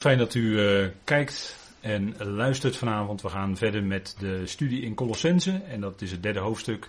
Fijn 0.00 0.18
dat 0.18 0.34
u 0.34 0.40
uh, 0.40 0.88
kijkt 1.04 1.56
en 1.80 2.16
luistert 2.18 2.76
vanavond. 2.76 3.22
We 3.22 3.28
gaan 3.28 3.56
verder 3.56 3.82
met 3.82 4.14
de 4.18 4.46
studie 4.46 4.82
in 4.82 4.94
Colossense 4.94 5.62
en 5.68 5.80
dat 5.80 6.02
is 6.02 6.10
het 6.10 6.22
derde 6.22 6.38
hoofdstuk. 6.38 6.88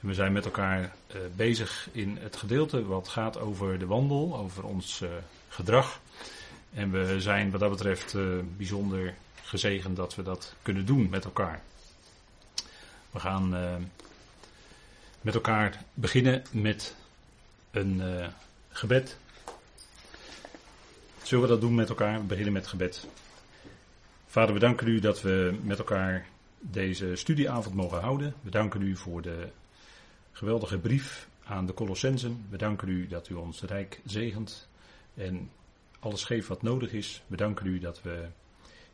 We 0.00 0.14
zijn 0.14 0.32
met 0.32 0.44
elkaar 0.44 0.80
uh, 0.80 1.20
bezig 1.36 1.88
in 1.92 2.18
het 2.20 2.36
gedeelte 2.36 2.84
wat 2.84 3.08
gaat 3.08 3.38
over 3.38 3.78
de 3.78 3.86
wandel, 3.86 4.36
over 4.36 4.64
ons 4.64 5.00
uh, 5.00 5.08
gedrag. 5.48 6.00
En 6.74 6.90
we 6.90 7.20
zijn 7.20 7.50
wat 7.50 7.60
dat 7.60 7.70
betreft 7.70 8.16
bijzonder 8.56 9.14
gezegend 9.42 9.96
dat 9.96 10.14
we 10.14 10.22
dat 10.22 10.54
kunnen 10.62 10.86
doen 10.86 11.10
met 11.10 11.24
elkaar. 11.24 11.62
We 13.10 13.18
gaan 13.18 13.48
met 15.20 15.34
elkaar 15.34 15.82
beginnen 15.94 16.42
met 16.50 16.94
een 17.70 18.02
gebed. 18.70 19.16
Zullen 21.22 21.44
we 21.44 21.50
dat 21.50 21.60
doen 21.60 21.74
met 21.74 21.88
elkaar? 21.88 22.20
We 22.20 22.26
beginnen 22.26 22.52
met 22.52 22.66
gebed. 22.66 23.06
Vader, 24.26 24.54
we 24.54 24.60
danken 24.60 24.88
u 24.88 25.00
dat 25.00 25.22
we 25.22 25.58
met 25.62 25.78
elkaar 25.78 26.26
deze 26.60 27.16
studieavond 27.16 27.74
mogen 27.74 28.00
houden. 28.00 28.34
We 28.40 28.50
danken 28.50 28.82
u 28.82 28.96
voor 28.96 29.22
de 29.22 29.48
geweldige 30.32 30.78
brief 30.78 31.28
aan 31.44 31.66
de 31.66 31.74
Colossensen. 31.74 32.46
We 32.50 32.56
danken 32.56 32.88
u 32.88 33.06
dat 33.06 33.28
u 33.28 33.34
ons 33.34 33.62
rijk 33.62 34.00
zegent 34.04 34.68
en 35.14 35.50
alles 35.98 36.24
geeft 36.24 36.48
wat 36.48 36.62
nodig 36.62 36.92
is. 36.92 37.22
We 37.26 37.36
danken 37.36 37.66
u 37.66 37.78
dat 37.78 38.02
we 38.02 38.26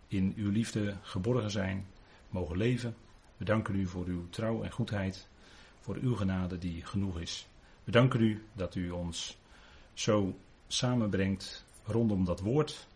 in 0.09 0.35
uw 0.37 0.51
liefde 0.51 0.97
geborgen 1.03 1.51
zijn, 1.51 1.87
mogen 2.31 2.57
leven. 2.57 2.97
We 3.37 3.45
danken 3.45 3.75
u 3.75 3.87
voor 3.87 4.07
uw 4.07 4.29
trouw 4.29 4.63
en 4.63 4.71
goedheid, 4.71 5.29
voor 5.81 5.97
uw 6.01 6.15
genade 6.15 6.59
die 6.59 6.85
genoeg 6.85 7.21
is. 7.21 7.49
We 7.85 7.91
danken 7.91 8.21
u 8.21 8.45
dat 8.53 8.75
u 8.75 8.91
ons 8.91 9.39
zo 9.93 10.39
samenbrengt 10.67 11.67
rondom 11.89 12.25
dat 12.25 12.41
woord, 12.41 12.87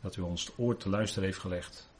dat 0.00 0.16
u 0.16 0.22
ons 0.22 0.44
het 0.44 0.54
oor 0.58 0.76
te 0.76 0.88
luisteren 0.88 1.24
heeft 1.24 1.40
gelegd. 1.40 1.90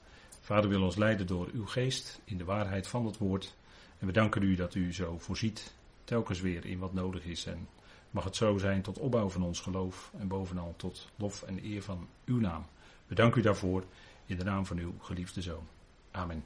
Vader 0.40 0.70
wil 0.70 0.82
ons 0.82 0.96
leiden 0.96 1.26
door 1.26 1.48
uw 1.52 1.66
geest 1.66 2.20
in 2.24 2.38
de 2.38 2.44
waarheid 2.44 2.86
van 2.86 3.06
het 3.06 3.18
woord. 3.18 3.54
En 3.98 4.06
we 4.06 4.12
danken 4.12 4.42
u 4.42 4.54
dat 4.54 4.74
u 4.74 4.92
zo 4.92 5.18
voorziet, 5.18 5.72
telkens 6.04 6.40
weer 6.40 6.66
in 6.66 6.78
wat 6.78 6.92
nodig 6.92 7.24
is. 7.24 7.46
En 7.46 7.68
mag 8.10 8.24
het 8.24 8.36
zo 8.36 8.58
zijn 8.58 8.82
tot 8.82 8.98
opbouw 8.98 9.28
van 9.28 9.42
ons 9.42 9.60
geloof 9.60 10.10
en 10.18 10.28
bovenal 10.28 10.74
tot 10.76 11.08
lof 11.16 11.42
en 11.42 11.64
eer 11.64 11.82
van 11.82 12.08
uw 12.24 12.40
naam. 12.40 12.66
We 13.06 13.14
danken 13.14 13.40
u 13.40 13.42
daarvoor 13.42 13.84
in 14.26 14.36
de 14.36 14.44
naam 14.44 14.66
van 14.66 14.78
uw 14.78 14.94
geliefde 15.00 15.42
zoon. 15.42 15.66
Amen. 16.10 16.44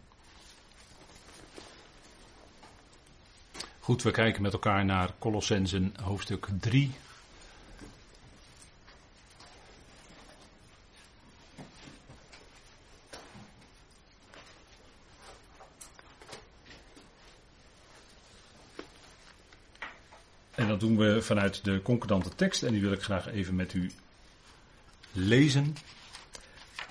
Goed, 3.81 4.03
we 4.03 4.11
kijken 4.11 4.43
met 4.43 4.53
elkaar 4.53 4.85
naar 4.85 5.15
Colossensen 5.19 5.95
hoofdstuk 6.03 6.49
3, 6.61 6.91
En 20.69 20.75
dat 20.79 20.89
doen 20.89 20.97
we 20.97 21.23
vanuit 21.23 21.65
de 21.65 21.83
concordante 21.83 22.35
tekst 22.35 22.63
en 22.63 22.73
die 22.73 22.81
wil 22.81 22.93
ik 22.93 23.03
graag 23.03 23.29
even 23.29 23.55
met 23.55 23.75
u 23.75 23.91
lezen. 25.13 25.77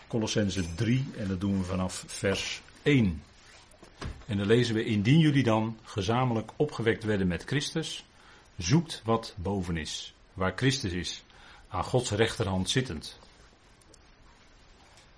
Colossense 0.07 0.75
3 0.75 1.05
en 1.17 1.27
dat 1.27 1.39
doen 1.39 1.57
we 1.57 1.63
vanaf 1.63 2.03
vers 2.07 2.61
1. 2.81 3.23
En 4.25 4.37
dan 4.37 4.47
lezen 4.47 4.75
we, 4.75 4.85
indien 4.85 5.19
jullie 5.19 5.43
dan 5.43 5.77
gezamenlijk 5.83 6.51
opgewekt 6.55 7.03
werden 7.03 7.27
met 7.27 7.43
Christus, 7.43 8.05
zoekt 8.55 9.01
wat 9.05 9.35
boven 9.37 9.77
is, 9.77 10.13
waar 10.33 10.53
Christus 10.55 10.91
is, 10.91 11.23
aan 11.67 11.83
Gods 11.83 12.11
rechterhand 12.11 12.69
zittend. 12.69 13.19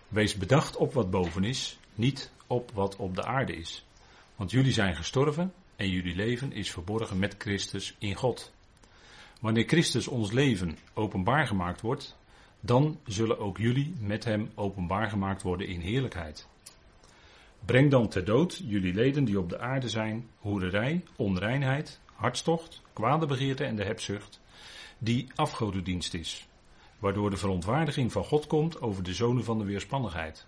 Wees 0.08 0.36
bedacht 0.36 0.76
op 0.76 0.94
wat 0.94 1.12
boven 1.12 1.44
is, 1.44 1.78
niet 1.96 2.32
op 2.48 2.72
wat 2.73 2.96
op 2.96 3.16
de 3.16 3.26
aarde 3.26 3.56
is. 3.56 3.86
Want 4.36 4.52
jullie 4.52 4.73
zijn 4.73 4.96
gestorven 4.96 5.54
en 5.76 5.90
jullie 5.90 6.16
leven 6.16 6.52
is 6.52 6.72
verborgen 6.72 7.20
met 7.20 7.36
Christus 7.38 7.95
in 8.00 8.16
God. 8.16 8.52
Wanneer 9.39 9.67
Christus 9.67 10.08
ons 10.08 10.32
leven 10.32 10.77
openbaar 10.94 11.48
gemaakt 11.48 11.82
wordt, 11.82 12.17
dan 12.60 13.00
zullen 13.05 13.39
ook 13.39 13.58
jullie 13.58 13.95
met 14.00 14.23
hem 14.23 14.50
openbaar 14.55 15.10
gemaakt 15.10 15.42
worden 15.42 15.67
in 15.67 15.80
heerlijkheid. 15.80 16.48
Breng 17.66 17.92
dan 17.92 18.08
ter 18.08 18.26
dood 18.26 18.61
jullie 18.66 18.94
leden 18.94 19.26
die 19.26 19.39
op 19.39 19.50
de 19.50 19.60
aarde 19.60 19.89
zijn, 19.89 20.27
hoererij, 20.38 21.04
onreinheid, 21.16 22.00
hartstocht, 22.05 22.82
kwade 22.94 23.26
begeerte 23.26 23.64
en 23.64 23.76
de 23.76 23.83
hebzucht, 23.83 24.42
die 24.98 25.27
afgodendienst 25.36 26.14
is, 26.14 26.48
waardoor 26.98 27.30
de 27.30 27.38
verontwaardiging 27.38 28.11
van 28.11 28.23
God 28.23 28.48
komt 28.48 28.82
over 28.82 29.04
de 29.04 29.14
zonen 29.14 29.44
van 29.44 29.58
de 29.58 29.66
weerspannigheid, 29.66 30.45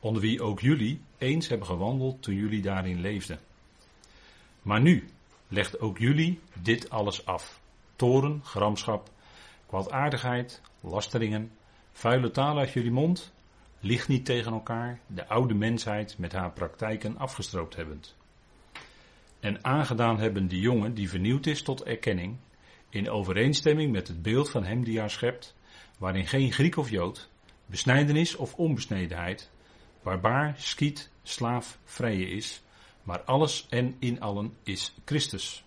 onder 0.00 0.22
wie 0.22 0.42
ook 0.42 0.60
jullie 0.60 1.00
eens 1.18 1.48
hebben 1.48 1.66
gewandeld 1.66 2.22
toen 2.22 2.34
jullie 2.34 2.62
daarin 2.62 3.00
leefden. 3.00 3.38
Maar 4.62 4.80
nu 4.80 5.08
legt 5.48 5.80
ook 5.80 5.98
jullie 5.98 6.40
dit 6.62 6.90
alles 6.90 7.26
af. 7.26 7.62
Toren, 7.96 8.40
gramschap, 8.44 9.10
kwaadaardigheid, 9.66 10.60
lasteringen, 10.80 11.50
vuile 11.92 12.30
taal 12.30 12.58
uit 12.58 12.72
jullie 12.72 12.90
mond. 12.90 13.32
Ligt 13.80 14.08
niet 14.08 14.24
tegen 14.24 14.52
elkaar, 14.52 15.00
de 15.06 15.28
oude 15.28 15.54
mensheid 15.54 16.18
met 16.18 16.32
haar 16.32 16.52
praktijken 16.52 17.18
afgestroopt 17.18 17.76
hebbend. 17.76 18.16
En 19.40 19.64
aangedaan 19.64 20.18
hebben 20.18 20.46
die 20.46 20.60
jongen 20.60 20.94
die 20.94 21.08
vernieuwd 21.08 21.46
is 21.46 21.62
tot 21.62 21.82
erkenning, 21.82 22.36
in 22.88 23.10
overeenstemming 23.10 23.92
met 23.92 24.08
het 24.08 24.22
beeld 24.22 24.50
van 24.50 24.64
hem 24.64 24.84
die 24.84 24.98
haar 24.98 25.10
schept, 25.10 25.54
waarin 25.98 26.26
geen 26.26 26.52
Griek 26.52 26.76
of 26.76 26.90
Jood, 26.90 27.28
besnijdenis 27.66 28.36
of 28.36 28.54
onbesnedenheid, 28.54 29.50
barbaar, 30.02 30.54
skiet, 30.56 31.10
slaaf, 31.22 31.78
vrije 31.84 32.26
is, 32.26 32.62
maar 33.02 33.22
alles 33.22 33.66
en 33.68 33.96
in 33.98 34.20
allen 34.20 34.56
is 34.62 34.94
Christus. 35.04 35.64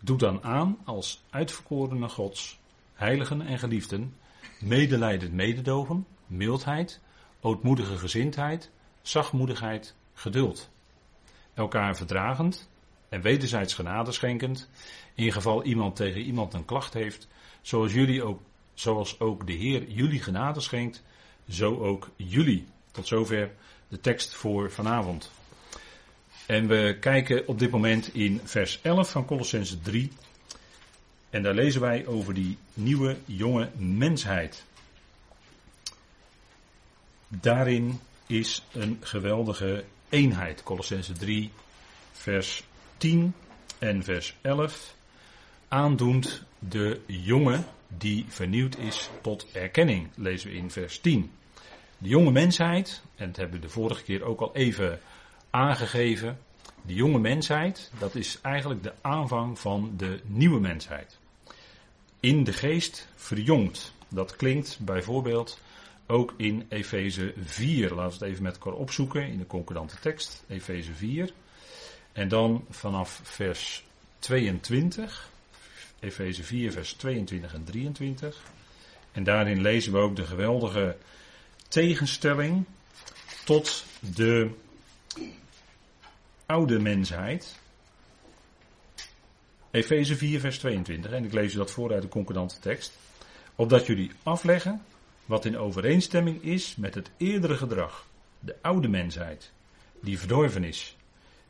Doe 0.00 0.18
dan 0.18 0.42
aan 0.42 0.78
als 0.84 1.22
uitverkorene 1.30 2.08
Gods, 2.08 2.58
heiligen 2.94 3.40
en 3.40 3.58
geliefden, 3.58 4.16
medelijdend 4.60 5.32
mededogen, 5.32 6.06
mildheid, 6.26 7.00
ootmoedige 7.40 7.98
gezindheid, 7.98 8.70
zachtmoedigheid, 9.02 9.94
geduld. 10.14 10.70
Elkaar 11.54 11.96
verdragend 11.96 12.68
en 13.08 13.20
wederzijds 13.20 13.74
genade 13.74 14.12
schenkend, 14.12 14.68
in 15.14 15.32
geval 15.32 15.64
iemand 15.64 15.96
tegen 15.96 16.20
iemand 16.20 16.54
een 16.54 16.64
klacht 16.64 16.94
heeft, 16.94 17.28
zoals 17.62 17.92
jullie 17.92 18.22
ook, 18.22 18.40
zoals 18.74 19.20
ook 19.20 19.46
de 19.46 19.52
Heer 19.52 19.90
jullie 19.90 20.22
genade 20.22 20.60
schenkt, 20.60 21.02
zo 21.48 21.78
ook 21.78 22.10
jullie. 22.16 22.66
Tot 22.90 23.06
zover 23.06 23.52
de 23.88 24.00
tekst 24.00 24.34
voor 24.34 24.70
vanavond. 24.70 25.30
En 26.46 26.66
we 26.66 26.96
kijken 27.00 27.48
op 27.48 27.58
dit 27.58 27.70
moment 27.70 28.14
in 28.14 28.40
vers 28.44 28.78
11 28.82 29.10
van 29.10 29.24
Colossense 29.24 29.80
3. 29.80 30.10
En 31.30 31.42
daar 31.42 31.54
lezen 31.54 31.80
wij 31.80 32.06
over 32.06 32.34
die 32.34 32.58
nieuwe 32.74 33.16
jonge 33.24 33.70
mensheid. 33.76 34.64
Daarin 37.28 38.00
is 38.26 38.62
een 38.72 38.98
geweldige 39.00 39.84
eenheid. 40.08 40.62
Colossense 40.62 41.12
3, 41.12 41.50
vers 42.12 42.64
10 42.96 43.34
en 43.78 44.02
vers 44.02 44.34
11. 44.40 44.94
Aandoend 45.68 46.42
de 46.58 47.00
jonge 47.06 47.62
die 47.88 48.24
vernieuwd 48.28 48.78
is 48.78 49.10
tot 49.22 49.46
erkenning, 49.52 50.08
lezen 50.14 50.50
we 50.50 50.56
in 50.56 50.70
vers 50.70 50.98
10. 50.98 51.30
De 51.98 52.08
jonge 52.08 52.30
mensheid, 52.30 53.02
en 53.16 53.26
dat 53.26 53.36
hebben 53.36 53.60
we 53.60 53.66
de 53.66 53.72
vorige 53.72 54.02
keer 54.02 54.22
ook 54.22 54.40
al 54.40 54.54
even 54.54 55.00
aangegeven. 55.54 56.38
De 56.82 56.94
jonge 56.94 57.18
mensheid, 57.18 57.90
dat 57.98 58.14
is 58.14 58.38
eigenlijk 58.42 58.82
de 58.82 58.92
aanvang 59.00 59.58
van 59.58 59.92
de 59.96 60.20
nieuwe 60.24 60.60
mensheid. 60.60 61.18
In 62.20 62.44
de 62.44 62.52
geest 62.52 63.08
verjongd. 63.14 63.92
Dat 64.08 64.36
klinkt 64.36 64.78
bijvoorbeeld 64.80 65.60
ook 66.06 66.34
in 66.36 66.66
Efeze 66.68 67.34
4. 67.44 67.94
Laten 67.94 68.18
we 68.18 68.24
het 68.24 68.32
even 68.32 68.42
met 68.42 68.54
elkaar 68.54 68.72
opzoeken 68.72 69.28
in 69.28 69.38
de 69.38 69.46
concordante 69.46 69.96
tekst. 70.00 70.44
Efeze 70.48 70.92
4. 70.92 71.32
En 72.12 72.28
dan 72.28 72.64
vanaf 72.70 73.20
vers 73.22 73.84
22. 74.18 75.30
Efeze 76.00 76.42
4, 76.42 76.72
vers 76.72 76.92
22 76.92 77.54
en 77.54 77.64
23. 77.64 78.42
En 79.12 79.24
daarin 79.24 79.60
lezen 79.60 79.92
we 79.92 79.98
ook 79.98 80.16
de 80.16 80.24
geweldige 80.24 80.96
tegenstelling 81.68 82.64
tot 83.44 83.84
de 84.14 84.50
oude 86.46 86.78
mensheid. 86.78 87.58
Efeze 89.70 90.16
4, 90.16 90.40
vers 90.40 90.58
22. 90.58 91.10
En 91.12 91.24
ik 91.24 91.32
lees 91.32 91.54
u 91.54 91.56
dat 91.56 91.70
voor 91.70 91.92
uit 91.92 92.02
de 92.02 92.08
concordante 92.08 92.58
tekst. 92.58 92.98
Opdat 93.54 93.86
jullie 93.86 94.10
afleggen 94.22 94.82
wat 95.26 95.44
in 95.44 95.58
overeenstemming 95.58 96.42
is 96.42 96.76
met 96.76 96.94
het 96.94 97.10
eerdere 97.16 97.56
gedrag, 97.56 98.06
de 98.40 98.56
oude 98.60 98.88
mensheid, 98.88 99.52
die 100.00 100.18
verdorven 100.18 100.64
is, 100.64 100.96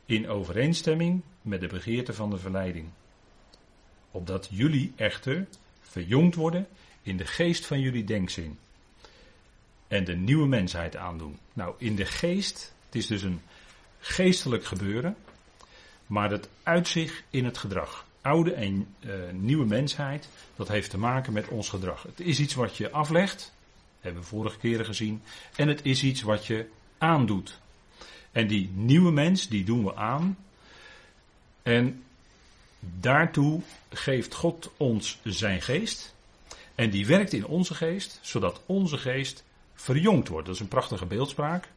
in 0.05 0.29
overeenstemming 0.29 1.21
met 1.41 1.61
de 1.61 1.67
begeerte 1.67 2.13
van 2.13 2.29
de 2.29 2.37
verleiding. 2.37 2.87
Opdat 4.11 4.47
jullie 4.51 4.93
echter 4.95 5.47
verjongd 5.81 6.35
worden 6.35 6.67
in 7.01 7.17
de 7.17 7.25
geest 7.25 7.65
van 7.65 7.79
jullie 7.79 8.03
denkzin. 8.03 8.57
en 9.87 10.03
de 10.03 10.15
nieuwe 10.15 10.47
mensheid 10.47 10.95
aandoen. 10.95 11.39
Nou, 11.53 11.75
in 11.77 11.95
de 11.95 12.05
geest, 12.05 12.73
het 12.85 12.95
is 12.95 13.07
dus 13.07 13.21
een 13.21 13.41
geestelijk 14.05 14.65
gebeuren, 14.65 15.15
maar 16.07 16.29
dat 16.29 16.49
uitzicht 16.63 17.23
in 17.29 17.45
het 17.45 17.57
gedrag. 17.57 18.05
Oude 18.21 18.53
en 18.53 18.87
uh, 18.99 19.13
nieuwe 19.31 19.65
mensheid, 19.65 20.27
dat 20.55 20.67
heeft 20.67 20.89
te 20.89 20.97
maken 20.97 21.33
met 21.33 21.47
ons 21.47 21.69
gedrag. 21.69 22.03
Het 22.03 22.19
is 22.19 22.39
iets 22.39 22.53
wat 22.53 22.77
je 22.77 22.91
aflegt, 22.91 23.53
hebben 23.99 24.21
we 24.21 24.27
vorige 24.27 24.57
keren 24.57 24.85
gezien, 24.85 25.21
en 25.55 25.67
het 25.67 25.79
is 25.83 26.03
iets 26.03 26.21
wat 26.21 26.45
je 26.45 26.69
aandoet. 26.97 27.59
En 28.31 28.47
die 28.47 28.69
nieuwe 28.73 29.11
mens, 29.11 29.47
die 29.47 29.63
doen 29.63 29.83
we 29.83 29.95
aan. 29.95 30.37
En 31.63 32.03
daartoe 32.79 33.61
geeft 33.89 34.33
God 34.33 34.71
ons 34.77 35.19
zijn 35.23 35.61
geest. 35.61 36.13
En 36.75 36.89
die 36.89 37.05
werkt 37.05 37.33
in 37.33 37.45
onze 37.45 37.75
geest, 37.75 38.19
zodat 38.21 38.61
onze 38.65 38.97
geest 38.97 39.43
verjongd 39.73 40.27
wordt. 40.27 40.45
Dat 40.45 40.55
is 40.55 40.61
een 40.61 40.67
prachtige 40.67 41.05
beeldspraak. 41.05 41.67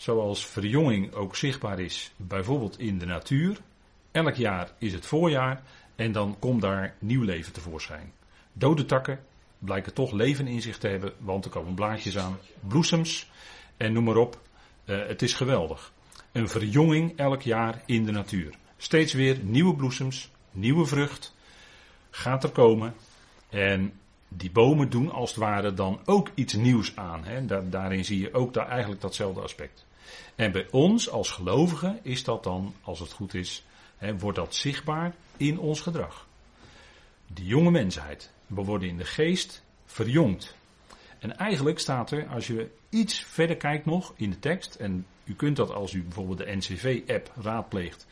Zoals 0.00 0.46
verjonging 0.46 1.14
ook 1.14 1.36
zichtbaar 1.36 1.78
is, 1.80 2.12
bijvoorbeeld 2.16 2.78
in 2.78 2.98
de 2.98 3.06
natuur. 3.06 3.60
Elk 4.10 4.34
jaar 4.34 4.72
is 4.78 4.92
het 4.92 5.06
voorjaar 5.06 5.62
en 5.96 6.12
dan 6.12 6.36
komt 6.38 6.60
daar 6.60 6.94
nieuw 6.98 7.22
leven 7.22 7.52
tevoorschijn. 7.52 8.12
Dode 8.52 8.84
takken 8.84 9.20
blijken 9.58 9.94
toch 9.94 10.12
leven 10.12 10.46
in 10.46 10.62
zich 10.62 10.78
te 10.78 10.88
hebben, 10.88 11.12
want 11.18 11.44
er 11.44 11.50
komen 11.50 11.74
blaadjes 11.74 12.18
aan, 12.18 12.38
bloesems 12.60 13.30
en 13.76 13.92
noem 13.92 14.04
maar 14.04 14.16
op. 14.16 14.40
Uh, 14.84 15.06
het 15.06 15.22
is 15.22 15.34
geweldig. 15.34 15.92
Een 16.32 16.48
verjonging 16.48 17.16
elk 17.16 17.42
jaar 17.42 17.82
in 17.86 18.04
de 18.04 18.12
natuur. 18.12 18.54
Steeds 18.76 19.12
weer 19.12 19.38
nieuwe 19.42 19.74
bloesems, 19.74 20.30
nieuwe 20.50 20.86
vrucht 20.86 21.34
gaat 22.10 22.44
er 22.44 22.50
komen. 22.50 22.94
En 23.48 23.92
die 24.32 24.50
bomen 24.50 24.90
doen 24.90 25.10
als 25.12 25.30
het 25.30 25.38
ware 25.38 25.74
dan 25.74 26.00
ook 26.04 26.30
iets 26.34 26.54
nieuws 26.54 26.96
aan. 26.96 27.24
Hè. 27.24 27.68
daarin 27.68 28.04
zie 28.04 28.20
je 28.20 28.34
ook 28.34 28.54
daar 28.54 28.68
eigenlijk 28.68 29.00
datzelfde 29.00 29.40
aspect. 29.40 29.86
En 30.34 30.52
bij 30.52 30.66
ons 30.70 31.10
als 31.10 31.30
gelovigen 31.30 31.98
is 32.02 32.24
dat 32.24 32.44
dan, 32.44 32.74
als 32.82 32.98
het 32.98 33.12
goed 33.12 33.34
is, 33.34 33.64
hè, 33.96 34.18
wordt 34.18 34.38
dat 34.38 34.54
zichtbaar 34.54 35.14
in 35.36 35.58
ons 35.58 35.80
gedrag. 35.80 36.26
Die 37.26 37.46
jonge 37.46 37.70
mensheid. 37.70 38.30
We 38.46 38.62
worden 38.62 38.88
in 38.88 38.96
de 38.96 39.04
geest 39.04 39.64
verjongd. 39.86 40.54
En 41.18 41.36
eigenlijk 41.36 41.78
staat 41.78 42.10
er, 42.10 42.26
als 42.26 42.46
je 42.46 42.70
iets 42.88 43.20
verder 43.20 43.56
kijkt 43.56 43.86
nog 43.86 44.12
in 44.16 44.30
de 44.30 44.38
tekst, 44.38 44.74
en 44.74 45.06
u 45.24 45.34
kunt 45.34 45.56
dat 45.56 45.70
als 45.70 45.92
u 45.92 46.02
bijvoorbeeld 46.02 46.38
de 46.38 46.56
NCV-app 46.56 47.32
raadpleegt, 47.42 48.06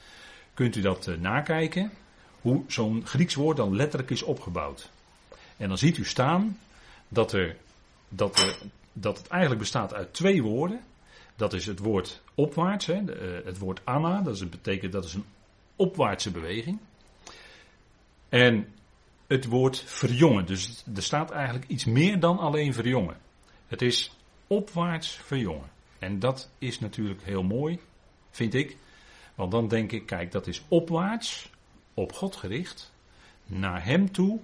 kunt 0.55 0.76
u 0.76 0.81
dat 0.81 1.06
uh, 1.06 1.19
nakijken, 1.19 1.93
hoe 2.41 2.62
zo'n 2.67 3.06
Grieks 3.06 3.35
woord 3.35 3.56
dan 3.56 3.76
letterlijk 3.76 4.11
is 4.11 4.23
opgebouwd. 4.23 4.91
En 5.59 5.69
dan 5.69 5.79
ziet 5.79 5.97
u 5.97 6.05
staan 6.05 6.59
dat, 7.09 7.33
er, 7.33 7.57
dat, 8.09 8.39
er, 8.39 8.59
dat 8.93 9.19
het 9.19 9.27
eigenlijk 9.29 9.61
bestaat 9.61 9.95
uit 9.95 10.15
twee 10.15 10.43
woorden. 10.43 10.81
Dat 11.37 11.53
is 11.53 11.67
het 11.67 11.79
woord 11.79 12.23
opwaarts, 12.35 12.87
hè, 12.87 13.05
de, 13.05 13.39
uh, 13.41 13.47
het 13.47 13.59
woord 13.59 13.81
anna, 13.85 14.21
dat 14.21 14.35
is, 14.35 14.49
betekent 14.49 14.93
dat 14.93 15.05
is 15.05 15.15
een 15.15 15.25
opwaartse 15.77 16.31
beweging. 16.31 16.79
En 18.29 18.73
het 19.27 19.45
woord 19.45 19.83
verjongen, 19.87 20.47
dus 20.47 20.85
er 20.95 21.03
staat 21.03 21.31
eigenlijk 21.31 21.71
iets 21.71 21.85
meer 21.85 22.21
dan 22.21 22.39
alleen 22.39 22.75
verjongen. 22.75 23.17
Het 23.67 23.83
is 23.83 24.13
opwaarts 24.47 25.11
verjongen. 25.11 25.71
En 25.99 26.19
dat 26.19 26.51
is 26.59 26.81
natuurlijk 26.81 27.23
heel 27.23 27.43
mooi, 27.43 27.79
vind 28.31 28.55
ik. 28.55 28.77
Want 29.35 29.51
dan 29.51 29.69
denk 29.69 29.93
ik, 29.93 30.07
kijk, 30.07 30.33
dat 30.33 30.47
is 30.47 30.63
opwaarts, 30.69 31.51
op 31.95 32.13
God 32.13 32.37
gericht, 32.37 32.93
naar 33.47 33.85
Hem 33.85 34.13
toe. 34.13 34.41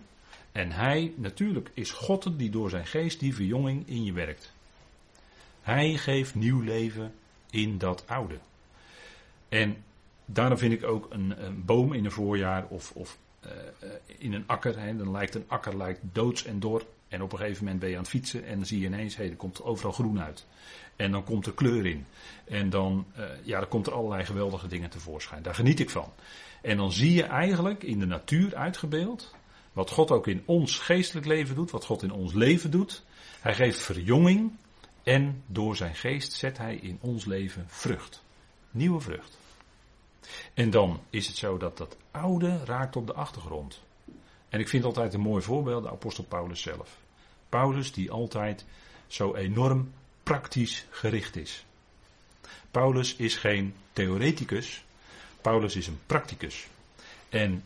En 0.55 0.73
Hij, 0.73 1.13
natuurlijk, 1.17 1.71
is 1.75 1.91
God 1.91 2.39
die 2.39 2.51
door 2.51 2.71
zijn 2.71 2.87
geest 2.87 3.21
die 3.21 3.35
verjonging 3.35 3.89
in 3.89 4.05
je 4.05 4.13
werkt. 4.13 4.53
Hij 5.63 5.97
geeft 5.97 6.35
nieuw 6.35 6.61
leven 6.61 7.15
in 7.51 7.79
dat 7.79 8.05
oude. 8.07 8.39
En 9.49 9.77
daarom 10.25 10.59
vind 10.59 10.73
ik 10.73 10.85
ook 10.85 11.07
een, 11.11 11.45
een 11.45 11.65
boom 11.65 11.93
in 11.93 12.05
een 12.05 12.11
voorjaar 12.11 12.67
of, 12.69 12.93
of 12.93 13.19
uh, 13.47 13.51
in 14.19 14.33
een 14.33 14.45
akker. 14.47 14.79
Hè, 14.79 14.97
dan 14.97 15.11
lijkt 15.11 15.35
een 15.35 15.45
akker 15.47 15.77
lijkt 15.77 16.01
doods 16.13 16.45
en 16.45 16.61
dor. 16.61 16.87
En 17.09 17.23
op 17.23 17.33
een 17.33 17.39
gegeven 17.39 17.65
moment 17.65 17.81
ben 17.81 17.89
je 17.89 17.97
aan 17.97 18.03
het 18.03 18.11
fietsen 18.11 18.45
en 18.45 18.57
dan 18.57 18.67
zie 18.67 18.81
je 18.81 18.87
ineens, 18.87 19.17
hé, 19.17 19.25
er 19.25 19.37
komt 19.37 19.63
overal 19.63 19.93
groen 19.93 20.21
uit. 20.21 20.47
En 20.97 21.11
dan 21.11 21.25
komt 21.25 21.47
er 21.47 21.55
kleur 21.55 21.87
in. 21.87 22.07
En 22.45 22.71
dan, 22.71 23.07
uh, 23.19 23.25
ja, 23.43 23.59
dan 23.59 23.69
komt 23.69 23.87
er 23.87 23.93
allerlei 23.93 24.25
geweldige 24.25 24.67
dingen 24.67 24.91
tevoorschijn. 24.91 25.43
Daar 25.43 25.55
geniet 25.55 25.81
ik 25.81 25.91
van. 25.91 26.13
En 26.63 26.77
dan 26.77 26.93
zie 26.93 27.13
je 27.13 27.23
eigenlijk 27.23 27.83
in 27.83 27.99
de 27.99 28.07
natuur 28.07 28.57
uitgebeeld, 28.57 29.35
wat 29.75 29.91
God 29.91 30.11
ook 30.11 30.27
in 30.27 30.43
ons 30.45 30.79
geestelijk 30.79 31.27
leven 31.27 31.55
doet, 31.55 31.71
wat 31.71 31.85
God 31.85 32.03
in 32.03 32.13
ons 32.13 32.33
leven 32.33 32.71
doet. 32.71 33.03
Hij 33.41 33.55
geeft 33.55 33.79
verjonging 33.79 34.53
en 35.03 35.43
door 35.47 35.77
zijn 35.77 35.95
geest 35.95 36.33
zet 36.33 36.59
hij 36.59 36.75
in 36.77 36.99
ons 37.01 37.25
leven 37.25 37.65
vrucht. 37.69 38.23
Nieuwe 38.71 39.01
vrucht. 39.01 39.39
En 40.55 40.71
dan 40.71 41.01
is 41.11 41.27
het 41.27 41.37
zo 41.37 41.57
dat 41.57 41.77
dat 41.77 41.97
oude 42.11 42.65
raakt 42.65 42.97
op 42.97 43.07
de 43.07 43.13
achtergrond. 43.13 43.81
En 44.49 44.61
ik 44.61 44.69
vind 44.69 44.85
altijd 44.85 45.15
een 45.15 45.21
mooi 45.21 45.43
voorbeeld 45.43 45.83
de 45.83 45.91
apostel 45.91 46.25
Paulus 46.25 46.61
zelf. 46.61 46.99
Paulus 47.49 47.93
die 47.93 48.11
altijd 48.11 48.65
zo 49.07 49.35
enorm 49.35 49.93
praktisch 50.23 50.87
gericht 50.91 51.37
is. 51.37 51.65
Paulus 52.71 53.17
is 53.17 53.37
geen 53.37 53.75
theoreticus, 53.93 54.85
Paulus 55.41 55.77
is 55.77 55.87
een 55.87 56.01
practicus. 56.07 56.67
En 57.29 57.65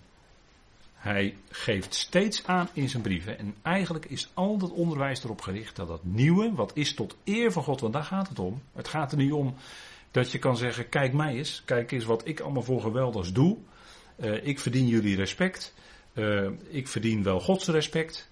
hij 0.99 1.37
geeft 1.51 1.95
steeds 1.95 2.47
aan 2.47 2.69
in 2.73 2.89
zijn 2.89 3.03
brieven, 3.03 3.39
en 3.39 3.55
eigenlijk 3.63 4.05
is 4.05 4.31
al 4.35 4.59
dat 4.59 4.71
onderwijs 4.71 5.25
erop 5.25 5.41
gericht 5.41 5.77
dat 5.77 5.89
dat 5.89 6.05
nieuwe, 6.05 6.53
wat 6.55 6.71
is 6.75 6.95
tot 6.95 7.17
eer 7.25 7.53
van 7.53 7.63
God, 7.63 7.81
want 7.81 7.93
daar 7.93 8.05
gaat 8.05 8.29
het 8.29 8.39
om. 8.39 8.63
Het 8.73 8.89
gaat 8.89 9.13
er 9.13 9.19
niet 9.19 9.33
om 9.33 9.55
dat 10.11 10.33
je 10.33 10.39
kan 10.39 10.57
zeggen, 10.57 10.89
kijk 10.89 11.13
mij 11.13 11.35
eens, 11.35 11.63
kijk 11.65 11.93
eens 11.93 12.05
wat 12.05 12.27
ik 12.27 12.41
allemaal 12.41 12.63
voor 12.63 12.81
geweldigs 12.81 13.33
doe. 13.33 13.57
Uh, 14.17 14.47
ik 14.47 14.61
verdien 14.61 14.87
jullie 14.87 15.17
respect, 15.17 15.75
uh, 16.15 16.49
ik 16.69 16.89
verdien 16.89 17.23
wel 17.23 17.41
Gods 17.41 17.67
respect. 17.67 18.31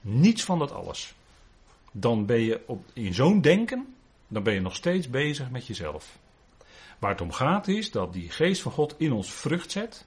Niets 0.00 0.44
van 0.44 0.58
dat 0.58 0.72
alles 0.72 1.14
dan 2.00 2.26
ben 2.26 2.40
je 2.40 2.60
op, 2.66 2.84
in 2.92 3.14
zo'n 3.14 3.40
denken, 3.40 3.94
dan 4.28 4.42
ben 4.42 4.54
je 4.54 4.60
nog 4.60 4.74
steeds 4.74 5.10
bezig 5.10 5.50
met 5.50 5.66
jezelf. 5.66 6.18
Waar 6.98 7.10
het 7.10 7.20
om 7.20 7.32
gaat 7.32 7.68
is 7.68 7.90
dat 7.90 8.12
die 8.12 8.30
geest 8.30 8.62
van 8.62 8.72
God 8.72 8.94
in 8.98 9.12
ons 9.12 9.32
vrucht 9.32 9.70
zet. 9.70 10.06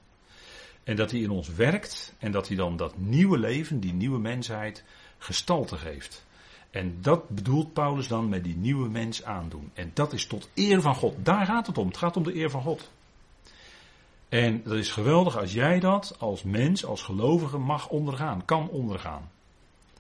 En 0.89 0.95
dat 0.95 1.12
hij 1.12 1.19
in 1.19 1.30
ons 1.30 1.47
werkt. 1.47 2.13
En 2.18 2.31
dat 2.31 2.47
hij 2.47 2.57
dan 2.57 2.77
dat 2.77 2.97
nieuwe 2.97 3.38
leven, 3.38 3.80
die 3.80 3.94
nieuwe 3.94 4.19
mensheid, 4.19 4.83
gestalte 5.18 5.77
geeft. 5.77 6.25
En 6.69 6.97
dat 7.01 7.30
bedoelt 7.30 7.74
Paulus 7.74 8.07
dan 8.07 8.30
met 8.30 8.44
die 8.44 8.56
nieuwe 8.56 8.89
mens 8.89 9.24
aandoen. 9.24 9.71
En 9.74 9.91
dat 9.94 10.13
is 10.13 10.25
tot 10.25 10.50
eer 10.53 10.81
van 10.81 10.96
God. 10.96 11.15
Daar 11.25 11.46
gaat 11.46 11.67
het 11.67 11.77
om. 11.77 11.88
Het 11.88 11.98
gaat 11.98 12.17
om 12.17 12.24
de 12.24 12.36
eer 12.36 12.50
van 12.50 12.62
God. 12.62 12.89
En 14.29 14.62
dat 14.63 14.74
is 14.74 14.91
geweldig 14.91 15.38
als 15.38 15.53
jij 15.53 15.79
dat 15.79 16.15
als 16.19 16.43
mens, 16.43 16.86
als 16.86 17.03
gelovige 17.03 17.58
mag 17.58 17.89
ondergaan, 17.89 18.46
kan 18.46 18.69
ondergaan. 18.69 19.31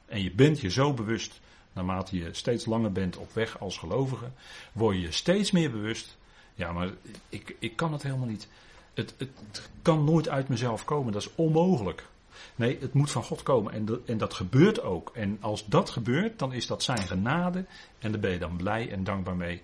En 0.05 0.23
je 0.23 0.31
bent 0.31 0.61
je 0.61 0.69
zo 0.69 0.93
bewust 0.93 1.39
naarmate 1.73 2.17
je 2.17 2.33
steeds 2.33 2.65
langer 2.65 2.91
bent 2.91 3.17
op 3.17 3.33
weg 3.33 3.59
als 3.59 3.77
gelovige, 3.77 4.31
word 4.71 5.01
je 5.01 5.11
steeds 5.11 5.51
meer 5.51 5.71
bewust. 5.71 6.17
Ja, 6.55 6.71
maar 6.71 6.89
ik, 7.29 7.55
ik 7.59 7.75
kan 7.75 7.93
het 7.93 8.03
helemaal 8.03 8.27
niet. 8.27 8.47
Het, 8.99 9.13
het 9.17 9.69
kan 9.81 10.03
nooit 10.03 10.29
uit 10.29 10.47
mezelf 10.47 10.85
komen, 10.85 11.13
dat 11.13 11.21
is 11.21 11.35
onmogelijk. 11.35 12.07
Nee, 12.55 12.77
het 12.81 12.93
moet 12.93 13.11
van 13.11 13.23
God 13.23 13.43
komen 13.43 13.73
en, 13.73 14.01
en 14.05 14.17
dat 14.17 14.33
gebeurt 14.33 14.81
ook. 14.81 15.11
En 15.13 15.37
als 15.41 15.65
dat 15.65 15.89
gebeurt, 15.89 16.39
dan 16.39 16.53
is 16.53 16.67
dat 16.67 16.83
zijn 16.83 17.07
genade 17.07 17.65
en 17.99 18.11
daar 18.11 18.21
ben 18.21 18.31
je 18.31 18.39
dan 18.39 18.57
blij 18.57 18.91
en 18.91 19.03
dankbaar 19.03 19.35
mee. 19.35 19.61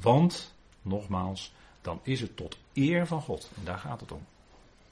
Want, 0.00 0.54
nogmaals, 0.82 1.52
dan 1.80 2.00
is 2.02 2.20
het 2.20 2.36
tot 2.36 2.58
eer 2.72 3.06
van 3.06 3.22
God. 3.22 3.50
En 3.56 3.64
daar 3.64 3.78
gaat 3.78 4.00
het 4.00 4.12
om. 4.12 4.26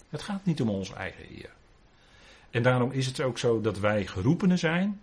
Het 0.09 0.23
gaat 0.23 0.44
niet 0.44 0.61
om 0.61 0.68
onze 0.68 0.94
eigen 0.94 1.25
eer. 1.30 1.50
En 2.50 2.62
daarom 2.62 2.90
is 2.90 3.06
het 3.06 3.20
ook 3.20 3.38
zo 3.38 3.61
dat 3.61 3.78
wij 3.78 4.06
geroepenen 4.06 4.59
zijn, 4.59 5.00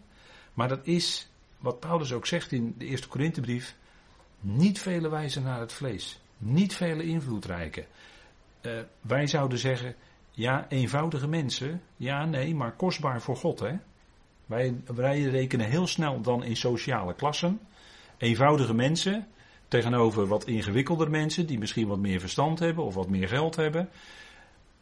maar 0.54 0.68
dat 0.68 0.80
is 0.84 1.30
wat 1.58 1.80
Paulus 1.80 2.14
ook 2.14 2.26
zegt 2.26 2.52
in 2.52 2.76
de 2.78 2.86
eerste 2.86 3.08
Korinthebrief, 3.08 3.76
niet 4.40 4.80
vele 4.80 5.10
wijzen 5.10 5.44
naar 5.44 5.60
het 5.60 5.74
vlees, 5.74 6.20
niet 6.38 6.76
vele 6.76 7.04
invloedrijke. 7.04 7.86
Uh, 8.68 8.74
wij 9.02 9.28
zouden 9.28 9.58
zeggen, 9.58 9.96
ja, 10.32 10.66
eenvoudige 10.70 11.28
mensen, 11.28 11.82
ja, 11.98 12.26
nee, 12.26 12.56
maar 12.56 12.76
kostbaar 12.76 13.22
voor 13.22 13.36
God, 13.36 13.60
hè. 13.60 13.74
Wij, 14.46 14.76
wij 14.96 15.22
rekenen 15.22 15.70
heel 15.70 15.88
snel 15.88 16.22
dan 16.22 16.44
in 16.44 16.56
sociale 16.56 17.14
klassen. 17.14 17.60
Eenvoudige 18.18 18.74
mensen 18.74 19.28
tegenover 19.68 20.28
wat 20.28 20.48
ingewikkelder 20.48 21.10
mensen 21.10 21.46
die 21.46 21.60
misschien 21.60 21.88
wat 21.88 22.00
meer 22.00 22.20
verstand 22.20 22.60
hebben 22.60 22.84
of 22.84 22.94
wat 22.94 23.10
meer 23.10 23.28
geld 23.28 23.56
hebben. 23.56 23.90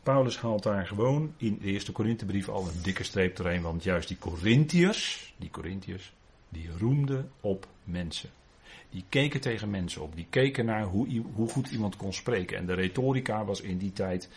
Paulus 0.04 0.40
haalt 0.40 0.64
daar 0.64 0.88
gewoon 0.88 1.34
in 1.38 1.58
de 1.62 1.68
eerste 1.68 1.92
Korinthebrief 1.92 2.50
al 2.50 2.68
een 2.68 2.82
dikke 2.84 3.04
streep 3.04 3.36
doorheen, 3.36 3.62
want 3.62 3.84
juist 3.84 4.08
die 4.08 4.18
Corinthiërs, 4.18 5.34
die 5.38 5.50
Corinthiërs, 5.50 6.14
die 6.50 6.70
roemden 6.80 7.32
op 7.42 7.68
mensen. 7.84 8.30
Die 8.90 9.06
keken 9.10 9.42
tegen 9.42 9.70
mensen 9.70 10.02
op. 10.02 10.16
Die 10.16 10.28
keken 10.30 10.66
naar 10.66 10.84
hoe, 10.84 11.22
hoe 11.34 11.50
goed 11.50 11.70
iemand 11.70 11.96
kon 11.96 12.14
spreken. 12.14 12.58
En 12.58 12.66
de 12.66 12.74
retorica 12.74 13.46
was 13.46 13.62
in 13.62 13.78
die 13.78 13.94
tijd 13.94 14.30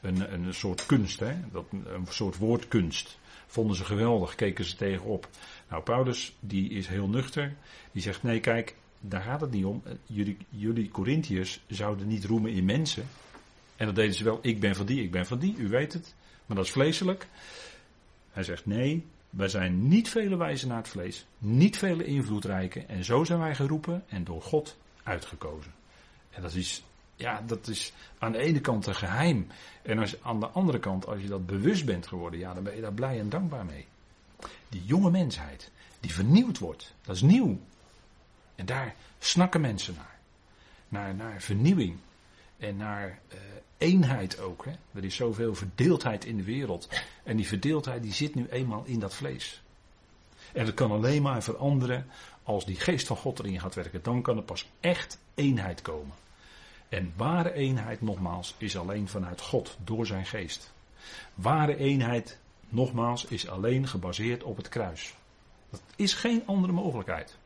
een, 0.00 0.32
een 0.32 0.54
soort 0.54 0.86
kunst, 0.86 1.20
hè? 1.20 1.34
Dat, 1.52 1.64
een 1.70 2.06
soort 2.08 2.38
woordkunst. 2.38 3.18
vonden 3.46 3.76
ze 3.76 3.84
geweldig, 3.84 4.34
keken 4.34 4.64
ze 4.64 4.76
tegenop. 4.76 5.28
Nou, 5.70 5.82
Paulus, 5.82 6.36
die 6.40 6.70
is 6.70 6.86
heel 6.86 7.08
nuchter. 7.08 7.54
Die 7.92 8.02
zegt, 8.02 8.22
nee 8.22 8.40
kijk, 8.40 8.74
daar 9.00 9.22
gaat 9.22 9.40
het 9.40 9.50
niet 9.50 9.64
om. 9.64 9.82
Jullie, 10.06 10.36
jullie 10.48 10.88
Corinthiërs 10.88 11.60
zouden 11.66 12.06
niet 12.06 12.24
roemen 12.24 12.50
in 12.50 12.64
mensen. 12.64 13.04
En 13.76 13.86
dat 13.86 13.94
deden 13.94 14.14
ze 14.14 14.24
wel, 14.24 14.38
ik 14.42 14.60
ben 14.60 14.74
van 14.74 14.86
die, 14.86 15.02
ik 15.02 15.10
ben 15.10 15.26
van 15.26 15.38
die, 15.38 15.56
u 15.56 15.68
weet 15.68 15.92
het. 15.92 16.14
Maar 16.46 16.56
dat 16.56 16.66
is 16.66 16.72
vleeselijk. 16.72 17.26
Hij 18.30 18.42
zegt, 18.42 18.66
nee, 18.66 19.04
wij 19.36 19.48
zijn 19.48 19.88
niet 19.88 20.08
vele 20.08 20.36
wijzen 20.36 20.68
naar 20.68 20.76
het 20.76 20.88
vlees, 20.88 21.26
niet 21.38 21.78
vele 21.78 22.04
invloedrijke. 22.04 22.80
En 22.80 23.04
zo 23.04 23.24
zijn 23.24 23.38
wij 23.38 23.54
geroepen 23.54 24.04
en 24.08 24.24
door 24.24 24.42
God 24.42 24.76
uitgekozen. 25.02 25.72
En 26.30 26.42
dat 26.42 26.54
is, 26.54 26.84
ja, 27.16 27.42
dat 27.46 27.68
is 27.68 27.92
aan 28.18 28.32
de 28.32 28.38
ene 28.38 28.60
kant 28.60 28.86
een 28.86 28.94
geheim. 28.94 29.46
En 29.82 29.98
als, 29.98 30.22
aan 30.22 30.40
de 30.40 30.46
andere 30.46 30.78
kant, 30.78 31.06
als 31.06 31.20
je 31.20 31.28
dat 31.28 31.46
bewust 31.46 31.84
bent 31.84 32.06
geworden, 32.06 32.40
ja, 32.40 32.54
dan 32.54 32.62
ben 32.62 32.74
je 32.74 32.80
daar 32.80 32.92
blij 32.92 33.18
en 33.18 33.28
dankbaar 33.28 33.64
mee. 33.64 33.86
Die 34.68 34.84
jonge 34.84 35.10
mensheid, 35.10 35.70
die 36.00 36.12
vernieuwd 36.12 36.58
wordt, 36.58 36.94
dat 37.02 37.16
is 37.16 37.22
nieuw. 37.22 37.58
En 38.54 38.66
daar 38.66 38.94
snakken 39.18 39.60
mensen 39.60 39.94
naar. 39.94 40.18
Naar, 40.88 41.14
naar 41.14 41.40
vernieuwing. 41.42 41.96
En 42.58 42.76
naar 42.76 43.08
uh, 43.08 43.38
eenheid 43.78 44.40
ook. 44.40 44.64
Hè. 44.64 44.72
Er 44.94 45.04
is 45.04 45.14
zoveel 45.14 45.54
verdeeldheid 45.54 46.24
in 46.24 46.36
de 46.36 46.44
wereld. 46.44 46.88
En 47.22 47.36
die 47.36 47.46
verdeeldheid 47.46 48.02
die 48.02 48.12
zit 48.12 48.34
nu 48.34 48.46
eenmaal 48.50 48.84
in 48.84 48.98
dat 48.98 49.14
vlees. 49.14 49.62
En 50.52 50.64
dat 50.64 50.74
kan 50.74 50.90
alleen 50.90 51.22
maar 51.22 51.42
veranderen 51.42 52.06
als 52.42 52.64
die 52.64 52.76
geest 52.76 53.06
van 53.06 53.16
God 53.16 53.38
erin 53.38 53.60
gaat 53.60 53.74
werken. 53.74 54.02
Dan 54.02 54.22
kan 54.22 54.36
er 54.36 54.42
pas 54.42 54.68
echt 54.80 55.18
eenheid 55.34 55.82
komen. 55.82 56.14
En 56.88 57.12
ware 57.16 57.52
eenheid, 57.52 58.00
nogmaals, 58.00 58.54
is 58.58 58.76
alleen 58.76 59.08
vanuit 59.08 59.40
God, 59.40 59.76
door 59.84 60.06
zijn 60.06 60.26
geest. 60.26 60.72
Ware 61.34 61.76
eenheid, 61.76 62.38
nogmaals, 62.68 63.24
is 63.24 63.48
alleen 63.48 63.88
gebaseerd 63.88 64.42
op 64.42 64.56
het 64.56 64.68
kruis. 64.68 65.14
Dat 65.70 65.82
is 65.96 66.14
geen 66.14 66.42
andere 66.46 66.72
mogelijkheid. 66.72 67.36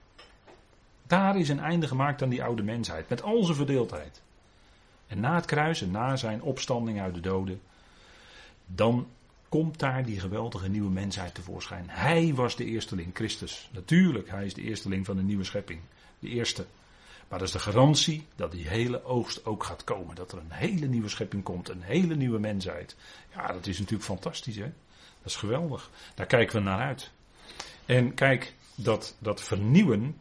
Daar 1.07 1.39
is 1.39 1.49
een 1.49 1.61
einde 1.61 1.87
gemaakt 1.87 2.23
aan 2.23 2.29
die 2.29 2.43
oude 2.43 2.63
mensheid, 2.63 3.09
met 3.09 3.23
al 3.23 3.45
zijn 3.45 3.57
verdeeldheid. 3.57 4.23
En 5.11 5.21
na 5.21 5.35
het 5.35 5.45
kruis 5.45 5.83
en 5.83 5.91
na 5.91 6.17
zijn 6.17 6.43
opstanding 6.43 7.01
uit 7.01 7.15
de 7.15 7.21
doden, 7.21 7.61
dan 8.67 9.09
komt 9.49 9.79
daar 9.79 10.05
die 10.05 10.21
geweldige 10.21 10.69
nieuwe 10.69 10.91
mensheid 10.91 11.35
tevoorschijn. 11.35 11.85
Hij 11.89 12.35
was 12.35 12.57
de 12.57 12.65
eersteling, 12.65 13.11
Christus. 13.15 13.69
Natuurlijk, 13.73 14.31
hij 14.31 14.45
is 14.45 14.55
de 14.55 14.63
eersteling 14.63 15.07
van 15.07 15.17
de 15.17 15.23
nieuwe 15.23 15.45
schepping. 15.45 15.81
De 16.19 16.29
eerste. 16.29 16.67
Maar 17.29 17.39
dat 17.39 17.49
is 17.49 17.55
de 17.55 17.61
garantie 17.61 18.27
dat 18.37 18.53
die 18.53 18.69
hele 18.69 19.05
oogst 19.05 19.45
ook 19.45 19.65
gaat 19.65 19.85
komen. 19.85 20.15
Dat 20.15 20.33
er 20.33 20.39
een 20.39 20.51
hele 20.51 20.87
nieuwe 20.87 21.09
schepping 21.09 21.43
komt, 21.43 21.69
een 21.69 21.83
hele 21.83 22.15
nieuwe 22.17 22.39
mensheid. 22.39 22.97
Ja, 23.35 23.47
dat 23.47 23.67
is 23.67 23.79
natuurlijk 23.79 24.09
fantastisch, 24.09 24.57
hè? 24.57 24.71
Dat 25.23 25.33
is 25.33 25.37
geweldig. 25.37 25.91
Daar 26.15 26.27
kijken 26.27 26.57
we 26.57 26.63
naar 26.63 26.81
uit. 26.81 27.11
En 27.87 28.15
kijk, 28.15 28.55
dat, 28.75 29.17
dat 29.19 29.43
vernieuwen, 29.43 30.17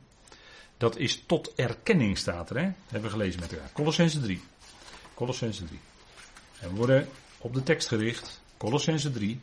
dat 0.78 0.98
is 0.98 1.24
tot 1.26 1.54
erkenning 1.56 2.18
staat 2.18 2.50
er, 2.50 2.58
hè? 2.58 2.72
hebben 2.88 3.02
we 3.02 3.10
gelezen 3.10 3.40
met 3.40 3.52
elkaar. 3.52 3.72
Colossense 3.74 4.20
3. 4.22 4.42
Colossense 5.20 5.66
3. 5.66 5.80
En 6.60 6.70
we 6.70 6.76
worden 6.76 7.08
op 7.38 7.54
de 7.54 7.64
tekst 7.64 7.88
gericht, 7.88 8.42
Colossense 8.58 9.12
3. 9.12 9.40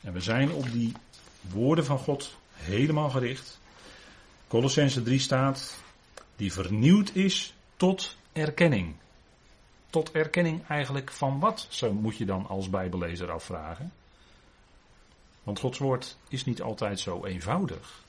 En 0.00 0.12
we 0.12 0.20
zijn 0.20 0.52
op 0.52 0.72
die 0.72 0.92
woorden 1.40 1.84
van 1.84 1.98
God 1.98 2.36
helemaal 2.52 3.10
gericht. 3.10 3.60
Colossense 4.48 5.02
3 5.02 5.18
staat, 5.18 5.78
die 6.36 6.52
vernieuwd 6.52 7.14
is 7.14 7.54
tot 7.76 8.16
erkenning. 8.32 8.94
Tot 9.90 10.10
erkenning 10.12 10.66
eigenlijk 10.66 11.10
van 11.10 11.38
wat, 11.38 11.66
zo 11.70 11.92
moet 11.92 12.16
je 12.16 12.24
dan 12.24 12.46
als 12.46 12.70
bijbellezer 12.70 13.30
afvragen. 13.30 13.92
Want 15.42 15.58
Gods 15.58 15.78
woord 15.78 16.16
is 16.28 16.44
niet 16.44 16.62
altijd 16.62 17.00
zo 17.00 17.24
eenvoudig. 17.24 18.04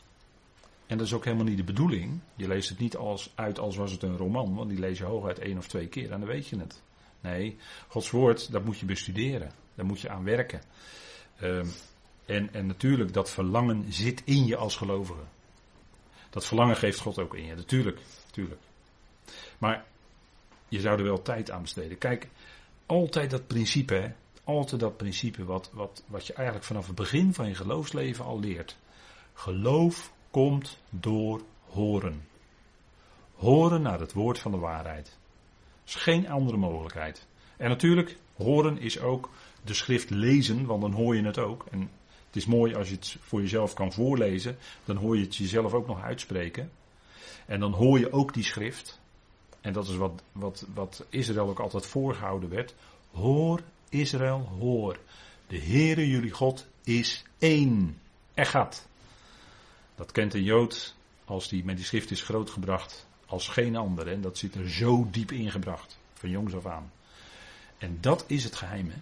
En 0.91 0.97
dat 0.97 1.05
is 1.05 1.13
ook 1.13 1.25
helemaal 1.25 1.45
niet 1.45 1.57
de 1.57 1.63
bedoeling. 1.63 2.19
Je 2.35 2.47
leest 2.47 2.69
het 2.69 2.79
niet 2.79 2.95
als, 2.95 3.31
uit 3.35 3.59
als 3.59 3.75
was 3.75 3.91
het 3.91 4.03
een 4.03 4.17
roman, 4.17 4.55
want 4.55 4.69
die 4.69 4.79
lees 4.79 4.97
je 4.97 5.03
hooguit 5.03 5.39
één 5.39 5.57
of 5.57 5.67
twee 5.67 5.87
keer 5.87 6.11
en 6.11 6.19
dan 6.19 6.29
weet 6.29 6.47
je 6.47 6.59
het. 6.59 6.81
Nee, 7.21 7.57
Gods 7.87 8.09
woord, 8.09 8.51
dat 8.51 8.65
moet 8.65 8.77
je 8.77 8.85
bestuderen. 8.85 9.51
Daar 9.75 9.85
moet 9.85 10.01
je 10.01 10.09
aan 10.09 10.23
werken. 10.23 10.61
Um, 11.41 11.71
en, 12.25 12.53
en 12.53 12.65
natuurlijk, 12.65 13.13
dat 13.13 13.29
verlangen 13.29 13.93
zit 13.93 14.21
in 14.25 14.45
je 14.45 14.55
als 14.55 14.75
gelovige. 14.75 15.23
Dat 16.29 16.45
verlangen 16.45 16.75
geeft 16.75 16.99
God 16.99 17.19
ook 17.19 17.35
in 17.35 17.45
je, 17.45 17.55
natuurlijk. 17.55 17.99
natuurlijk. 18.25 18.61
Maar 19.57 19.85
je 20.67 20.79
zou 20.79 20.97
er 20.97 21.03
wel 21.03 21.21
tijd 21.21 21.51
aan 21.51 21.61
besteden. 21.61 21.97
Kijk, 21.97 22.27
altijd 22.85 23.29
dat 23.29 23.47
principe, 23.47 23.93
hè, 23.93 24.11
altijd 24.43 24.81
dat 24.81 24.97
principe 24.97 25.45
wat, 25.45 25.69
wat, 25.73 26.03
wat 26.07 26.27
je 26.27 26.33
eigenlijk 26.33 26.65
vanaf 26.65 26.87
het 26.87 26.95
begin 26.95 27.33
van 27.33 27.47
je 27.47 27.55
geloofsleven 27.55 28.25
al 28.25 28.39
leert. 28.39 28.77
Geloof 29.33 30.11
komt 30.31 30.77
door 30.89 31.41
horen. 31.69 32.27
Horen 33.35 33.81
naar 33.81 33.99
het 33.99 34.13
woord 34.13 34.39
van 34.39 34.51
de 34.51 34.57
waarheid. 34.57 35.17
Is 35.85 35.95
geen 35.95 36.29
andere 36.29 36.57
mogelijkheid. 36.57 37.27
En 37.57 37.69
natuurlijk, 37.69 38.17
horen 38.35 38.77
is 38.77 38.99
ook 38.99 39.29
de 39.63 39.73
schrift 39.73 40.09
lezen, 40.09 40.65
want 40.65 40.81
dan 40.81 40.91
hoor 40.91 41.15
je 41.15 41.23
het 41.23 41.37
ook. 41.37 41.65
En 41.71 41.79
het 42.27 42.35
is 42.35 42.45
mooi 42.45 42.75
als 42.75 42.89
je 42.89 42.95
het 42.95 43.17
voor 43.21 43.41
jezelf 43.41 43.73
kan 43.73 43.93
voorlezen, 43.93 44.57
dan 44.85 44.95
hoor 44.95 45.17
je 45.17 45.23
het 45.23 45.35
jezelf 45.35 45.73
ook 45.73 45.87
nog 45.87 46.01
uitspreken. 46.01 46.71
En 47.45 47.59
dan 47.59 47.73
hoor 47.73 47.99
je 47.99 48.11
ook 48.11 48.33
die 48.33 48.43
schrift. 48.43 48.99
En 49.61 49.73
dat 49.73 49.87
is 49.87 49.95
wat, 49.95 50.23
wat, 50.31 50.65
wat 50.73 51.05
Israël 51.09 51.49
ook 51.49 51.59
altijd 51.59 51.85
voorgehouden 51.85 52.49
werd. 52.49 52.75
Hoor 53.11 53.61
Israël, 53.89 54.39
hoor. 54.59 54.99
De 55.47 55.59
Heere 55.59 56.07
jullie 56.07 56.31
God 56.31 56.67
is 56.83 57.23
één. 57.37 57.97
Echat. 58.33 58.87
Dat 60.01 60.11
kent 60.11 60.33
een 60.33 60.43
Jood 60.43 60.95
als 61.25 61.49
die 61.49 61.63
met 61.63 61.75
die 61.75 61.85
schrift 61.85 62.11
is 62.11 62.21
grootgebracht 62.21 63.07
als 63.25 63.47
geen 63.47 63.75
ander. 63.75 64.07
En 64.07 64.21
dat 64.21 64.37
zit 64.37 64.55
er 64.55 64.69
zo 64.69 65.07
diep 65.11 65.31
ingebracht, 65.31 65.99
van 66.13 66.29
jongs 66.29 66.55
af 66.55 66.65
aan. 66.65 66.91
En 67.77 67.97
dat 67.99 68.23
is 68.27 68.43
het 68.43 68.55
geheim. 68.55 68.89
Hè? 68.89 68.97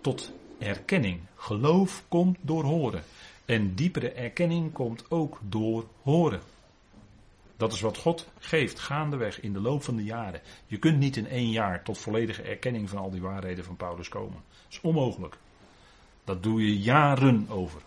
Tot 0.00 0.32
erkenning. 0.58 1.20
Geloof 1.36 2.04
komt 2.08 2.38
door 2.40 2.64
horen. 2.64 3.02
En 3.44 3.74
diepere 3.74 4.10
erkenning 4.10 4.72
komt 4.72 5.10
ook 5.10 5.38
door 5.48 5.86
horen. 6.02 6.40
Dat 7.56 7.72
is 7.72 7.80
wat 7.80 7.98
God 7.98 8.28
geeft 8.38 8.78
gaandeweg 8.78 9.40
in 9.40 9.52
de 9.52 9.60
loop 9.60 9.82
van 9.82 9.96
de 9.96 10.04
jaren. 10.04 10.40
Je 10.66 10.78
kunt 10.78 10.98
niet 10.98 11.16
in 11.16 11.28
één 11.28 11.50
jaar 11.50 11.82
tot 11.82 11.98
volledige 11.98 12.42
erkenning 12.42 12.88
van 12.88 12.98
al 12.98 13.10
die 13.10 13.22
waarheden 13.22 13.64
van 13.64 13.76
Paulus 13.76 14.08
komen. 14.08 14.42
Dat 14.48 14.72
is 14.72 14.80
onmogelijk. 14.80 15.36
Dat 16.24 16.42
doe 16.42 16.66
je 16.66 16.78
jaren 16.78 17.46
over. 17.48 17.82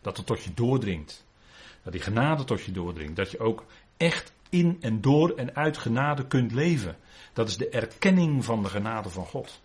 Dat 0.00 0.16
het 0.16 0.26
tot 0.26 0.42
je 0.42 0.54
doordringt. 0.54 1.26
Dat 1.82 1.92
die 1.92 2.02
genade 2.02 2.44
tot 2.44 2.62
je 2.62 2.72
doordringt. 2.72 3.16
Dat 3.16 3.30
je 3.30 3.38
ook 3.38 3.64
echt 3.96 4.32
in 4.50 4.76
en 4.80 5.00
door 5.00 5.36
en 5.36 5.54
uit 5.56 5.78
genade 5.78 6.26
kunt 6.26 6.52
leven. 6.52 6.96
Dat 7.32 7.48
is 7.48 7.56
de 7.56 7.68
erkenning 7.68 8.44
van 8.44 8.62
de 8.62 8.68
genade 8.68 9.10
van 9.10 9.26
God. 9.26 9.60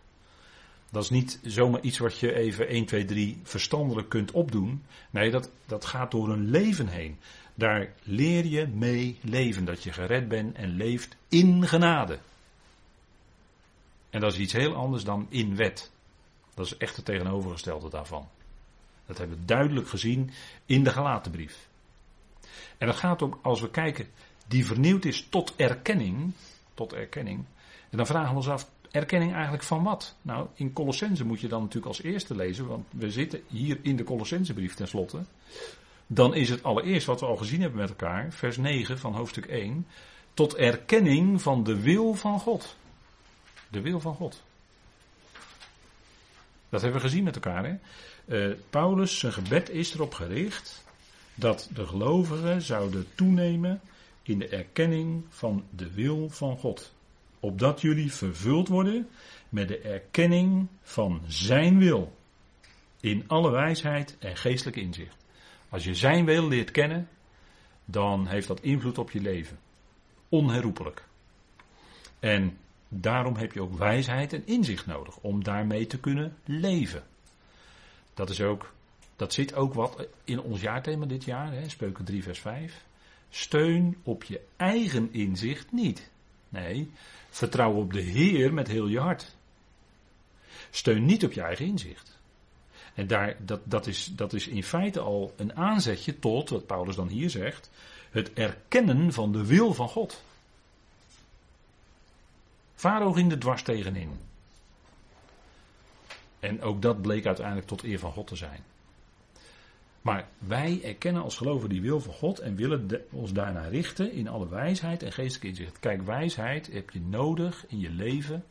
Dat 0.89 1.03
is 1.03 1.09
niet 1.09 1.39
zomaar 1.43 1.81
iets 1.81 1.97
wat 1.97 2.19
je 2.19 2.33
even 2.33 2.67
1, 2.67 2.85
2, 2.85 3.05
3 3.05 3.39
verstandelijk 3.43 4.09
kunt 4.09 4.31
opdoen. 4.31 4.83
Nee, 5.09 5.31
dat, 5.31 5.49
dat 5.65 5.85
gaat 5.85 6.11
door 6.11 6.29
een 6.29 6.49
leven 6.49 6.87
heen. 6.87 7.17
Daar 7.55 7.93
leer 8.03 8.45
je 8.45 8.67
mee 8.67 9.17
leven. 9.21 9.65
Dat 9.65 9.83
je 9.83 9.91
gered 9.91 10.27
bent 10.27 10.55
en 10.55 10.69
leeft 10.69 11.15
in 11.29 11.67
genade. 11.67 12.19
En 14.09 14.19
dat 14.19 14.33
is 14.33 14.39
iets 14.39 14.53
heel 14.53 14.75
anders 14.75 15.03
dan 15.03 15.25
in 15.29 15.55
wet. 15.55 15.91
Dat 16.53 16.65
is 16.65 16.77
echt 16.77 16.95
het 16.95 17.05
tegenovergestelde 17.05 17.89
daarvan. 17.89 18.27
Dat 19.05 19.17
hebben 19.17 19.37
we 19.37 19.45
duidelijk 19.45 19.87
gezien 19.87 20.31
in 20.65 20.83
de 20.83 20.89
Galatenbrief. 20.89 21.67
En 22.83 22.89
dat 22.89 22.97
gaat 22.97 23.21
om, 23.21 23.39
als 23.41 23.61
we 23.61 23.69
kijken, 23.69 24.07
die 24.47 24.65
vernieuwd 24.65 25.05
is 25.05 25.27
tot 25.29 25.53
erkenning. 25.55 26.31
Tot 26.73 26.93
erkenning. 26.93 27.45
En 27.89 27.97
dan 27.97 28.05
vragen 28.05 28.29
we 28.29 28.35
ons 28.35 28.49
af, 28.49 28.69
erkenning 28.91 29.33
eigenlijk 29.33 29.63
van 29.63 29.83
wat? 29.83 30.15
Nou, 30.21 30.47
in 30.53 30.73
Colossense 30.73 31.25
moet 31.25 31.39
je 31.39 31.47
dan 31.47 31.61
natuurlijk 31.61 31.87
als 31.87 32.01
eerste 32.01 32.35
lezen, 32.35 32.67
want 32.67 32.85
we 32.89 33.11
zitten 33.11 33.41
hier 33.47 33.79
in 33.81 33.95
de 33.95 34.03
Colossensebrief 34.03 34.73
tenslotte. 34.73 35.23
Dan 36.07 36.35
is 36.35 36.49
het 36.49 36.63
allereerst 36.63 37.05
wat 37.05 37.19
we 37.19 37.25
al 37.25 37.35
gezien 37.35 37.61
hebben 37.61 37.79
met 37.79 37.89
elkaar, 37.89 38.31
vers 38.31 38.57
9 38.57 38.99
van 38.99 39.13
hoofdstuk 39.13 39.45
1, 39.45 39.87
tot 40.33 40.55
erkenning 40.55 41.41
van 41.41 41.63
de 41.63 41.81
wil 41.81 42.13
van 42.13 42.39
God. 42.39 42.75
De 43.69 43.81
wil 43.81 43.99
van 43.99 44.15
God. 44.15 44.43
Dat 46.69 46.81
hebben 46.81 47.01
we 47.01 47.07
gezien 47.07 47.23
met 47.23 47.35
elkaar. 47.35 47.65
Hè? 47.65 47.75
Uh, 48.25 48.55
Paulus, 48.69 49.19
zijn 49.19 49.33
gebed 49.33 49.69
is 49.69 49.93
erop 49.93 50.13
gericht 50.13 50.83
dat 51.35 51.69
de 51.73 51.87
gelovigen 51.87 52.61
zouden 52.61 53.07
toenemen 53.15 53.81
in 54.23 54.39
de 54.39 54.47
erkenning 54.47 55.23
van 55.29 55.63
de 55.69 55.93
wil 55.93 56.29
van 56.29 56.57
God. 56.57 56.93
Opdat 57.39 57.81
jullie 57.81 58.13
vervuld 58.13 58.67
worden 58.67 59.09
met 59.49 59.67
de 59.67 59.77
erkenning 59.77 60.67
van 60.81 61.21
Zijn 61.27 61.77
wil. 61.77 62.15
In 62.99 63.23
alle 63.27 63.51
wijsheid 63.51 64.17
en 64.19 64.37
geestelijk 64.37 64.77
inzicht. 64.77 65.15
Als 65.69 65.83
je 65.83 65.95
Zijn 65.95 66.25
wil 66.25 66.47
leert 66.47 66.71
kennen, 66.71 67.07
dan 67.85 68.27
heeft 68.27 68.47
dat 68.47 68.61
invloed 68.61 68.97
op 68.97 69.11
je 69.11 69.21
leven. 69.21 69.59
Onherroepelijk. 70.29 71.05
En 72.19 72.57
daarom 72.87 73.35
heb 73.35 73.53
je 73.53 73.61
ook 73.61 73.77
wijsheid 73.77 74.33
en 74.33 74.47
inzicht 74.47 74.85
nodig 74.85 75.17
om 75.17 75.43
daarmee 75.43 75.87
te 75.87 75.99
kunnen 75.99 76.37
leven. 76.45 77.03
Dat 78.13 78.29
is 78.29 78.41
ook 78.41 78.73
Dat 79.15 79.33
zit 79.33 79.55
ook 79.55 79.73
wat 79.73 80.07
in 80.23 80.41
ons 80.41 80.61
jaarthema 80.61 81.05
dit 81.05 81.23
jaar, 81.23 81.51
hè, 81.51 81.69
Spreuken 81.69 82.05
3 82.05 82.23
vers 82.23 82.39
5. 82.39 82.83
Steun 83.29 83.97
op 84.03 84.23
je 84.23 84.41
eigen 84.55 85.13
inzicht 85.13 85.71
niet. 85.71 86.09
Nee, 86.49 86.91
vertrouw 87.29 87.73
op 87.73 87.93
de 87.93 88.01
Heer 88.01 88.53
met 88.53 88.67
heel 88.67 88.87
je 88.87 88.99
hart. 88.99 89.35
Steun 90.69 91.05
niet 91.05 91.23
op 91.23 91.31
je 91.31 91.41
eigen 91.41 91.65
inzicht. 91.65 92.17
En 92.93 93.07
daar, 93.07 93.35
dat, 93.39 93.61
dat, 93.63 93.87
is, 93.87 94.05
dat 94.05 94.33
is 94.33 94.47
in 94.47 94.63
feite 94.63 94.99
al 94.99 95.33
een 95.35 95.55
aanzetje 95.55 96.19
tot, 96.19 96.49
wat 96.49 96.65
Paulus 96.65 96.95
dan 96.95 97.07
hier 97.07 97.29
zegt, 97.29 97.69
het 98.11 98.33
erkennen 98.33 99.13
van 99.13 99.31
de 99.31 99.45
wil 99.45 99.73
van 99.73 99.89
God. 99.89 100.23
Farao 102.75 103.11
ging 103.11 103.31
er 103.31 103.39
dwars 103.39 103.63
tegenin. 103.63 104.19
En 106.39 106.61
ook 106.61 106.81
dat 106.81 107.01
bleek 107.01 107.25
uiteindelijk 107.25 107.67
tot 107.67 107.83
eer 107.83 107.99
van 107.99 108.11
God 108.11 108.27
te 108.27 108.35
zijn. 108.35 108.63
Maar 110.03 110.27
wij 110.37 110.79
erkennen 110.83 111.21
als 111.21 111.37
geloven 111.37 111.69
die 111.69 111.81
wil 111.81 111.99
van 112.01 112.13
God 112.13 112.39
en 112.39 112.55
willen 112.55 113.05
ons 113.11 113.33
daarna 113.33 113.67
richten 113.67 114.11
in 114.11 114.27
alle 114.27 114.47
wijsheid 114.47 115.03
en 115.03 115.11
geestelijke 115.11 115.47
inzicht. 115.47 115.79
Kijk, 115.79 116.01
wijsheid 116.01 116.71
heb 116.71 116.89
je 116.89 117.01
nodig 117.01 117.65
in 117.67 117.79
je 117.79 117.89
leven. 117.89 118.45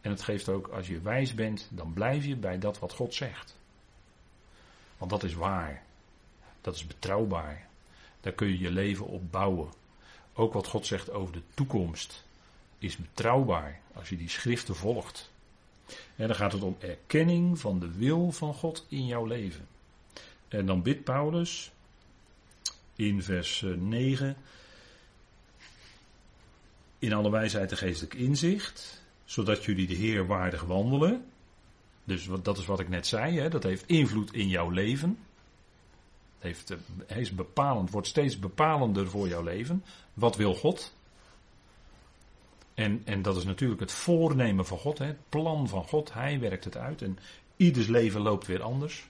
En 0.00 0.10
het 0.10 0.22
geeft 0.22 0.48
ook, 0.48 0.68
als 0.68 0.86
je 0.86 1.00
wijs 1.00 1.34
bent, 1.34 1.68
dan 1.70 1.92
blijf 1.92 2.24
je 2.24 2.36
bij 2.36 2.58
dat 2.58 2.78
wat 2.78 2.92
God 2.92 3.14
zegt. 3.14 3.56
Want 4.98 5.10
dat 5.10 5.22
is 5.22 5.34
waar. 5.34 5.82
Dat 6.60 6.74
is 6.74 6.86
betrouwbaar. 6.86 7.66
Daar 8.20 8.32
kun 8.32 8.48
je 8.48 8.58
je 8.58 8.70
leven 8.70 9.06
op 9.06 9.32
bouwen. 9.32 9.68
Ook 10.34 10.52
wat 10.52 10.66
God 10.66 10.86
zegt 10.86 11.10
over 11.10 11.32
de 11.32 11.42
toekomst 11.54 12.24
is 12.78 12.96
betrouwbaar 12.96 13.80
als 13.94 14.08
je 14.08 14.16
die 14.16 14.28
schriften 14.28 14.76
volgt. 14.76 15.32
En 16.16 16.26
dan 16.26 16.36
gaat 16.36 16.52
het 16.52 16.62
om 16.62 16.76
erkenning 16.78 17.58
van 17.58 17.78
de 17.78 17.92
wil 17.92 18.30
van 18.30 18.54
God 18.54 18.86
in 18.88 19.06
jouw 19.06 19.24
leven. 19.24 19.66
En 20.48 20.66
dan 20.66 20.82
bidt 20.82 21.04
Paulus 21.04 21.72
in 22.96 23.22
vers 23.22 23.64
9. 23.76 24.28
Eh, 24.28 24.34
in 26.98 27.12
alle 27.12 27.30
wijsheid 27.30 27.70
en 27.70 27.76
geestelijk 27.76 28.14
inzicht, 28.14 29.02
zodat 29.24 29.64
jullie 29.64 29.86
de 29.86 29.94
Heer 29.94 30.26
waardig 30.26 30.62
wandelen. 30.62 31.24
Dus 32.04 32.28
dat 32.42 32.58
is 32.58 32.66
wat 32.66 32.80
ik 32.80 32.88
net 32.88 33.06
zei, 33.06 33.38
hè, 33.38 33.48
dat 33.48 33.62
heeft 33.62 33.86
invloed 33.86 34.32
in 34.32 34.48
jouw 34.48 34.70
leven. 34.70 35.18
Heeft, 36.38 36.70
eh, 36.70 36.76
hij 37.06 37.20
is 37.20 37.30
bepalend, 37.30 37.90
wordt 37.90 38.06
steeds 38.06 38.38
bepalender 38.38 39.08
voor 39.08 39.28
jouw 39.28 39.42
leven. 39.42 39.84
Wat 40.14 40.36
wil 40.36 40.54
God? 40.54 40.94
En, 42.74 43.02
en 43.04 43.22
dat 43.22 43.36
is 43.36 43.44
natuurlijk 43.44 43.80
het 43.80 43.92
voornemen 43.92 44.66
van 44.66 44.78
God, 44.78 44.98
hè, 44.98 45.06
het 45.06 45.28
plan 45.28 45.68
van 45.68 45.84
God. 45.84 46.12
Hij 46.12 46.40
werkt 46.40 46.64
het 46.64 46.76
uit 46.76 47.02
en 47.02 47.18
ieders 47.56 47.86
leven 47.86 48.20
loopt 48.20 48.46
weer 48.46 48.62
anders. 48.62 49.08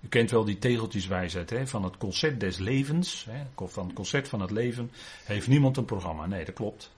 U 0.00 0.08
kent 0.08 0.30
wel 0.30 0.44
die 0.44 0.58
tegeltjeswijsheid 0.58 1.50
hè, 1.50 1.66
van 1.66 1.84
het 1.84 1.96
concert 1.96 2.40
des 2.40 2.58
levens. 2.58 3.26
Hè, 3.30 3.66
van 3.68 3.86
het 3.86 3.94
concert 3.94 4.28
van 4.28 4.40
het 4.40 4.50
leven 4.50 4.90
heeft 5.24 5.48
niemand 5.48 5.76
een 5.76 5.84
programma. 5.84 6.26
Nee, 6.26 6.44
dat 6.44 6.54
klopt. 6.54 6.90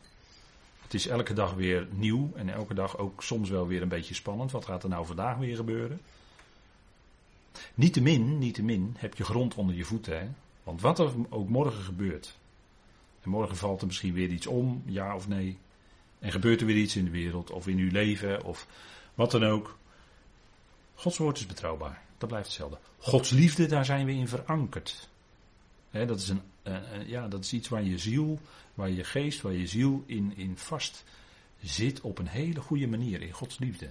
Het 0.83 0.95
is 0.95 1.07
elke 1.07 1.33
dag 1.33 1.55
weer 1.55 1.89
nieuw 1.91 2.31
en 2.35 2.49
elke 2.49 2.75
dag 2.75 2.99
ook 2.99 3.23
soms 3.23 3.51
wel 3.51 3.67
weer 3.67 3.83
een 3.83 3.89
beetje 3.89 4.15
spannend. 4.15 4.51
Wat 4.51 4.65
gaat 4.65 4.83
er 4.83 4.89
nou 4.89 5.07
vandaag 5.07 5.37
weer 5.37 5.57
gebeuren? 5.57 6.01
Niettemin, 7.75 8.39
niettemin 8.39 8.95
heb 8.99 9.15
je 9.15 9.25
grond 9.25 9.55
onder 9.55 9.75
je 9.75 9.85
voeten. 9.85 10.21
Hè? 10.21 10.29
Want 10.63 10.81
wat 10.81 10.99
er 10.99 11.13
ook 11.29 11.49
morgen 11.49 11.83
gebeurt. 11.83 12.39
En 13.23 13.31
morgen 13.31 13.57
valt 13.57 13.81
er 13.81 13.87
misschien 13.87 14.15
weer 14.15 14.29
iets 14.29 14.47
om, 14.47 14.83
ja 14.87 15.15
of 15.15 15.29
nee. 15.29 15.59
En 16.19 16.33
gebeurt 16.33 16.61
er 16.61 16.67
weer 16.67 16.77
iets 16.77 16.97
in 16.97 17.05
de 17.05 17.11
wereld 17.11 17.51
of 17.51 17.67
in 17.67 17.79
uw 17.79 17.91
leven 17.91 18.45
of 18.45 18.67
wat 19.15 19.31
dan 19.31 19.45
ook. 19.45 19.79
Gods 20.95 21.19
woord 21.19 21.39
is 21.39 21.47
betrouwbaar. 21.47 22.03
Dat 22.21 22.29
blijft 22.29 22.47
hetzelfde. 22.47 22.79
Gods 22.99 23.31
liefde, 23.31 23.67
daar 23.67 23.85
zijn 23.85 24.07
we 24.07 24.13
in 24.13 24.29
verankerd. 24.29 25.09
dat, 25.91 26.21
is 26.21 26.29
een, 26.29 26.43
ja, 27.07 27.29
dat 27.29 27.45
is 27.45 27.53
iets 27.53 27.69
waar 27.69 27.83
je 27.83 27.99
ziel, 27.99 28.39
waar 28.75 28.91
je 28.91 29.05
geest, 29.05 29.41
waar 29.41 29.53
je 29.53 29.67
ziel 29.67 30.03
in, 30.07 30.37
in 30.37 30.57
vast 30.57 31.05
zit 31.63 32.01
op 32.01 32.19
een 32.19 32.27
hele 32.27 32.61
goede 32.61 32.87
manier 32.87 33.23
in 33.23 33.33
Gods 33.33 33.59
liefde. 33.59 33.91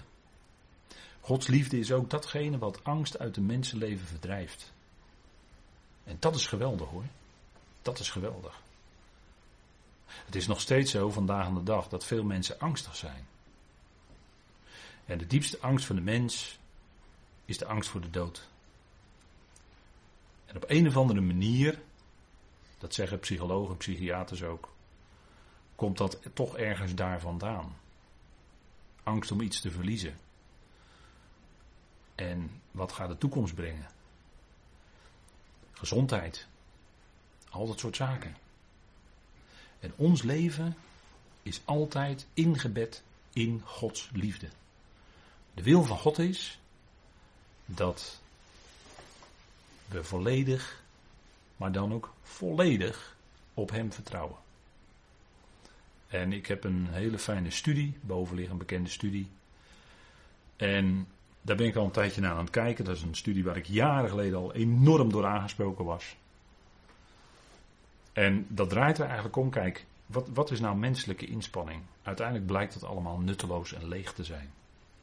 Gods 1.21 1.47
liefde 1.47 1.79
is 1.79 1.91
ook 1.91 2.09
datgene 2.09 2.57
wat 2.57 2.83
angst 2.83 3.19
uit 3.19 3.35
de 3.35 3.41
mensenleven 3.41 4.07
verdrijft. 4.07 4.71
En 6.03 6.17
dat 6.19 6.35
is 6.35 6.47
geweldig 6.47 6.89
hoor. 6.89 7.05
Dat 7.81 7.99
is 7.99 8.09
geweldig. 8.09 8.61
Het 10.05 10.35
is 10.35 10.47
nog 10.47 10.61
steeds 10.61 10.91
zo 10.91 11.09
vandaag 11.09 11.45
aan 11.45 11.55
de 11.55 11.63
dag 11.63 11.87
dat 11.87 12.05
veel 12.05 12.23
mensen 12.23 12.59
angstig 12.59 12.95
zijn. 12.95 13.27
En 15.05 15.17
de 15.17 15.27
diepste 15.27 15.59
angst 15.59 15.85
van 15.85 15.95
de 15.95 16.01
mens 16.01 16.58
is 17.49 17.57
de 17.57 17.65
angst 17.65 17.89
voor 17.89 18.01
de 18.01 18.09
dood. 18.09 18.47
En 20.45 20.55
op 20.55 20.63
een 20.67 20.87
of 20.87 20.97
andere 20.97 21.21
manier, 21.21 21.81
dat 22.77 22.93
zeggen 22.93 23.19
psychologen, 23.19 23.77
psychiaters 23.77 24.43
ook, 24.43 24.73
komt 25.75 25.97
dat 25.97 26.19
toch 26.33 26.57
ergens 26.57 26.95
daar 26.95 27.19
vandaan. 27.19 27.77
Angst 29.03 29.31
om 29.31 29.41
iets 29.41 29.61
te 29.61 29.71
verliezen. 29.71 30.17
En 32.15 32.61
wat 32.71 32.91
gaat 32.91 33.09
de 33.09 33.17
toekomst 33.17 33.55
brengen? 33.55 33.87
Gezondheid. 35.71 36.47
Al 37.49 37.67
dat 37.67 37.79
soort 37.79 37.95
zaken. 37.95 38.35
En 39.79 39.93
ons 39.95 40.21
leven 40.21 40.75
is 41.43 41.61
altijd 41.65 42.27
ingebed 42.33 43.03
in 43.33 43.61
Gods 43.65 44.09
liefde. 44.13 44.49
De 45.53 45.63
wil 45.63 45.83
van 45.83 45.97
God 45.97 46.19
is 46.19 46.59
dat 47.73 48.21
we 49.85 50.03
volledig, 50.03 50.83
maar 51.57 51.71
dan 51.71 51.93
ook 51.93 52.13
volledig 52.21 53.15
op 53.53 53.71
Hem 53.71 53.93
vertrouwen. 53.93 54.37
En 56.07 56.33
ik 56.33 56.47
heb 56.47 56.63
een 56.63 56.87
hele 56.89 57.19
fijne 57.19 57.51
studie, 57.51 57.97
een 58.07 58.57
bekende 58.57 58.89
studie. 58.89 59.27
En 60.55 61.07
daar 61.41 61.55
ben 61.55 61.67
ik 61.67 61.75
al 61.75 61.85
een 61.85 61.91
tijdje 61.91 62.21
naar 62.21 62.31
aan 62.31 62.37
het 62.37 62.49
kijken. 62.49 62.85
Dat 62.85 62.95
is 62.95 63.01
een 63.01 63.15
studie 63.15 63.43
waar 63.43 63.57
ik 63.57 63.65
jaren 63.65 64.09
geleden 64.09 64.37
al 64.37 64.53
enorm 64.53 65.11
door 65.11 65.25
aangesproken 65.25 65.85
was. 65.85 66.15
En 68.13 68.45
dat 68.49 68.69
draait 68.69 68.97
er 68.97 69.05
eigenlijk 69.05 69.35
om, 69.35 69.49
kijk, 69.49 69.85
wat, 70.05 70.27
wat 70.33 70.51
is 70.51 70.59
nou 70.59 70.77
menselijke 70.77 71.25
inspanning? 71.25 71.81
Uiteindelijk 72.03 72.47
blijkt 72.47 72.73
het 72.73 72.83
allemaal 72.83 73.17
nutteloos 73.17 73.73
en 73.73 73.87
leeg 73.87 74.13
te 74.13 74.23
zijn. 74.23 74.51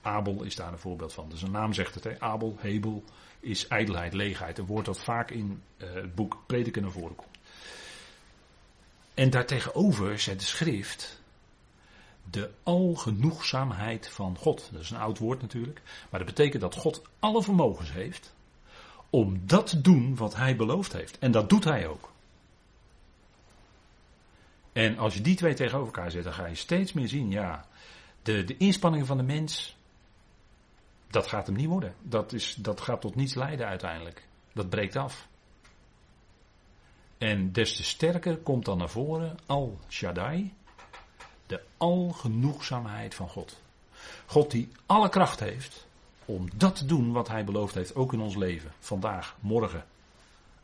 Abel 0.07 0.43
is 0.43 0.57
daar 0.57 0.73
een 0.73 0.79
voorbeeld 0.79 1.13
van. 1.13 1.29
Dus 1.29 1.43
een 1.43 1.51
naam 1.51 1.73
zegt 1.73 1.95
het, 1.95 2.05
hè? 2.05 2.21
Abel, 2.21 2.57
Hebel, 2.59 3.05
is 3.41 3.69
ijdelheid, 3.69 4.13
leegheid. 4.13 4.59
Een 4.59 4.67
woord 4.67 4.85
dat 4.85 5.01
vaak 5.01 5.31
in 5.31 5.63
uh, 5.77 5.93
het 5.93 6.15
boek 6.15 6.43
Prediken 6.47 6.83
naar 6.83 6.91
voren 6.91 7.17
komt. 7.17 7.39
En 9.15 9.31
daartegenover 9.31 10.19
zet 10.19 10.41
de 10.41 10.47
schrift 10.47 11.21
de 12.31 12.51
algenoegzaamheid 12.63 14.09
van 14.09 14.37
God. 14.39 14.69
Dat 14.73 14.81
is 14.81 14.91
een 14.91 14.97
oud 14.97 15.19
woord 15.19 15.41
natuurlijk. 15.41 15.83
Maar 16.11 16.21
dat 16.21 16.29
betekent 16.29 16.63
dat 16.63 16.75
God 16.75 17.03
alle 17.19 17.43
vermogens 17.43 17.93
heeft 17.93 18.35
om 19.11 19.41
dat 19.47 19.67
te 19.67 19.81
doen 19.81 20.17
wat 20.17 20.37
hij 20.37 20.57
beloofd 20.57 20.93
heeft. 20.93 21.19
En 21.19 21.31
dat 21.31 21.49
doet 21.49 21.65
hij 21.65 21.89
ook. 21.89 22.13
En 24.73 24.99
als 24.99 25.15
je 25.15 25.21
die 25.21 25.37
twee 25.37 25.55
tegenover 25.55 25.95
elkaar 25.95 26.11
zet, 26.11 26.25
dan 26.25 26.33
ga 26.33 26.47
je 26.47 26.55
steeds 26.55 26.93
meer 26.93 27.09
zien, 27.09 27.31
ja, 27.31 27.67
de, 28.23 28.45
de 28.45 28.57
inspanningen 28.57 29.07
van 29.07 29.17
de 29.17 29.23
mens, 29.23 29.76
dat 31.11 31.27
gaat 31.27 31.47
hem 31.47 31.57
niet 31.57 31.69
worden. 31.69 31.95
Dat, 32.03 32.33
is, 32.33 32.55
dat 32.55 32.81
gaat 32.81 33.01
tot 33.01 33.15
niets 33.15 33.35
leiden 33.35 33.67
uiteindelijk. 33.67 34.27
Dat 34.53 34.69
breekt 34.69 34.97
af. 34.97 35.29
En 37.19 37.53
des 37.53 37.77
te 37.77 37.85
sterker 37.85 38.37
komt 38.37 38.65
dan 38.65 38.79
naar 38.79 38.89
voren 38.89 39.39
Al 39.47 39.79
Shaddai, 39.89 40.53
de 41.47 41.63
algenoegzaamheid 41.77 43.15
van 43.15 43.29
God. 43.29 43.61
God 44.27 44.51
die 44.51 44.69
alle 44.87 45.09
kracht 45.09 45.41
heeft 45.41 45.87
om 46.25 46.49
dat 46.55 46.77
te 46.77 46.87
doen 46.87 47.13
wat 47.13 47.29
hij 47.29 47.45
beloofd 47.45 47.75
heeft, 47.75 47.95
ook 47.95 48.13
in 48.13 48.21
ons 48.21 48.37
leven, 48.37 48.73
vandaag, 48.79 49.37
morgen, 49.41 49.85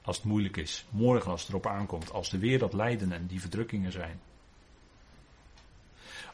als 0.03 0.17
het 0.17 0.25
moeilijk 0.25 0.57
is, 0.57 0.85
morgen 0.91 1.31
als 1.31 1.41
het 1.41 1.51
erop 1.51 1.67
aankomt, 1.67 2.13
als 2.13 2.33
er 2.33 2.39
weer 2.39 2.59
dat 2.59 2.73
lijden 2.73 3.13
en 3.13 3.27
die 3.27 3.41
verdrukkingen 3.41 3.93
zijn. 3.93 4.21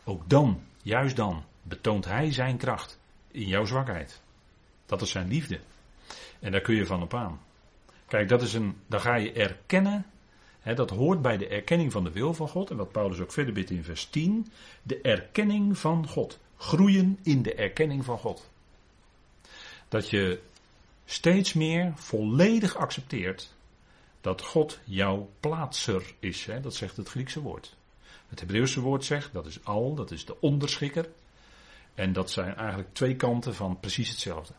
Ook 0.04 0.28
dan, 0.28 0.62
juist 0.82 1.16
dan, 1.16 1.44
betoont 1.62 2.04
hij 2.04 2.32
zijn 2.32 2.56
kracht 2.56 2.97
in 3.30 3.46
jouw 3.46 3.64
zwakheid. 3.64 4.20
Dat 4.86 5.02
is 5.02 5.10
zijn 5.10 5.28
liefde. 5.28 5.60
En 6.40 6.52
daar 6.52 6.60
kun 6.60 6.74
je 6.74 6.86
van 6.86 7.02
op 7.02 7.14
aan. 7.14 7.40
Kijk, 8.06 8.28
dat 8.28 8.42
is 8.42 8.54
een, 8.54 8.76
dan 8.86 9.00
ga 9.00 9.14
je 9.14 9.32
erkennen. 9.32 10.06
Hè, 10.60 10.74
dat 10.74 10.90
hoort 10.90 11.22
bij 11.22 11.36
de 11.36 11.48
erkenning 11.48 11.92
van 11.92 12.04
de 12.04 12.12
wil 12.12 12.34
van 12.34 12.48
God. 12.48 12.70
En 12.70 12.76
wat 12.76 12.92
Paulus 12.92 13.20
ook 13.20 13.32
verder 13.32 13.54
bidt 13.54 13.70
in 13.70 13.84
vers 13.84 14.06
10. 14.06 14.52
De 14.82 15.00
erkenning 15.00 15.78
van 15.78 16.08
God. 16.08 16.38
Groeien 16.56 17.18
in 17.22 17.42
de 17.42 17.54
erkenning 17.54 18.04
van 18.04 18.18
God. 18.18 18.50
Dat 19.88 20.10
je 20.10 20.40
steeds 21.04 21.52
meer 21.52 21.92
volledig 21.94 22.76
accepteert 22.76 23.54
dat 24.20 24.42
God 24.42 24.78
jouw 24.84 25.30
plaatser 25.40 26.14
is. 26.18 26.44
Hè? 26.44 26.60
Dat 26.60 26.74
zegt 26.74 26.96
het 26.96 27.08
Griekse 27.08 27.40
woord. 27.40 27.76
Het 28.28 28.40
Hebreeuwse 28.40 28.80
woord 28.80 29.04
zegt, 29.04 29.32
dat 29.32 29.46
is 29.46 29.64
al, 29.64 29.94
dat 29.94 30.10
is 30.10 30.24
de 30.24 30.40
onderschikker. 30.40 31.08
En 31.98 32.12
dat 32.12 32.30
zijn 32.30 32.56
eigenlijk 32.56 32.94
twee 32.94 33.16
kanten 33.16 33.54
van 33.54 33.80
precies 33.80 34.08
hetzelfde. 34.08 34.52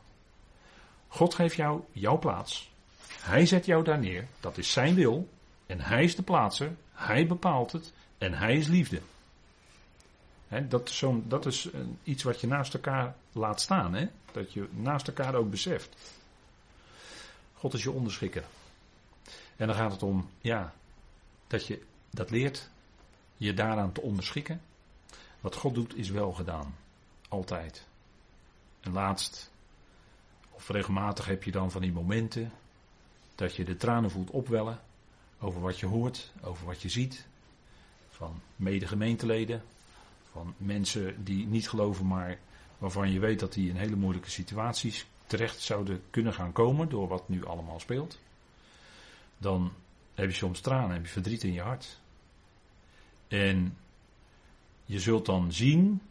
God 1.08 1.34
geeft 1.34 1.56
jou 1.56 1.82
jouw 1.92 2.20
plaats. 2.20 2.72
Hij 3.22 3.46
zet 3.46 3.66
jou 3.66 3.84
daar 3.84 4.00
neer. 4.00 4.28
Dat 4.40 4.58
is 4.58 4.72
zijn 4.72 4.96
wil. 4.96 5.30
En 5.66 5.82
hij 5.82 6.04
is 6.04 6.16
de 6.16 6.22
plaatser. 6.22 6.76
Hij 6.92 7.28
bepaalt 7.28 7.72
het. 7.72 7.94
En 8.18 8.34
hij 8.34 8.58
is 8.58 8.68
liefde. 8.68 9.02
dat 10.70 10.90
is, 10.90 11.04
dat 11.24 11.46
is 11.46 11.70
iets 12.04 12.24
wat 12.24 12.42
je 12.42 12.48
naast 12.48 12.74
elkaar 12.74 13.16
laat 13.32 13.62
staan. 13.62 13.94
He? 13.94 14.08
Dat 14.32 14.54
je 14.54 14.68
naast 14.72 15.08
elkaar 15.08 15.36
ook 15.36 15.50
beseft. 15.50 15.96
God 17.54 17.74
is 17.74 17.84
je 17.84 17.92
onderschikker. 17.92 18.44
En 19.56 19.68
dan 19.68 19.76
gaat 19.76 19.92
het 19.92 20.04
om, 20.04 20.30
ja, 20.42 20.74
dat 21.48 21.68
je 21.68 21.82
dat 22.10 22.30
leert 22.30 22.70
je 23.38 23.54
daaraan 23.54 23.92
te 23.92 24.02
onderschikken. 24.02 24.62
Wat 25.40 25.56
God 25.56 25.74
doet 25.74 25.96
is 25.96 26.10
wel 26.10 26.32
gedaan. 26.32 26.76
Altijd. 27.30 27.88
En 28.80 28.92
laatst, 28.92 29.52
of 30.52 30.70
regelmatig 30.70 31.26
heb 31.26 31.44
je 31.44 31.52
dan 31.52 31.72
van 31.72 31.82
die 31.82 31.92
momenten 31.92 32.52
dat 33.36 33.56
je 33.56 33.64
de 33.64 33.78
tranen 33.78 34.12
voelt 34.12 34.30
opwellen 34.30 34.80
over 35.40 35.62
wat 35.62 35.80
je 35.80 35.86
hoort, 35.86 36.32
over 36.42 36.66
wat 36.66 36.82
je 36.82 36.90
ziet. 36.90 37.28
Van 38.10 38.42
mede-gemeenteleden, 38.56 39.64
van 40.32 40.54
mensen 40.58 41.24
die 41.24 41.48
niet 41.48 41.70
geloven, 41.70 42.08
maar 42.08 42.40
waarvan 42.78 43.12
je 43.12 43.20
weet 43.20 43.40
dat 43.40 43.54
die 43.54 43.70
in 43.70 43.76
hele 43.76 43.96
moeilijke 43.96 44.30
situaties 44.30 45.06
terecht 45.28 45.62
zouden 45.62 46.02
kunnen 46.10 46.34
gaan 46.34 46.52
komen 46.52 46.90
door 46.90 47.08
wat 47.08 47.30
nu 47.30 47.46
allemaal 47.46 47.80
speelt. 47.80 48.20
Dan 49.38 49.74
heb 50.14 50.30
je 50.30 50.36
soms 50.36 50.60
tranen, 50.60 50.92
heb 50.92 51.06
je 51.06 51.12
verdriet 51.12 51.44
in 51.44 51.54
je 51.54 51.62
hart. 51.62 52.00
En 53.28 53.78
je 54.86 55.00
zult 55.00 55.26
dan 55.26 55.54
zien, 55.54 56.02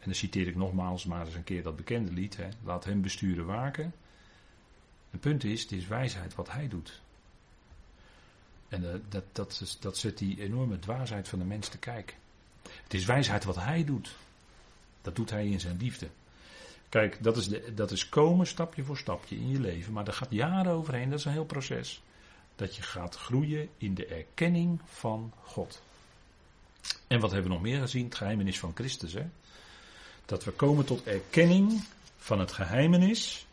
en 0.00 0.06
dan 0.06 0.14
citeer 0.14 0.46
ik 0.46 0.56
nogmaals 0.56 1.04
maar 1.04 1.26
eens 1.26 1.34
een 1.34 1.44
keer 1.44 1.62
dat 1.62 1.76
bekende 1.76 2.12
lied, 2.12 2.36
hè, 2.36 2.48
laat 2.64 2.84
hem 2.84 3.02
besturen 3.02 3.46
waken. 3.46 3.94
Het 5.10 5.20
punt 5.20 5.44
is, 5.44 5.62
het 5.62 5.72
is 5.72 5.86
wijsheid 5.86 6.34
wat 6.34 6.50
hij 6.52 6.68
doet. 6.68 7.00
En 8.68 8.82
uh, 8.82 8.94
dat, 9.08 9.24
dat, 9.32 9.76
dat 9.80 9.96
zet 9.96 10.18
die 10.18 10.40
enorme 10.42 10.78
dwaasheid 10.78 11.28
van 11.28 11.38
de 11.38 11.44
mens 11.44 11.68
te 11.68 11.78
kijken. 11.78 12.16
Het 12.62 12.94
is 12.94 13.04
wijsheid 13.04 13.44
wat 13.44 13.56
hij 13.56 13.84
doet. 13.84 14.16
Dat 15.02 15.16
doet 15.16 15.30
hij 15.30 15.46
in 15.48 15.60
zijn 15.60 15.76
liefde. 15.76 16.08
Kijk, 16.88 17.22
dat 17.22 17.36
is, 17.36 17.48
de, 17.48 17.74
dat 17.74 17.90
is 17.90 18.08
komen 18.08 18.46
stapje 18.46 18.84
voor 18.84 18.96
stapje 18.96 19.36
in 19.36 19.48
je 19.48 19.60
leven. 19.60 19.92
Maar 19.92 20.04
daar 20.04 20.14
gaat 20.14 20.30
jaren 20.30 20.72
overheen, 20.72 21.10
dat 21.10 21.18
is 21.18 21.24
een 21.24 21.32
heel 21.32 21.44
proces. 21.44 22.02
Dat 22.56 22.76
je 22.76 22.82
gaat 22.82 23.16
groeien 23.16 23.68
in 23.76 23.94
de 23.94 24.06
erkenning 24.06 24.80
van 24.84 25.32
God. 25.42 25.82
En 27.06 27.20
wat 27.20 27.30
hebben 27.30 27.48
we 27.48 27.56
nog 27.56 27.64
meer 27.64 27.80
gezien? 27.80 28.04
Het 28.04 28.14
geheimenis 28.14 28.58
van 28.58 28.72
Christus. 28.74 29.12
Hè? 29.12 29.26
Dat 30.30 30.44
we 30.44 30.50
komen 30.50 30.84
tot 30.84 31.04
erkenning 31.04 31.84
van 32.18 32.40
het 32.40 32.52
geheimenis. 32.52 33.46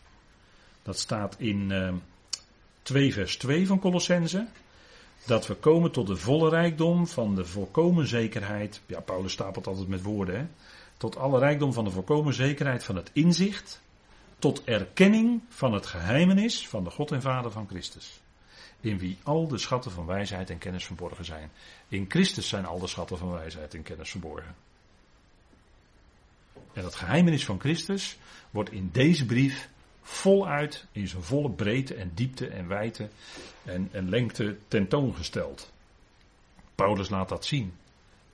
Dat 0.84 1.00
staat 1.00 1.36
in 1.40 1.70
uh, 1.70 1.88
eh, 1.88 1.94
2 2.82 3.14
vers 3.14 3.38
2 3.38 3.68
van 3.68 3.80
Colossense. 3.80 4.48
Dat 5.26 5.48
we 5.48 5.54
komen 5.54 5.92
tot 5.92 6.08
de 6.08 6.16
volle 6.16 6.50
rijkdom 6.50 7.08
van 7.08 7.36
de 7.36 7.46
volkomen 7.46 8.08
zekerheid. 8.08 8.82
Ja, 8.86 9.00
Paulus 9.00 9.32
stapelt 9.32 9.68
altijd 9.68 9.88
met 9.88 10.02
woorden. 10.02 10.40
Hè? 10.40 10.46
Tot 10.98 11.18
alle 11.18 11.40
rijkdom 11.40 11.74
van 11.74 11.84
de 11.84 11.92
volkomen 11.92 12.34
zekerheid 12.34 12.84
van 12.84 12.96
het 12.96 13.10
inzicht. 13.14 13.82
Tot 14.40 14.64
erkenning 14.64 15.42
van 15.50 15.74
het 15.74 15.86
geheimenis 15.86 16.68
van 16.68 16.84
de 16.84 16.90
God 16.90 17.12
en 17.12 17.22
Vader 17.22 17.52
van 17.52 17.68
Christus 17.68 18.22
in 18.80 18.98
wie 18.98 19.18
al 19.24 19.48
de 19.48 19.58
schatten 19.58 19.92
van 19.92 20.06
wijsheid 20.06 20.50
en 20.50 20.58
kennis 20.58 20.86
verborgen 20.86 21.26
zijn. 21.26 21.52
In 21.88 22.06
Christus 22.08 22.48
zijn 22.48 22.66
al 22.66 22.80
de 22.80 22.88
schatten 22.88 23.18
van 23.18 23.32
wijsheid 23.32 23.74
en 23.74 23.84
kennis 23.84 24.10
verborgen. 24.10 24.56
En 26.78 26.84
dat 26.84 26.96
geheimenis 26.96 27.46
van 27.46 27.60
Christus 27.60 28.18
wordt 28.50 28.72
in 28.72 28.90
deze 28.92 29.26
brief 29.26 29.70
voluit 30.02 30.86
in 30.92 31.08
zijn 31.08 31.24
volle 31.24 31.50
breedte 31.50 31.94
en 31.94 32.12
diepte 32.14 32.48
en 32.48 32.68
wijdte 32.68 33.10
en, 33.64 33.90
en 33.92 34.10
lengte 34.10 34.58
tentoongesteld. 34.68 35.72
Paulus 36.76 37.10
laat 37.10 37.30
dat 37.30 37.46
zien. 37.46 37.74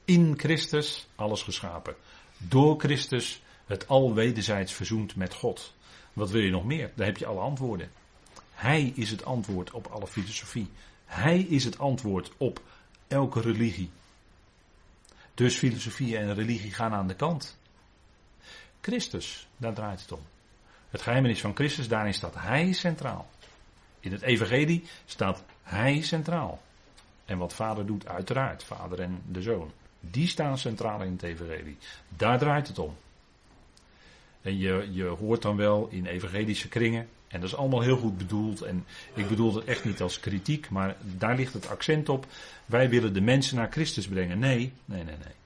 In 0.06 0.34
Christus 0.40 1.08
alles 1.16 1.42
geschapen. 1.42 1.96
Door 2.38 2.80
Christus 2.80 3.42
het 3.66 3.88
al 3.88 4.14
wederzijds 4.14 4.74
verzoend 4.74 5.16
met 5.16 5.34
God. 5.34 5.74
Wat 6.14 6.30
wil 6.30 6.42
je 6.42 6.52
nog 6.52 6.66
meer? 6.66 6.92
Daar 6.96 7.08
heb 7.08 7.18
je 7.18 7.26
alle 7.26 7.42
antwoorden. 7.42 7.92
Hij 8.52 8.92
is 8.96 9.10
het 9.10 9.26
antwoord 9.26 9.72
op 9.72 9.88
alle 9.88 10.08
filosofie. 10.08 10.70
Hij 11.06 11.40
is 11.40 11.64
het 11.64 11.78
antwoord 11.78 12.32
op 12.38 12.62
elke 13.08 13.42
religie. 13.42 13.90
Dus 15.34 15.56
filosofie 15.56 16.18
en 16.18 16.34
religie 16.34 16.72
gaan 16.72 16.94
aan 16.94 17.08
de 17.08 17.16
kant. 17.16 17.62
Christus, 18.84 19.48
daar 19.58 19.74
draait 19.74 20.02
het 20.02 20.12
om. 20.12 20.22
Het 20.89 21.02
geheimenis 21.02 21.41
van 21.41 21.56
Christus, 21.56 21.88
daarin 21.88 22.13
staat 22.13 22.36
Hij 22.38 22.74
centraal. 22.74 23.30
In 24.00 24.12
het 24.12 24.22
Evangelie 24.22 24.84
staat 25.06 25.43
Hij 25.63 26.02
centraal. 26.02 26.62
En 27.26 27.38
wat 27.38 27.54
Vader 27.54 27.86
doet, 27.86 28.08
uiteraard, 28.08 28.63
Vader 28.63 29.00
en 29.00 29.22
de 29.28 29.41
Zoon. 29.41 29.72
Die 30.00 30.28
staan 30.28 30.58
centraal 30.58 31.02
in 31.02 31.12
het 31.12 31.24
Evangelie. 31.24 31.78
Daar 32.10 32.39
draait 32.39 32.67
het 32.67 32.80
om. 32.80 32.96
En 34.41 34.58
je, 34.58 34.88
je 34.91 35.06
hoort 35.06 35.41
dan 35.41 35.56
wel 35.56 35.88
in 35.89 36.06
evangelische 36.06 36.67
kringen 36.67 37.10
en 37.28 37.39
dat 37.39 37.50
is 37.50 37.56
allemaal 37.56 37.82
heel 37.82 37.98
goed 37.98 38.17
bedoeld. 38.17 38.62
En 38.62 38.86
ik 39.13 39.28
bedoel 39.28 39.56
het 39.56 39.65
echt 39.65 39.86
niet 39.86 40.02
als 40.02 40.19
kritiek, 40.19 40.69
maar 40.69 40.96
daar 41.02 41.36
ligt 41.36 41.54
het 41.54 41.69
accent 41.69 42.10
op. 42.10 42.26
Wij 42.65 42.89
willen 42.89 43.13
de 43.13 43.22
mensen 43.22 43.56
naar 43.56 43.72
Christus 43.72 44.08
brengen. 44.08 44.39
Nee, 44.39 44.74
nee, 44.86 45.04
nee, 45.04 45.15
nee. 45.17 45.43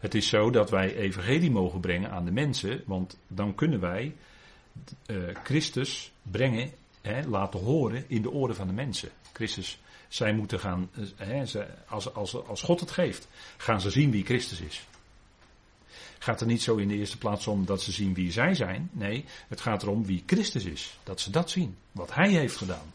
Het 0.00 0.14
is 0.14 0.28
zo 0.28 0.50
dat 0.50 0.70
wij 0.70 0.94
evangelie 0.94 1.50
mogen 1.50 1.80
brengen 1.80 2.10
aan 2.10 2.24
de 2.24 2.32
mensen, 2.32 2.82
want 2.86 3.18
dan 3.26 3.54
kunnen 3.54 3.80
wij 3.80 4.14
uh, 5.06 5.16
Christus 5.44 6.12
brengen, 6.22 6.70
hè, 7.00 7.26
laten 7.26 7.60
horen 7.60 8.04
in 8.06 8.22
de 8.22 8.30
oren 8.30 8.54
van 8.54 8.66
de 8.66 8.72
mensen. 8.72 9.08
Christus, 9.32 9.80
zij 10.08 10.32
moeten 10.32 10.60
gaan, 10.60 10.90
uh, 10.94 11.06
hè, 11.16 11.44
als, 11.86 12.14
als, 12.14 12.46
als 12.46 12.62
God 12.62 12.80
het 12.80 12.90
geeft, 12.90 13.28
gaan 13.56 13.80
ze 13.80 13.90
zien 13.90 14.10
wie 14.10 14.24
Christus 14.24 14.60
is 14.60 14.84
gaat 16.22 16.40
er 16.40 16.46
niet 16.46 16.62
zo 16.62 16.76
in 16.76 16.88
de 16.88 16.94
eerste 16.94 17.18
plaats 17.18 17.46
om 17.46 17.64
dat 17.64 17.82
ze 17.82 17.92
zien 17.92 18.14
wie 18.14 18.32
zij 18.32 18.54
zijn. 18.54 18.90
Nee, 18.92 19.24
het 19.48 19.60
gaat 19.60 19.82
erom 19.82 20.06
wie 20.06 20.22
Christus 20.26 20.64
is. 20.64 20.98
Dat 21.02 21.20
ze 21.20 21.30
dat 21.30 21.50
zien. 21.50 21.76
Wat 21.92 22.14
Hij 22.14 22.30
heeft 22.30 22.56
gedaan. 22.56 22.92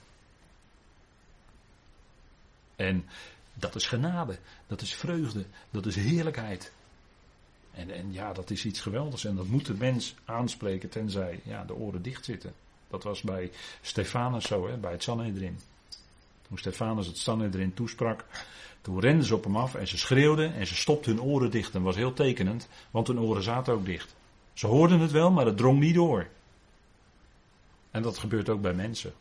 En 2.75 3.05
dat 3.55 3.75
is 3.75 3.87
genade. 3.87 4.37
Dat 4.67 4.81
is 4.81 4.93
vreugde. 4.93 5.45
Dat 5.69 5.85
is 5.85 5.95
heerlijkheid. 5.95 6.71
En, 7.73 7.91
en 7.91 8.13
ja, 8.13 8.33
dat 8.33 8.49
is 8.49 8.65
iets 8.65 8.81
geweldigs. 8.81 9.25
En 9.25 9.35
dat 9.35 9.47
moet 9.47 9.65
de 9.65 9.73
mens 9.73 10.15
aanspreken 10.25 10.89
tenzij 10.89 11.39
ja, 11.43 11.63
de 11.65 11.75
oren 11.75 12.01
dicht 12.01 12.25
zitten. 12.25 12.53
Dat 12.87 13.03
was 13.03 13.21
bij 13.21 13.51
Stefanus 13.81 14.45
zo, 14.45 14.67
hè, 14.67 14.77
bij 14.77 14.91
het 14.91 15.03
Sanhedrin. 15.03 15.59
Toen 16.47 16.57
Stefanus 16.57 17.07
het 17.07 17.17
Sanhedrin 17.17 17.73
toesprak, 17.73 18.25
toen 18.81 18.99
renden 18.99 19.25
ze 19.25 19.35
op 19.35 19.43
hem 19.43 19.57
af 19.57 19.75
en 19.75 19.87
ze 19.87 19.97
schreeuwden 19.97 20.53
en 20.53 20.67
ze 20.67 20.75
stopten 20.75 21.15
hun 21.15 21.21
oren 21.21 21.51
dicht. 21.51 21.75
En 21.75 21.81
was 21.81 21.95
heel 21.95 22.13
tekenend, 22.13 22.67
want 22.91 23.07
hun 23.07 23.19
oren 23.19 23.43
zaten 23.43 23.73
ook 23.73 23.85
dicht. 23.85 24.15
Ze 24.53 24.67
hoorden 24.67 24.99
het 24.99 25.11
wel, 25.11 25.31
maar 25.31 25.45
het 25.45 25.57
drong 25.57 25.79
niet 25.79 25.95
door. 25.95 26.27
En 27.91 28.01
dat 28.01 28.17
gebeurt 28.17 28.49
ook 28.49 28.61
bij 28.61 28.73
mensen. 28.73 29.13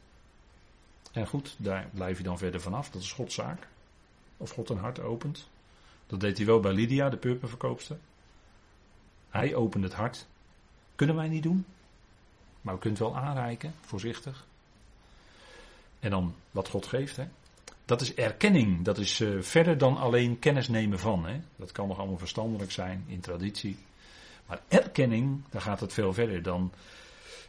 En 1.12 1.26
goed, 1.26 1.54
daar 1.56 1.88
blijf 1.92 2.16
je 2.18 2.24
dan 2.24 2.38
verder 2.38 2.60
vanaf. 2.60 2.90
Dat 2.90 3.02
is 3.02 3.12
Gods 3.12 3.34
zaak. 3.34 3.66
Of 4.44 4.50
God 4.50 4.70
een 4.70 4.78
hart 4.78 5.00
opent. 5.00 5.48
Dat 6.06 6.20
deed 6.20 6.36
hij 6.36 6.46
wel 6.46 6.60
bij 6.60 6.72
Lydia, 6.72 7.08
de 7.08 7.16
purperverkoopster. 7.16 7.98
Hij 9.30 9.54
opende 9.54 9.86
het 9.86 9.96
hart. 9.96 10.26
Kunnen 10.94 11.16
wij 11.16 11.28
niet 11.28 11.42
doen. 11.42 11.66
Maar 12.60 12.74
we 12.74 12.80
kunnen 12.80 13.00
het 13.00 13.08
wel 13.08 13.18
aanreiken, 13.22 13.74
voorzichtig. 13.80 14.46
En 16.00 16.10
dan 16.10 16.34
wat 16.50 16.68
God 16.68 16.86
geeft, 16.86 17.16
hè. 17.16 17.28
Dat 17.84 18.00
is 18.00 18.14
erkenning. 18.14 18.84
Dat 18.84 18.98
is 18.98 19.20
uh, 19.20 19.42
verder 19.42 19.78
dan 19.78 19.96
alleen 19.96 20.38
kennis 20.38 20.68
nemen 20.68 20.98
van. 20.98 21.26
Hè. 21.26 21.40
Dat 21.56 21.72
kan 21.72 21.88
nog 21.88 21.98
allemaal 21.98 22.18
verstandelijk 22.18 22.70
zijn 22.70 23.04
in 23.06 23.20
traditie. 23.20 23.76
Maar 24.46 24.60
erkenning, 24.68 25.42
daar 25.50 25.62
gaat 25.62 25.80
het 25.80 25.92
veel 25.92 26.12
verder. 26.12 26.42
Dan, 26.42 26.72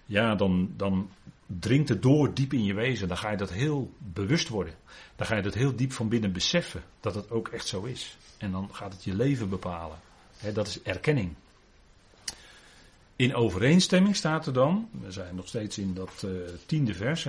ja, 0.05 0.35
dan, 0.35 0.73
dan 0.77 1.09
dringt 1.45 1.89
het 1.89 2.01
door 2.01 2.33
diep 2.33 2.53
in 2.53 2.63
je 2.63 2.73
wezen. 2.73 3.07
Dan 3.07 3.17
ga 3.17 3.31
je 3.31 3.37
dat 3.37 3.51
heel 3.51 3.93
bewust 3.97 4.47
worden. 4.47 4.73
Dan 5.15 5.27
ga 5.27 5.35
je 5.35 5.41
dat 5.41 5.53
heel 5.53 5.75
diep 5.75 5.91
van 5.91 6.09
binnen 6.09 6.31
beseffen. 6.31 6.83
Dat 6.99 7.15
het 7.15 7.31
ook 7.31 7.47
echt 7.47 7.67
zo 7.67 7.83
is. 7.83 8.17
En 8.37 8.51
dan 8.51 8.69
gaat 8.71 8.93
het 8.93 9.03
je 9.03 9.15
leven 9.15 9.49
bepalen. 9.49 9.97
Dat 10.53 10.67
is 10.67 10.81
erkenning. 10.81 11.33
In 13.15 13.35
overeenstemming 13.35 14.15
staat 14.15 14.45
er 14.45 14.53
dan, 14.53 14.89
we 14.91 15.11
zijn 15.11 15.35
nog 15.35 15.47
steeds 15.47 15.77
in 15.77 15.93
dat 15.93 16.23
uh, 16.25 16.31
tiende 16.65 16.93
vers, 16.93 17.27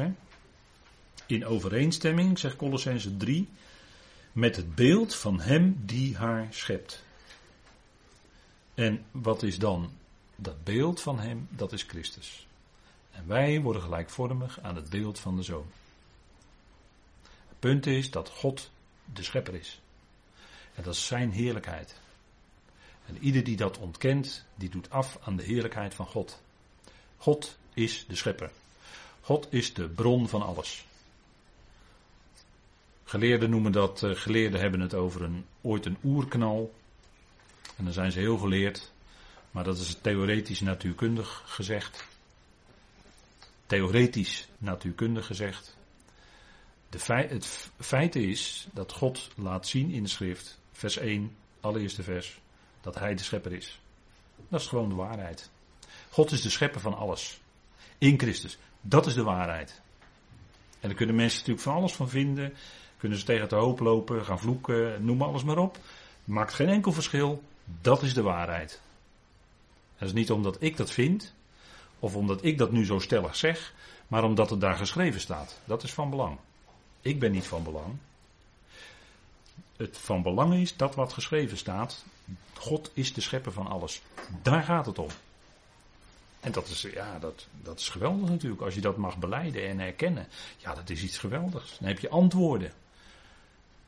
in 1.27 1.47
overeenstemming, 1.47 2.39
zegt 2.39 2.57
Colossense 2.57 3.17
3, 3.17 3.49
met 4.33 4.57
het 4.57 4.75
beeld 4.75 5.15
van 5.15 5.41
hem 5.41 5.83
die 5.85 6.17
haar 6.17 6.47
schept. 6.51 7.05
En 8.75 9.05
wat 9.11 9.43
is 9.43 9.59
dan 9.59 9.91
dat 10.37 10.65
beeld 10.65 11.01
van 11.01 11.19
hem? 11.19 11.49
Dat 11.51 11.73
is 11.73 11.83
Christus. 11.83 12.46
En 13.17 13.27
wij 13.27 13.61
worden 13.61 13.83
gelijkvormig 13.83 14.61
aan 14.61 14.77
het 14.77 14.91
beeld 14.91 15.19
van 15.19 15.37
de 15.37 15.43
Zoon. 15.43 15.67
Het 17.23 17.59
punt 17.59 17.87
is 17.87 18.11
dat 18.11 18.29
God 18.29 18.71
de 19.13 19.23
schepper 19.23 19.55
is. 19.55 19.81
En 20.75 20.83
dat 20.83 20.95
is 20.95 21.07
zijn 21.07 21.31
heerlijkheid. 21.31 22.01
En 23.07 23.19
ieder 23.21 23.45
die 23.45 23.57
dat 23.57 23.79
ontkent, 23.79 24.45
die 24.55 24.69
doet 24.69 24.91
af 24.91 25.19
aan 25.23 25.37
de 25.37 25.43
heerlijkheid 25.43 25.95
van 25.95 26.07
God. 26.07 26.41
God 27.17 27.57
is 27.75 28.05
de 28.09 28.17
schepper. 28.17 28.51
God 29.21 29.53
is 29.53 29.75
de 29.75 29.89
bron 29.89 30.29
van 30.29 30.43
alles. 30.43 30.87
Geleerden 33.05 33.51
noemen 33.51 33.73
dat, 33.73 34.03
uh, 34.03 34.11
geleerden 34.15 34.61
hebben 34.61 34.81
het 34.81 34.95
over 34.95 35.23
een, 35.23 35.45
ooit 35.61 35.87
een 35.87 35.99
oerknal. 36.05 36.75
En 37.77 37.85
dan 37.85 37.93
zijn 37.93 38.13
ze 38.13 38.19
heel 38.19 38.39
geleerd. 38.39 38.93
Maar 39.51 39.65
dat 39.65 39.79
is 39.79 39.99
theoretisch 40.01 40.61
natuurkundig 40.61 41.43
gezegd. 41.47 42.07
Theoretisch 43.67 44.49
natuurkundig 44.59 45.27
gezegd. 45.27 45.77
De 46.89 46.99
het 47.13 47.71
feit 47.79 48.17
is 48.17 48.69
dat 48.73 48.93
God 48.93 49.29
laat 49.37 49.67
zien 49.67 49.91
in 49.91 50.03
de 50.03 50.09
schrift, 50.09 50.59
vers 50.73 50.97
1, 50.97 51.37
allereerste 51.61 52.03
vers, 52.03 52.41
dat 52.81 52.95
Hij 52.95 53.15
de 53.15 53.23
schepper 53.23 53.53
is. 53.53 53.81
Dat 54.49 54.61
is 54.61 54.67
gewoon 54.67 54.89
de 54.89 54.95
waarheid. 54.95 55.51
God 56.11 56.33
is 56.33 56.43
de 56.43 56.51
schepper 56.51 56.81
van 56.81 56.95
alles. 56.95 57.41
In 57.99 58.19
Christus. 58.19 58.59
Dat 58.81 59.07
is 59.07 59.15
de 59.15 59.23
waarheid. 59.23 59.81
En 60.81 60.89
daar 60.89 60.95
kunnen 60.95 61.17
mensen 61.17 61.39
natuurlijk 61.39 61.67
van 61.67 61.75
alles 61.75 61.93
van 61.93 62.09
vinden. 62.09 62.55
Kunnen 62.97 63.19
ze 63.19 63.25
tegen 63.25 63.43
het 63.43 63.51
hoop 63.51 63.81
lopen, 63.81 64.25
gaan 64.25 64.39
vloeken, 64.39 65.05
noem 65.05 65.23
alles 65.23 65.45
maar 65.45 65.59
op. 65.59 65.79
Maakt 66.25 66.55
geen 66.55 66.69
enkel 66.69 66.93
verschil. 66.93 67.43
Dat 67.81 68.03
is 68.03 68.15
de 68.15 68.23
waarheid. 68.23 68.81
Dat 69.99 70.09
is 70.09 70.15
niet 70.15 70.31
omdat 70.31 70.57
ik 70.63 70.77
dat 70.77 70.91
vind, 70.91 71.35
of 71.99 72.15
omdat 72.17 72.45
ik 72.45 72.59
dat 72.59 72.73
nu 72.73 72.85
zo 72.85 72.99
stellig 72.99 73.37
zeg, 73.37 73.75
maar 74.07 74.25
omdat 74.25 74.51
het 74.51 74.61
daar 74.61 74.77
geschreven 74.77 75.21
staat. 75.21 75.61
Dat 75.65 75.83
is 75.83 75.93
van 75.93 76.11
belang. 76.11 76.39
Ik 77.01 77.19
ben 77.19 77.33
niet 77.33 77.47
van 77.47 77.63
belang. 77.63 77.97
Het 79.77 79.99
van 79.99 80.23
belang 80.23 80.55
is 80.55 80.77
dat 80.77 80.95
wat 80.95 81.13
geschreven 81.13 81.57
staat. 81.57 82.05
God 82.55 82.91
is 82.95 83.13
de 83.13 83.21
schepper 83.21 83.53
van 83.53 83.67
alles. 83.67 84.03
Daar 84.43 84.63
gaat 84.63 84.87
het 84.87 84.99
om. 84.99 85.09
En 86.41 86.53
dat 86.53 86.69
is, 86.69 86.83
ja, 86.83 87.19
dat, 87.19 87.47
dat 87.63 87.81
is 87.81 87.89
geweldig 87.89 88.29
natuurlijk. 88.29 88.63
Als 88.63 88.75
je 88.75 88.81
dat 88.81 88.97
mag 88.97 89.19
beleiden 89.19 89.69
en 89.69 89.81
erkennen. 89.81 90.29
Ja, 90.57 90.75
dat 90.75 90.91
is 90.91 91.03
iets 91.03 91.19
geweldigs. 91.19 91.79
Dan 91.79 91.89
heb 91.89 91.99
je 91.99 92.09
antwoorden. 92.09 92.73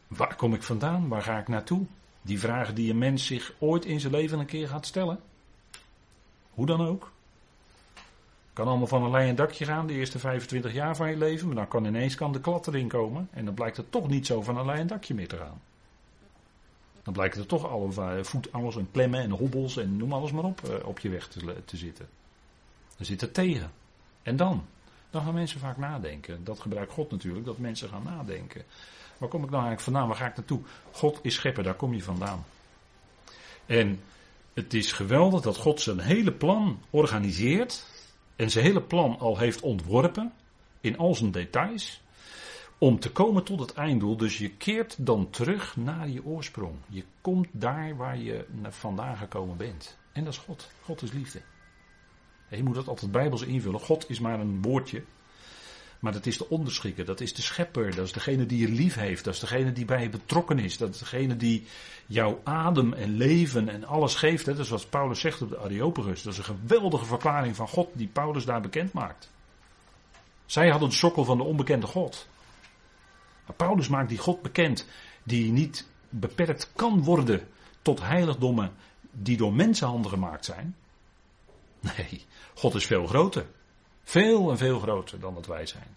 Waar 0.07 0.37
kom 0.37 0.55
ik 0.55 0.62
vandaan? 0.62 1.09
Waar 1.09 1.23
ga 1.23 1.38
ik 1.38 1.49
naartoe? 1.49 1.87
Die 2.23 2.38
vragen 2.38 2.75
die 2.75 2.90
een 2.90 2.99
mens 2.99 3.27
zich 3.27 3.53
ooit 3.59 3.85
in 3.85 4.01
zijn 4.01 4.12
leven 4.12 4.38
een 4.38 4.47
keer 4.47 4.68
gaat 4.68 4.87
stellen. 4.87 5.21
Hoe 6.51 6.66
dan 6.66 6.87
ook. 6.87 7.11
Kan 8.59 8.66
allemaal 8.66 8.87
van 8.87 9.03
een 9.03 9.11
leien 9.11 9.37
dakje 9.37 9.64
gaan, 9.64 9.87
de 9.87 9.92
eerste 9.92 10.18
25 10.18 10.73
jaar 10.73 10.97
van 10.97 11.11
je 11.11 11.16
leven. 11.16 11.47
Maar 11.47 11.57
dan 11.57 11.68
kan 11.68 11.85
ineens 11.85 12.14
kan 12.14 12.33
de 12.33 12.40
klad 12.40 12.66
erin 12.66 12.88
komen. 12.88 13.29
En 13.31 13.44
dan 13.44 13.55
blijkt 13.55 13.77
het 13.77 13.90
toch 13.90 14.09
niet 14.09 14.27
zo 14.27 14.42
van 14.42 14.57
een 14.57 14.66
leien 14.66 14.87
dakje 14.87 15.14
meer 15.14 15.29
te 15.29 15.37
gaan. 15.37 15.61
Dan 17.03 17.12
blijkt 17.12 17.37
er 17.37 17.47
toch 17.47 17.68
alle 17.68 18.25
voetangels 18.25 18.77
en 18.77 18.88
klemmen 18.92 19.21
en 19.21 19.31
hobbels 19.31 19.77
en 19.77 19.97
noem 19.97 20.12
alles 20.12 20.31
maar 20.31 20.44
op 20.44 20.64
eh, 20.64 20.87
op 20.87 20.99
je 20.99 21.09
weg 21.09 21.29
te, 21.29 21.55
te 21.64 21.77
zitten. 21.77 22.09
Dan 22.97 23.07
zit 23.07 23.21
het 23.21 23.35
tegen. 23.35 23.71
En 24.23 24.37
dan? 24.37 24.64
Dan 25.11 25.23
gaan 25.23 25.35
mensen 25.35 25.61
vaak 25.61 25.77
nadenken. 25.77 26.44
Dat 26.44 26.61
gebruikt 26.61 26.92
God 26.92 27.11
natuurlijk, 27.11 27.47
dat 27.47 27.59
mensen 27.59 27.88
gaan 27.88 28.03
nadenken. 28.05 28.62
Waar 29.18 29.29
kom 29.29 29.44
ik 29.44 29.51
nou 29.51 29.62
eigenlijk 29.62 29.83
vandaan? 29.83 30.09
Waar 30.09 30.16
ga 30.16 30.27
ik 30.27 30.37
naartoe? 30.37 30.61
God 30.90 31.18
is 31.23 31.35
schepper, 31.35 31.62
daar 31.62 31.75
kom 31.75 31.94
je 31.94 32.03
vandaan. 32.03 32.44
En 33.66 34.01
het 34.55 34.75
is 34.75 34.92
geweldig 34.92 35.40
dat 35.40 35.57
God 35.57 35.81
zijn 35.81 36.01
hele 36.01 36.33
plan 36.33 36.81
organiseert. 36.90 37.85
En 38.38 38.51
zijn 38.51 38.64
hele 38.64 38.83
plan 38.83 39.18
al 39.18 39.38
heeft 39.38 39.61
ontworpen. 39.61 40.33
In 40.81 40.98
al 40.98 41.14
zijn 41.14 41.31
details. 41.31 42.03
Om 42.79 43.01
te 43.01 43.12
komen 43.12 43.44
tot 43.44 43.61
het 43.61 43.74
einddoel. 43.74 44.16
Dus 44.16 44.38
je 44.38 44.51
keert 44.51 45.07
dan 45.07 45.31
terug 45.31 45.77
naar 45.77 46.09
je 46.09 46.24
oorsprong. 46.24 46.74
Je 46.88 47.05
komt 47.20 47.48
daar 47.51 47.96
waar 47.96 48.18
je 48.18 48.46
vandaan 48.62 49.16
gekomen 49.16 49.57
bent. 49.57 49.98
En 50.12 50.24
dat 50.24 50.33
is 50.33 50.38
God. 50.38 50.70
God 50.83 51.03
is 51.03 51.12
liefde. 51.12 51.40
Je 52.51 52.62
moet 52.62 52.74
dat 52.74 52.88
altijd 52.88 53.12
bijbels 53.12 53.42
invullen. 53.42 53.81
God 53.81 54.11
is 54.11 54.20
maar 54.20 54.40
een 54.40 54.62
woordje. 54.62 55.03
Maar 55.99 56.13
dat 56.13 56.27
is 56.27 56.39
de 56.39 56.49
onderschikker, 56.49 57.05
dat 57.05 57.21
is 57.21 57.35
de 57.35 57.43
schepper, 57.43 57.95
dat 57.95 58.05
is 58.05 58.13
degene 58.13 58.47
die 58.47 58.59
je 58.59 58.69
lief 58.69 58.95
heeft, 58.95 59.25
dat 59.25 59.35
is 59.35 59.41
degene 59.41 59.73
die 59.73 59.85
bij 59.85 60.03
je 60.03 60.09
betrokken 60.09 60.59
is, 60.59 60.77
dat 60.77 60.91
is 60.91 60.99
degene 60.99 61.37
die 61.37 61.67
jouw 62.07 62.41
adem 62.45 62.93
en 62.93 63.17
leven 63.17 63.69
en 63.69 63.85
alles 63.85 64.15
geeft. 64.15 64.47
Hè. 64.47 64.53
Dat 64.55 64.65
is 64.65 64.71
wat 64.71 64.91
Paulus 64.91 65.21
zegt 65.21 65.43
op 65.43 65.49
de 65.49 65.59
Areopagus. 65.59 66.23
Dat 66.23 66.33
is 66.33 66.39
een 66.39 66.45
geweldige 66.45 67.05
verklaring 67.05 67.57
van 67.57 67.69
God 67.69 67.89
die 67.93 68.09
Paulus 68.09 68.45
daar 68.45 68.61
bekend 68.61 68.93
maakt. 68.93 69.31
Zij 70.47 70.69
hadden 70.71 70.89
de 70.89 70.95
sokkel 70.95 71.25
van 71.25 71.37
de 71.37 71.45
onbekende 71.45 71.87
God. 71.87 72.27
Maar 73.47 73.57
Paulus 73.57 73.89
maakt 73.89 74.09
die 74.09 74.19
God 74.19 74.43
bekend, 74.43 74.87
die 75.23 75.53
niet 75.53 75.87
beperkt 76.09 76.71
kan 76.75 77.03
worden 77.03 77.49
tot 77.83 78.01
heiligdommen 78.01 78.73
die 79.11 79.37
door 79.37 79.53
mensenhanden 79.53 80.11
gemaakt 80.11 80.45
zijn. 80.45 80.77
Nee, 81.81 82.25
God 82.55 82.75
is 82.75 82.87
veel 82.87 83.07
groter. 83.07 83.47
Veel 84.09 84.51
en 84.51 84.59
veel 84.59 84.79
groter 84.79 85.21
dan 85.21 85.35
dat 85.35 85.47
wij 85.47 85.66
zijn. 85.66 85.97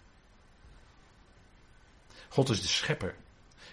God 2.28 2.48
is 2.48 2.60
de 2.60 2.68
schepper. 2.68 3.14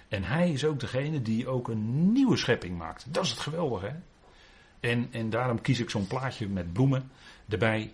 En 0.07 0.23
hij 0.23 0.51
is 0.51 0.65
ook 0.65 0.79
degene 0.79 1.21
die 1.21 1.47
ook 1.47 1.67
een 1.67 2.11
nieuwe 2.11 2.37
schepping 2.37 2.77
maakt. 2.77 3.05
Dat 3.13 3.23
is 3.23 3.29
het 3.29 3.39
geweldige. 3.39 3.85
Hè? 3.85 3.95
En, 4.89 5.07
en 5.11 5.29
daarom 5.29 5.61
kies 5.61 5.79
ik 5.79 5.89
zo'n 5.89 6.07
plaatje 6.07 6.47
met 6.47 6.73
bloemen 6.73 7.11
erbij. 7.49 7.93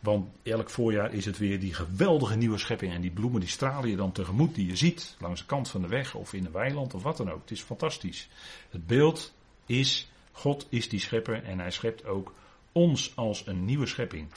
Want 0.00 0.28
elk 0.42 0.70
voorjaar 0.70 1.12
is 1.12 1.24
het 1.24 1.38
weer 1.38 1.60
die 1.60 1.74
geweldige 1.74 2.36
nieuwe 2.36 2.58
schepping. 2.58 2.92
En 2.92 3.00
die 3.00 3.10
bloemen 3.10 3.40
die 3.40 3.48
stralen 3.48 3.90
je 3.90 3.96
dan 3.96 4.12
tegemoet, 4.12 4.54
die 4.54 4.66
je 4.66 4.76
ziet 4.76 5.16
langs 5.18 5.40
de 5.40 5.46
kant 5.46 5.68
van 5.68 5.82
de 5.82 5.88
weg 5.88 6.14
of 6.14 6.32
in 6.32 6.44
een 6.44 6.52
weiland 6.52 6.94
of 6.94 7.02
wat 7.02 7.16
dan 7.16 7.30
ook. 7.30 7.40
Het 7.40 7.50
is 7.50 7.62
fantastisch. 7.62 8.28
Het 8.70 8.86
beeld 8.86 9.34
is, 9.66 10.10
God 10.32 10.66
is 10.68 10.88
die 10.88 11.00
schepper 11.00 11.44
en 11.44 11.58
hij 11.58 11.70
schept 11.70 12.04
ook 12.04 12.34
ons 12.72 13.16
als 13.16 13.46
een 13.46 13.64
nieuwe 13.64 13.86
schepping 13.86 14.28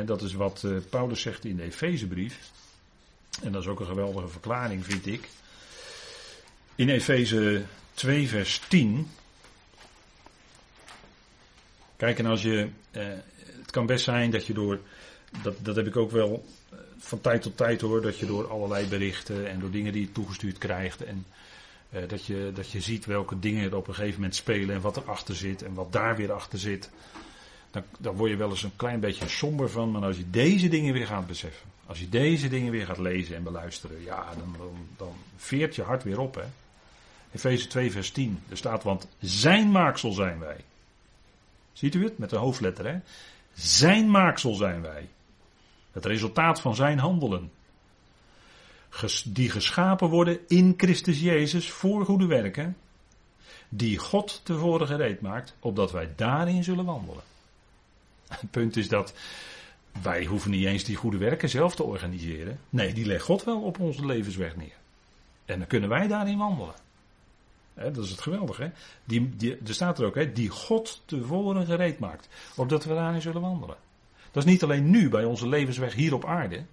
dat 0.00 0.22
is 0.22 0.32
wat 0.32 0.62
uh, 0.64 0.76
Paulus 0.90 1.20
zegt 1.20 1.44
in 1.44 1.56
de 1.56 1.62
Efezebrief. 1.62 2.50
En 3.42 3.52
dat 3.52 3.62
is 3.62 3.68
ook 3.68 3.80
een 3.80 3.86
geweldige 3.86 4.28
verklaring, 4.28 4.84
vind 4.84 5.06
ik. 5.06 5.28
In 6.74 6.88
Efeze 6.88 7.62
2, 7.94 8.28
vers 8.28 8.62
10. 8.68 9.08
Kijk, 11.96 12.18
en 12.18 12.26
als 12.26 12.42
je. 12.42 12.68
Uh, 12.92 13.02
het 13.60 13.70
kan 13.70 13.86
best 13.86 14.04
zijn 14.04 14.30
dat 14.30 14.46
je 14.46 14.52
door. 14.52 14.80
Dat, 15.42 15.54
dat 15.62 15.76
heb 15.76 15.86
ik 15.86 15.96
ook 15.96 16.10
wel 16.10 16.44
uh, 16.72 16.78
van 16.98 17.20
tijd 17.20 17.42
tot 17.42 17.56
tijd 17.56 17.80
hoor. 17.80 18.02
Dat 18.02 18.18
je 18.18 18.26
door 18.26 18.48
allerlei 18.48 18.86
berichten 18.86 19.48
en 19.48 19.60
door 19.60 19.70
dingen 19.70 19.92
die 19.92 20.02
je 20.02 20.12
toegestuurd 20.12 20.58
krijgt. 20.58 21.04
En 21.04 21.26
dat, 22.08 22.26
je, 22.26 22.50
dat 22.54 22.70
je 22.70 22.80
ziet 22.80 23.04
welke 23.04 23.38
dingen 23.38 23.70
er 23.70 23.76
op 23.76 23.88
een 23.88 23.94
gegeven 23.94 24.14
moment 24.14 24.34
spelen. 24.34 24.74
En 24.74 24.80
wat 24.80 24.96
erachter 24.96 25.34
zit. 25.34 25.62
En 25.62 25.74
wat 25.74 25.92
daar 25.92 26.16
weer 26.16 26.32
achter 26.32 26.58
zit 26.58 26.90
dan, 27.98 28.16
word 28.16 28.30
je 28.30 28.36
wel 28.36 28.50
eens 28.50 28.62
een 28.62 28.76
klein 28.76 29.00
beetje 29.00 29.28
somber 29.28 29.70
van. 29.70 29.90
Maar 29.90 30.02
als 30.02 30.16
je 30.16 30.30
deze 30.30 30.68
dingen 30.68 30.92
weer 30.92 31.06
gaat 31.06 31.26
beseffen. 31.26 31.70
Als 31.86 31.98
je 31.98 32.08
deze 32.08 32.48
dingen 32.48 32.72
weer 32.72 32.86
gaat 32.86 32.98
lezen 32.98 33.36
en 33.36 33.42
beluisteren. 33.42 34.02
Ja, 34.02 34.24
dan, 34.38 34.54
dan, 34.58 34.86
dan 34.96 35.14
veert 35.36 35.74
je 35.74 35.82
hart 35.82 36.02
weer 36.02 36.18
op. 36.18 36.34
Hè. 36.34 36.44
Efeze 37.32 37.66
2 37.66 37.92
vers 37.92 38.10
10. 38.10 38.42
Er 38.48 38.56
staat, 38.56 38.82
want 38.82 39.08
zijn 39.20 39.70
maaksel 39.70 40.12
zijn 40.12 40.38
wij. 40.38 40.56
Ziet 41.72 41.94
u 41.94 42.04
het? 42.04 42.18
Met 42.18 42.30
de 42.30 42.36
hoofdletter 42.36 42.86
hè. 42.86 42.98
Zijn 43.54 44.10
maaksel 44.10 44.54
zijn 44.54 44.82
wij. 44.82 45.08
Het 45.92 46.04
resultaat 46.04 46.60
van 46.60 46.74
zijn 46.74 46.98
handelen. 46.98 47.50
Die 49.24 49.50
geschapen 49.50 50.08
worden 50.08 50.38
in 50.48 50.74
Christus 50.76 51.20
Jezus 51.20 51.70
voor 51.70 52.04
goede 52.04 52.26
werken. 52.26 52.76
Die 53.68 53.98
God 53.98 54.40
tevoren 54.44 54.86
gereed 54.86 55.20
maakt, 55.20 55.54
opdat 55.58 55.92
wij 55.92 56.08
daarin 56.16 56.64
zullen 56.64 56.84
wandelen. 56.84 57.22
Het 58.40 58.50
punt 58.50 58.76
is 58.76 58.88
dat 58.88 59.14
wij 60.02 60.24
hoeven 60.24 60.50
niet 60.50 60.66
eens 60.66 60.84
die 60.84 60.96
goede 60.96 61.16
werken 61.16 61.48
zelf 61.48 61.74
te 61.74 61.82
organiseren. 61.82 62.58
Nee, 62.70 62.92
die 62.94 63.06
legt 63.06 63.24
God 63.24 63.44
wel 63.44 63.60
op 63.60 63.80
onze 63.80 64.06
levensweg 64.06 64.56
neer. 64.56 64.76
En 65.44 65.58
dan 65.58 65.66
kunnen 65.66 65.88
wij 65.88 66.08
daarin 66.08 66.38
wandelen. 66.38 66.74
dat 67.74 67.96
is 67.96 68.10
het 68.10 68.20
geweldige. 68.20 68.72
Die, 69.04 69.36
die, 69.36 69.56
er 69.66 69.74
staat 69.74 69.98
er 69.98 70.06
ook, 70.06 70.14
hè, 70.14 70.32
die 70.32 70.48
God 70.48 71.02
tevoren 71.04 71.66
gereed 71.66 71.98
maakt. 71.98 72.28
Opdat 72.56 72.84
we 72.84 72.94
daarin 72.94 73.22
zullen 73.22 73.40
wandelen. 73.40 73.76
Dat 74.30 74.44
is 74.44 74.50
niet 74.50 74.62
alleen 74.62 74.90
nu 74.90 75.08
bij 75.08 75.24
onze 75.24 75.48
levensweg 75.48 75.94
hier 75.94 76.14
op 76.14 76.24
aarde. 76.24 76.64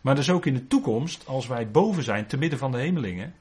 Maar 0.00 0.14
dus 0.14 0.30
ook 0.30 0.46
in 0.46 0.54
de 0.54 0.66
toekomst, 0.66 1.26
als 1.26 1.46
wij 1.46 1.70
boven 1.70 2.02
zijn, 2.02 2.26
te 2.26 2.36
midden 2.36 2.58
van 2.58 2.70
de 2.70 2.78
hemelingen. 2.78 3.34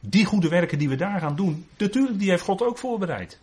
Die 0.00 0.24
goede 0.24 0.48
werken 0.48 0.78
die 0.78 0.88
we 0.88 0.96
daar 0.96 1.20
gaan 1.20 1.36
doen, 1.36 1.66
natuurlijk, 1.78 2.18
die 2.18 2.30
heeft 2.30 2.42
God 2.42 2.62
ook 2.62 2.78
voorbereid. 2.78 3.40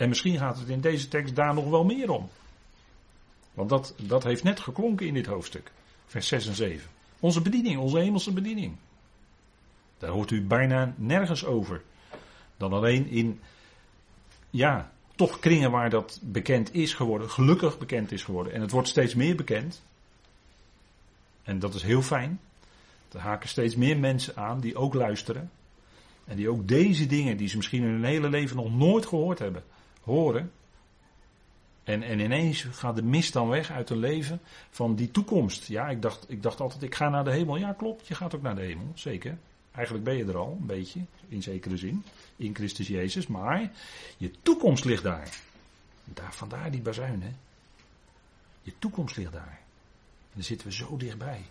En 0.00 0.08
misschien 0.08 0.38
gaat 0.38 0.58
het 0.58 0.68
in 0.68 0.80
deze 0.80 1.08
tekst 1.08 1.36
daar 1.36 1.54
nog 1.54 1.68
wel 1.68 1.84
meer 1.84 2.10
om. 2.10 2.28
Want 3.54 3.68
dat, 3.68 3.94
dat 4.02 4.24
heeft 4.24 4.42
net 4.42 4.60
geklonken 4.60 5.06
in 5.06 5.14
dit 5.14 5.26
hoofdstuk, 5.26 5.72
vers 6.06 6.28
6 6.28 6.46
en 6.46 6.54
7. 6.54 6.90
Onze 7.18 7.40
bediening, 7.40 7.78
onze 7.78 7.98
hemelse 7.98 8.32
bediening. 8.32 8.76
Daar 9.98 10.10
hoort 10.10 10.30
u 10.30 10.42
bijna 10.42 10.94
nergens 10.96 11.44
over. 11.44 11.82
Dan 12.56 12.72
alleen 12.72 13.08
in, 13.08 13.40
ja, 14.50 14.92
toch 15.14 15.38
kringen 15.38 15.70
waar 15.70 15.90
dat 15.90 16.20
bekend 16.22 16.74
is 16.74 16.94
geworden, 16.94 17.30
gelukkig 17.30 17.78
bekend 17.78 18.12
is 18.12 18.24
geworden. 18.24 18.52
En 18.52 18.60
het 18.60 18.70
wordt 18.70 18.88
steeds 18.88 19.14
meer 19.14 19.36
bekend. 19.36 19.82
En 21.42 21.58
dat 21.58 21.74
is 21.74 21.82
heel 21.82 22.02
fijn. 22.02 22.40
Er 23.12 23.20
haken 23.20 23.48
steeds 23.48 23.76
meer 23.76 23.98
mensen 23.98 24.36
aan 24.36 24.60
die 24.60 24.76
ook 24.76 24.94
luisteren. 24.94 25.50
En 26.24 26.36
die 26.36 26.48
ook 26.48 26.68
deze 26.68 27.06
dingen, 27.06 27.36
die 27.36 27.48
ze 27.48 27.56
misschien 27.56 27.82
in 27.82 27.88
hun 27.90 28.04
hele 28.04 28.28
leven 28.28 28.56
nog 28.56 28.74
nooit 28.74 29.06
gehoord 29.06 29.38
hebben, 29.38 29.64
horen. 30.00 30.52
En, 31.84 32.02
en 32.02 32.20
ineens 32.20 32.62
gaat 32.62 32.96
de 32.96 33.02
mist 33.02 33.32
dan 33.32 33.48
weg 33.48 33.70
uit 33.70 33.90
een 33.90 33.98
leven 33.98 34.40
van 34.70 34.94
die 34.94 35.10
toekomst. 35.10 35.66
Ja, 35.66 35.88
ik 35.88 36.02
dacht, 36.02 36.30
ik 36.30 36.42
dacht 36.42 36.60
altijd, 36.60 36.82
ik 36.82 36.94
ga 36.94 37.08
naar 37.08 37.24
de 37.24 37.30
hemel. 37.30 37.56
Ja, 37.56 37.72
klopt, 37.72 38.06
je 38.06 38.14
gaat 38.14 38.34
ook 38.34 38.42
naar 38.42 38.54
de 38.54 38.62
hemel, 38.62 38.92
zeker. 38.94 39.38
Eigenlijk 39.72 40.04
ben 40.04 40.16
je 40.16 40.24
er 40.24 40.36
al, 40.36 40.56
een 40.60 40.66
beetje, 40.66 41.00
in 41.28 41.42
zekere 41.42 41.76
zin, 41.76 42.04
in 42.36 42.54
Christus 42.54 42.88
Jezus. 42.88 43.26
Maar 43.26 43.72
je 44.16 44.30
toekomst 44.42 44.84
ligt 44.84 45.02
daar. 45.02 45.38
daar 46.04 46.34
vandaar 46.34 46.70
die 46.70 46.80
bazuin, 46.80 47.22
hè. 47.22 47.32
Je 48.62 48.72
toekomst 48.78 49.16
ligt 49.16 49.32
daar. 49.32 49.58
En 50.20 50.36
dan 50.36 50.42
zitten 50.42 50.66
we 50.66 50.72
zo 50.72 50.96
dichtbij. 50.96 51.44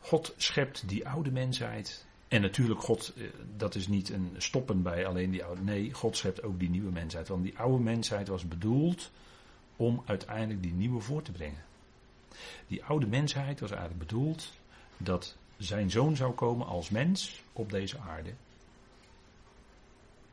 God 0.00 0.34
schept 0.36 0.88
die 0.88 1.08
oude 1.08 1.30
mensheid. 1.30 2.04
En 2.36 2.42
natuurlijk, 2.42 2.80
God, 2.80 3.12
eh, 3.16 3.24
dat 3.56 3.74
is 3.74 3.88
niet 3.88 4.08
een 4.10 4.34
stoppen 4.36 4.82
bij 4.82 5.06
alleen 5.06 5.30
die 5.30 5.44
oude. 5.44 5.62
Nee, 5.62 5.92
God 5.92 6.16
schept 6.16 6.42
ook 6.42 6.58
die 6.58 6.70
nieuwe 6.70 6.90
mensheid. 6.90 7.28
Want 7.28 7.42
die 7.42 7.58
oude 7.58 7.82
mensheid 7.82 8.28
was 8.28 8.48
bedoeld 8.48 9.10
om 9.76 10.02
uiteindelijk 10.06 10.62
die 10.62 10.72
nieuwe 10.72 11.00
voor 11.00 11.22
te 11.22 11.32
brengen. 11.32 11.64
Die 12.66 12.84
oude 12.84 13.06
mensheid 13.06 13.60
was 13.60 13.70
eigenlijk 13.70 14.00
bedoeld 14.00 14.52
dat 14.96 15.36
zijn 15.56 15.90
zoon 15.90 16.16
zou 16.16 16.32
komen 16.32 16.66
als 16.66 16.90
mens 16.90 17.42
op 17.52 17.70
deze 17.70 17.98
aarde. 17.98 18.32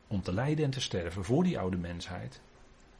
Om 0.06 0.22
te 0.22 0.32
lijden 0.32 0.64
en 0.64 0.70
te 0.70 0.80
sterven 0.80 1.24
voor 1.24 1.44
die 1.44 1.58
oude 1.58 1.76
mensheid. 1.76 2.40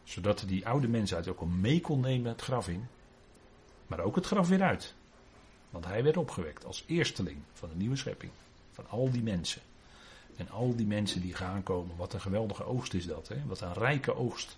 Zodat 0.04 0.44
die 0.46 0.66
oude 0.66 0.88
mensheid 0.88 1.28
ook 1.28 1.40
al 1.40 1.46
mee 1.46 1.80
kon 1.80 2.00
nemen 2.00 2.30
het 2.30 2.42
graf 2.42 2.68
in. 2.68 2.86
Maar 3.86 4.00
ook 4.00 4.16
het 4.16 4.26
graf 4.26 4.48
weer 4.48 4.62
uit. 4.62 4.94
Want 5.70 5.84
hij 5.84 6.02
werd 6.02 6.16
opgewekt 6.16 6.64
als 6.64 6.84
eersteling 6.86 7.38
van 7.52 7.68
de 7.68 7.76
nieuwe 7.76 7.96
schepping. 7.96 8.32
Van 8.74 8.88
al 8.88 9.10
die 9.10 9.22
mensen. 9.22 9.62
En 10.36 10.50
al 10.50 10.76
die 10.76 10.86
mensen 10.86 11.20
die 11.20 11.34
gaan 11.34 11.62
komen. 11.62 11.96
Wat 11.96 12.12
een 12.12 12.20
geweldige 12.20 12.64
oogst 12.64 12.94
is 12.94 13.06
dat. 13.06 13.28
Hè? 13.28 13.36
Wat 13.46 13.60
een 13.60 13.72
rijke 13.72 14.16
oogst. 14.16 14.56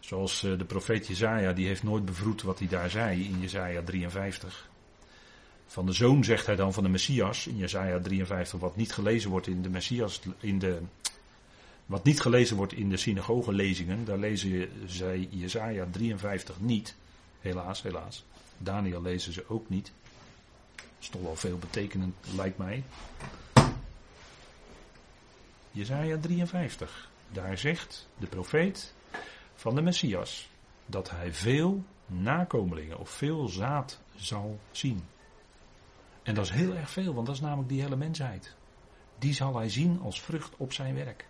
Zoals 0.00 0.44
eh, 0.44 0.58
de 0.58 0.64
profeet 0.64 1.06
Jezaja, 1.06 1.52
die 1.52 1.66
heeft 1.66 1.82
nooit 1.82 2.04
bevroed 2.04 2.42
wat 2.42 2.58
hij 2.58 2.68
daar 2.68 2.90
zei 2.90 3.24
in 3.24 3.40
Jezaja 3.40 3.82
53. 3.82 4.70
Van 5.66 5.86
de 5.86 5.92
zoon 5.92 6.24
zegt 6.24 6.46
hij 6.46 6.56
dan 6.56 6.72
van 6.72 6.82
de 6.82 6.88
Messias 6.88 7.46
in 7.46 7.56
Jezaja 7.56 8.00
53, 8.00 8.60
wat 8.60 8.76
niet 8.76 8.92
gelezen 8.92 9.30
wordt 9.30 9.46
in 9.46 9.62
de 9.62 9.68
Messias, 9.68 10.20
in 10.40 10.58
de, 10.58 10.78
wat 11.86 12.04
niet 12.04 12.20
gelezen 12.20 12.56
wordt 12.56 12.72
in 12.72 12.88
de 12.88 12.96
synagogelezingen, 12.96 14.04
daar 14.04 14.18
lezen 14.18 14.68
zij 14.86 15.28
Jezaja 15.30 15.86
53 15.90 16.60
niet. 16.60 16.94
Helaas, 17.40 17.82
helaas. 17.82 18.24
Daniel 18.58 19.02
lezen 19.02 19.32
ze 19.32 19.44
ook 19.48 19.68
niet. 19.68 19.92
Is 21.02 21.08
toch 21.08 21.22
wel 21.22 21.36
veel 21.36 21.58
betekenend, 21.58 22.14
lijkt 22.34 22.58
mij. 22.58 22.84
Jezaja 25.70 26.18
53. 26.18 27.10
Daar 27.32 27.58
zegt 27.58 28.08
de 28.18 28.26
profeet 28.26 28.94
van 29.54 29.74
de 29.74 29.82
Messias 29.82 30.48
dat 30.86 31.10
hij 31.10 31.32
veel 31.32 31.84
nakomelingen 32.06 32.98
of 32.98 33.10
veel 33.10 33.48
zaad 33.48 34.00
zal 34.14 34.58
zien. 34.70 35.04
En 36.22 36.34
dat 36.34 36.44
is 36.44 36.50
heel 36.50 36.74
erg 36.74 36.90
veel, 36.90 37.14
want 37.14 37.26
dat 37.26 37.34
is 37.34 37.40
namelijk 37.40 37.68
die 37.68 37.82
hele 37.82 37.96
mensheid. 37.96 38.54
Die 39.18 39.34
zal 39.34 39.56
hij 39.56 39.68
zien 39.68 40.00
als 40.02 40.20
vrucht 40.20 40.56
op 40.56 40.72
zijn 40.72 40.94
werk. 40.94 41.26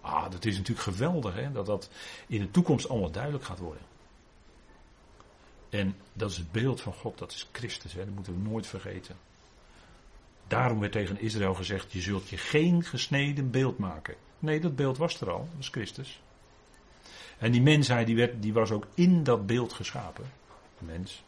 Ah, 0.00 0.30
dat 0.30 0.44
is 0.44 0.56
natuurlijk 0.56 0.86
geweldig, 0.86 1.34
hè, 1.34 1.52
dat 1.52 1.66
dat 1.66 1.90
in 2.26 2.40
de 2.40 2.50
toekomst 2.50 2.88
allemaal 2.88 3.10
duidelijk 3.10 3.44
gaat 3.44 3.58
worden. 3.58 3.87
En 5.70 5.96
dat 6.12 6.30
is 6.30 6.36
het 6.36 6.52
beeld 6.52 6.80
van 6.80 6.92
God, 6.92 7.18
dat 7.18 7.32
is 7.32 7.48
Christus, 7.52 7.92
hè, 7.92 8.04
dat 8.04 8.14
moeten 8.14 8.42
we 8.42 8.48
nooit 8.48 8.66
vergeten. 8.66 9.16
Daarom 10.46 10.80
werd 10.80 10.92
tegen 10.92 11.20
Israël 11.20 11.54
gezegd: 11.54 11.92
Je 11.92 12.00
zult 12.00 12.28
je 12.28 12.36
geen 12.36 12.84
gesneden 12.84 13.50
beeld 13.50 13.78
maken. 13.78 14.14
Nee, 14.38 14.60
dat 14.60 14.76
beeld 14.76 14.98
was 14.98 15.20
er 15.20 15.30
al, 15.30 15.38
dat 15.38 15.56
was 15.56 15.68
Christus. 15.68 16.20
En 17.38 17.52
die 17.52 17.62
mensheid 17.62 18.06
die, 18.06 18.16
werd, 18.16 18.42
die 18.42 18.52
was 18.52 18.70
ook 18.70 18.86
in 18.94 19.22
dat 19.22 19.46
beeld 19.46 19.72
geschapen. 19.72 20.24
De 20.78 20.84
mens. 20.84 21.22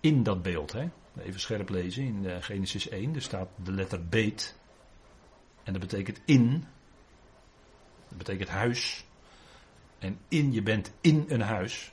In 0.00 0.22
dat 0.22 0.42
beeld, 0.42 0.72
hè. 0.72 0.88
Even 1.18 1.40
scherp 1.40 1.68
lezen 1.68 2.04
in 2.04 2.26
eh, 2.26 2.36
Genesis 2.40 2.88
1. 2.88 3.14
Er 3.14 3.22
staat 3.22 3.48
de 3.64 3.72
letter 3.72 4.04
beet. 4.06 4.56
En 5.62 5.72
dat 5.72 5.82
betekent 5.82 6.20
in. 6.24 6.64
Dat 8.08 8.18
betekent 8.18 8.48
huis. 8.48 9.04
En 9.98 10.18
in, 10.28 10.52
je 10.52 10.62
bent 10.62 10.92
in 11.00 11.24
een 11.28 11.40
huis. 11.40 11.92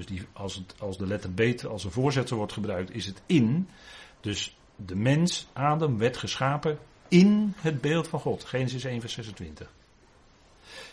Dus 0.00 0.08
die, 0.08 0.26
als, 0.32 0.54
het, 0.54 0.74
als 0.78 0.98
de 0.98 1.06
letter 1.06 1.34
beet 1.34 1.66
als 1.66 1.84
een 1.84 1.90
voorzetsel 1.90 2.36
wordt 2.36 2.52
gebruikt, 2.52 2.94
is 2.94 3.06
het 3.06 3.22
in. 3.26 3.68
Dus 4.20 4.56
de 4.76 4.96
mens, 4.96 5.48
Adam, 5.52 5.98
werd 5.98 6.16
geschapen 6.16 6.78
in 7.08 7.52
het 7.56 7.80
beeld 7.80 8.08
van 8.08 8.20
God. 8.20 8.44
Genesis 8.44 8.84
1, 8.84 9.00
vers 9.00 9.12
26. 9.12 9.72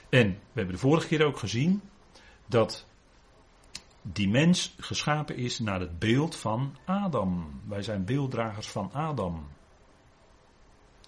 En 0.10 0.28
we 0.30 0.38
hebben 0.54 0.76
de 0.76 0.82
vorige 0.82 1.08
keer 1.08 1.26
ook 1.26 1.38
gezien 1.38 1.82
dat 2.46 2.86
die 4.02 4.30
mens 4.30 4.76
geschapen 4.80 5.36
is 5.36 5.60
naar 5.60 5.80
het 5.80 6.00
beeld 6.00 6.36
van 6.36 6.76
Adam. 6.86 7.62
Wij 7.68 7.82
zijn 7.82 8.06
beelddragers 8.06 8.68
van 8.68 8.92
Adam. 8.94 9.48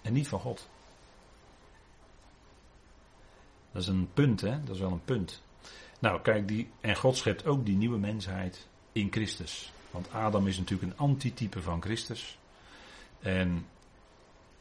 En 0.02 0.12
niet 0.12 0.28
van 0.28 0.40
God. 0.40 0.68
Dat 3.72 3.82
is 3.82 3.88
een 3.88 4.10
punt, 4.14 4.40
hè? 4.40 4.60
Dat 4.60 4.74
is 4.74 4.80
wel 4.80 4.92
een 4.92 5.04
punt. 5.04 5.42
Nou, 6.00 6.20
kijk, 6.20 6.48
die, 6.48 6.70
en 6.80 6.96
God 6.96 7.16
schept 7.16 7.46
ook 7.46 7.66
die 7.66 7.76
nieuwe 7.76 7.98
mensheid 7.98 8.68
in 8.92 9.08
Christus. 9.10 9.72
Want 9.90 10.12
Adam 10.12 10.46
is 10.46 10.58
natuurlijk 10.58 10.92
een 10.92 10.98
antitype 10.98 11.62
van 11.62 11.82
Christus. 11.82 12.38
En 13.18 13.66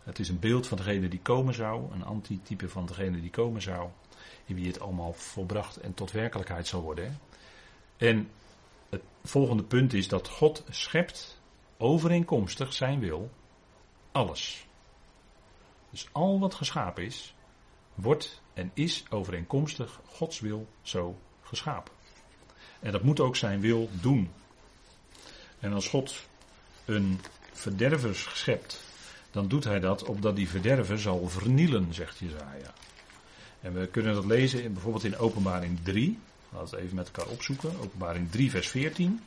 het 0.04 0.20
is 0.20 0.30
een 0.30 0.40
beeld 0.40 0.68
van 0.68 0.78
degene 0.78 1.08
die 1.08 1.20
komen 1.20 1.54
zou, 1.54 1.92
een 1.92 2.04
antitype 2.04 2.70
van 2.70 2.86
degene 2.86 3.22
die 3.22 3.30
komen 3.30 3.62
zou, 3.62 3.90
in 4.46 4.56
wie 4.56 4.68
het 4.68 4.80
allemaal 4.80 5.14
volbracht 5.14 5.78
en 5.78 5.94
tot 5.94 6.12
werkelijkheid 6.12 6.68
zal 6.68 6.82
worden. 6.82 7.20
En 7.98 8.30
het 8.90 9.02
volgende 9.24 9.64
punt 9.64 9.94
is 9.94 10.08
dat 10.08 10.28
God 10.28 10.64
schept 10.70 11.42
overeenkomstig 11.78 12.74
zijn 12.74 13.00
wil 13.00 13.30
alles. 14.12 14.68
Dus 15.90 16.10
al 16.12 16.40
wat 16.40 16.54
geschapen 16.54 17.04
is, 17.04 17.36
wordt 17.96 18.42
en 18.54 18.72
is 18.74 19.06
overeenkomstig 19.10 20.00
Gods 20.06 20.40
wil 20.40 20.68
zo 20.82 21.18
geschapen. 21.50 21.94
En 22.80 22.92
dat 22.92 23.04
moet 23.04 23.20
ook 23.20 23.36
zijn 23.36 23.60
wil 23.60 23.90
doen. 24.02 24.32
En 25.60 25.74
als 25.74 25.88
God 25.88 26.28
een 26.86 27.20
verderver 27.54 28.16
schept, 28.16 28.80
dan 29.32 29.48
doet 29.48 29.64
hij 29.64 29.80
dat 29.80 30.04
opdat 30.04 30.36
die 30.36 30.50
verderver 30.50 31.00
zal 31.00 31.30
vernielen, 31.30 31.94
zegt 31.94 32.18
Jezaja. 32.18 32.74
En 33.62 33.74
we 33.74 33.88
kunnen 33.88 34.14
dat 34.14 34.26
lezen 34.26 34.64
in, 34.64 34.74
bijvoorbeeld 34.74 35.04
in 35.04 35.18
Openbaring 35.18 35.80
3. 35.84 36.20
Laten 36.50 36.70
we 36.70 36.76
het 36.76 36.86
even 36.86 36.96
met 36.96 37.12
elkaar 37.12 37.32
opzoeken. 37.32 37.80
Openbaring 37.80 38.32
3, 38.32 38.50
vers 38.50 38.68
14. 38.68 39.22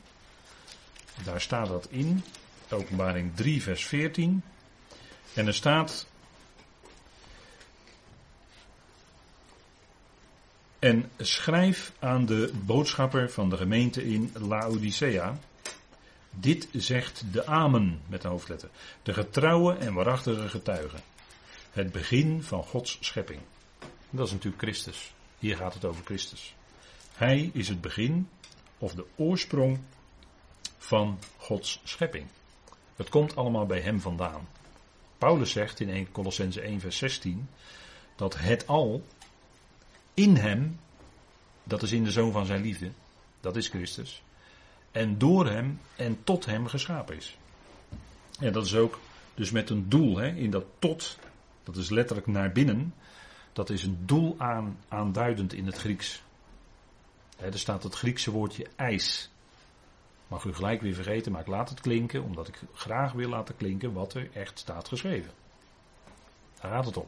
Daar 1.23 1.41
staat 1.41 1.67
dat 1.67 1.87
in. 1.89 2.23
Openbaring 2.69 3.35
3, 3.35 3.61
vers 3.61 3.85
14. 3.85 4.43
En 5.33 5.47
er 5.47 5.53
staat. 5.53 6.07
En 10.83 11.11
schrijf 11.17 11.93
aan 11.99 12.25
de 12.25 12.51
boodschapper 12.65 13.29
van 13.29 13.49
de 13.49 13.57
gemeente 13.57 14.05
in 14.05 14.31
Laodicea. 14.33 15.37
Dit 16.29 16.67
zegt 16.71 17.23
de 17.31 17.45
Amen 17.45 18.01
met 18.07 18.21
de 18.21 18.27
hoofdletter. 18.27 18.69
De 19.03 19.13
getrouwe 19.13 19.75
en 19.75 19.93
waarachtige 19.93 20.49
getuige. 20.49 20.97
Het 21.71 21.91
begin 21.91 22.43
van 22.43 22.63
Gods 22.63 22.97
schepping. 23.01 23.39
Dat 24.09 24.27
is 24.27 24.31
natuurlijk 24.31 24.61
Christus. 24.61 25.13
Hier 25.39 25.55
gaat 25.55 25.73
het 25.73 25.85
over 25.85 26.05
Christus. 26.05 26.55
Hij 27.13 27.49
is 27.53 27.67
het 27.67 27.81
begin 27.81 28.29
of 28.77 28.93
de 28.93 29.05
oorsprong 29.15 29.79
van 30.77 31.19
Gods 31.37 31.81
schepping. 31.83 32.25
Het 32.95 33.09
komt 33.09 33.35
allemaal 33.35 33.65
bij 33.65 33.81
hem 33.81 34.01
vandaan. 34.01 34.47
Paulus 35.17 35.51
zegt 35.51 35.79
in 35.79 35.89
1 35.89 36.11
Colossense 36.11 36.61
1 36.61 36.79
vers 36.79 36.97
16 36.97 37.49
dat 38.15 38.37
het 38.37 38.67
al 38.67 39.03
in 40.13 40.35
hem, 40.35 40.79
dat 41.63 41.81
is 41.81 41.91
in 41.91 42.03
de 42.03 42.11
zoon 42.11 42.31
van 42.31 42.45
zijn 42.45 42.61
liefde, 42.61 42.91
dat 43.41 43.55
is 43.55 43.67
Christus, 43.67 44.23
en 44.91 45.17
door 45.17 45.47
hem 45.47 45.79
en 45.95 46.23
tot 46.23 46.45
hem 46.45 46.67
geschapen 46.67 47.15
is. 47.15 47.37
En 48.39 48.53
dat 48.53 48.65
is 48.65 48.75
ook 48.75 48.99
dus 49.33 49.51
met 49.51 49.69
een 49.69 49.89
doel, 49.89 50.17
hè, 50.17 50.27
in 50.27 50.51
dat 50.51 50.65
tot, 50.79 51.17
dat 51.63 51.75
is 51.75 51.89
letterlijk 51.89 52.27
naar 52.27 52.51
binnen, 52.51 52.93
dat 53.53 53.69
is 53.69 53.83
een 53.83 53.97
doel 54.05 54.35
aan, 54.37 54.77
aanduidend 54.87 55.53
in 55.53 55.65
het 55.65 55.77
Grieks 55.77 56.23
er 57.37 57.59
staat 57.59 57.83
het 57.83 57.95
Griekse 57.95 58.31
woordje 58.31 58.67
ijs. 58.75 59.29
Mag 60.27 60.43
u 60.43 60.53
gelijk 60.53 60.81
weer 60.81 60.93
vergeten, 60.93 61.31
maar 61.31 61.41
ik 61.41 61.47
laat 61.47 61.69
het 61.69 61.81
klinken, 61.81 62.23
omdat 62.23 62.47
ik 62.47 62.61
graag 62.73 63.11
wil 63.11 63.29
laten 63.29 63.55
klinken 63.55 63.93
wat 63.93 64.13
er 64.13 64.29
echt 64.33 64.59
staat 64.59 64.87
geschreven. 64.87 65.31
Daar 66.61 66.71
gaat 66.71 66.85
het 66.85 66.97
om. 66.97 67.07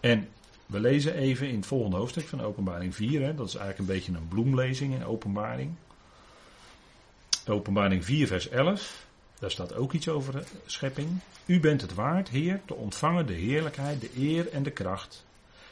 En 0.00 0.28
we 0.72 0.80
lezen 0.80 1.14
even 1.14 1.48
in 1.48 1.56
het 1.56 1.66
volgende 1.66 1.96
hoofdstuk 1.96 2.28
van 2.28 2.40
Openbaring 2.40 2.94
4. 2.94 3.22
Hè, 3.22 3.34
dat 3.34 3.48
is 3.48 3.54
eigenlijk 3.54 3.88
een 3.88 3.94
beetje 3.94 4.12
een 4.12 4.28
bloemlezing 4.28 4.94
in 4.94 5.04
Openbaring. 5.04 5.74
Openbaring 7.46 8.04
4, 8.04 8.26
vers 8.26 8.48
11. 8.48 9.06
Daar 9.38 9.50
staat 9.50 9.74
ook 9.74 9.92
iets 9.92 10.08
over 10.08 10.44
schepping. 10.66 11.08
U 11.46 11.60
bent 11.60 11.80
het 11.80 11.94
waard, 11.94 12.28
Heer, 12.28 12.60
te 12.64 12.74
ontvangen 12.74 13.26
de 13.26 13.32
heerlijkheid, 13.32 14.00
de 14.00 14.10
eer 14.16 14.48
en 14.48 14.62
de 14.62 14.70
kracht 14.70 15.24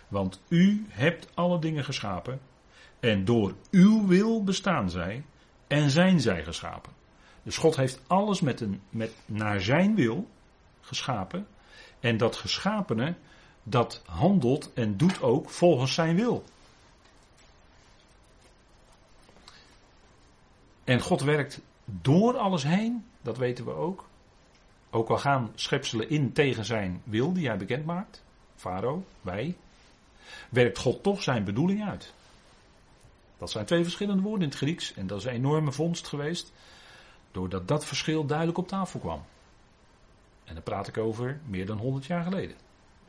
Want 0.09 0.41
u 0.49 0.87
hebt 0.89 1.29
alle 1.35 1.59
dingen 1.59 1.85
geschapen. 1.85 2.41
En 3.01 3.25
door 3.25 3.55
uw 3.71 4.07
wil 4.07 4.45
bestaan 4.45 4.91
zij. 4.91 5.23
En 5.67 5.91
zijn 5.91 6.21
zij 6.21 6.45
geschapen. 6.45 6.93
Dus 7.43 7.57
God 7.57 7.77
heeft 7.77 8.01
alles 8.07 8.41
met 8.41 8.61
een, 8.61 8.81
met, 8.89 9.13
naar 9.27 9.61
zijn 9.61 9.95
wil 9.95 10.29
geschapen. 10.81 11.47
En 12.01 12.17
dat 12.17 12.37
geschapene, 12.37 13.15
dat 13.63 14.03
handelt 14.07 14.73
en 14.73 14.97
doet 14.97 15.23
ook 15.23 15.51
volgens 15.51 15.95
zijn 15.95 16.17
wil. 16.17 16.45
En 20.85 21.01
God 21.01 21.21
werkt 21.21 21.61
door 21.85 22.37
alles 22.37 22.63
heen, 22.63 23.05
dat 23.23 23.39
weten 23.39 23.65
we 23.65 23.73
ook. 23.73 24.09
Ook 24.91 25.09
al 25.09 25.19
gaan 25.19 25.51
schepselen 25.55 26.11
in 26.11 26.33
tegen 26.33 26.65
zijn 26.65 27.03
wil 27.05 27.33
die 27.33 27.47
hij 27.47 27.57
bekend 27.57 27.85
maakt, 27.85 28.23
Farao, 28.57 29.05
wij, 29.21 29.57
werkt 30.49 30.79
God 30.79 31.03
toch 31.03 31.23
zijn 31.23 31.45
bedoeling 31.45 31.85
uit. 31.85 32.13
Dat 33.39 33.51
zijn 33.51 33.67
twee 33.67 33.83
verschillende 33.83 34.23
woorden 34.23 34.43
in 34.43 34.49
het 34.49 34.59
Grieks 34.59 34.95
en 34.95 35.07
dat 35.07 35.19
is 35.19 35.25
een 35.25 35.33
enorme 35.33 35.73
vondst 35.73 36.09
geweest, 36.09 36.53
doordat 37.31 37.69
dat 37.69 37.85
verschil 37.85 38.27
duidelijk 38.27 38.59
op 38.59 38.69
tafel 38.69 39.01
kwam. 39.01 39.23
En 40.45 40.55
dan 40.55 40.63
praat 40.63 40.89
ik 40.89 40.99
over 40.99 41.41
meer 41.47 41.67
dan 41.67 41.79
100 41.79 42.07
jaar 42.07 42.23
geleden. 42.23 42.57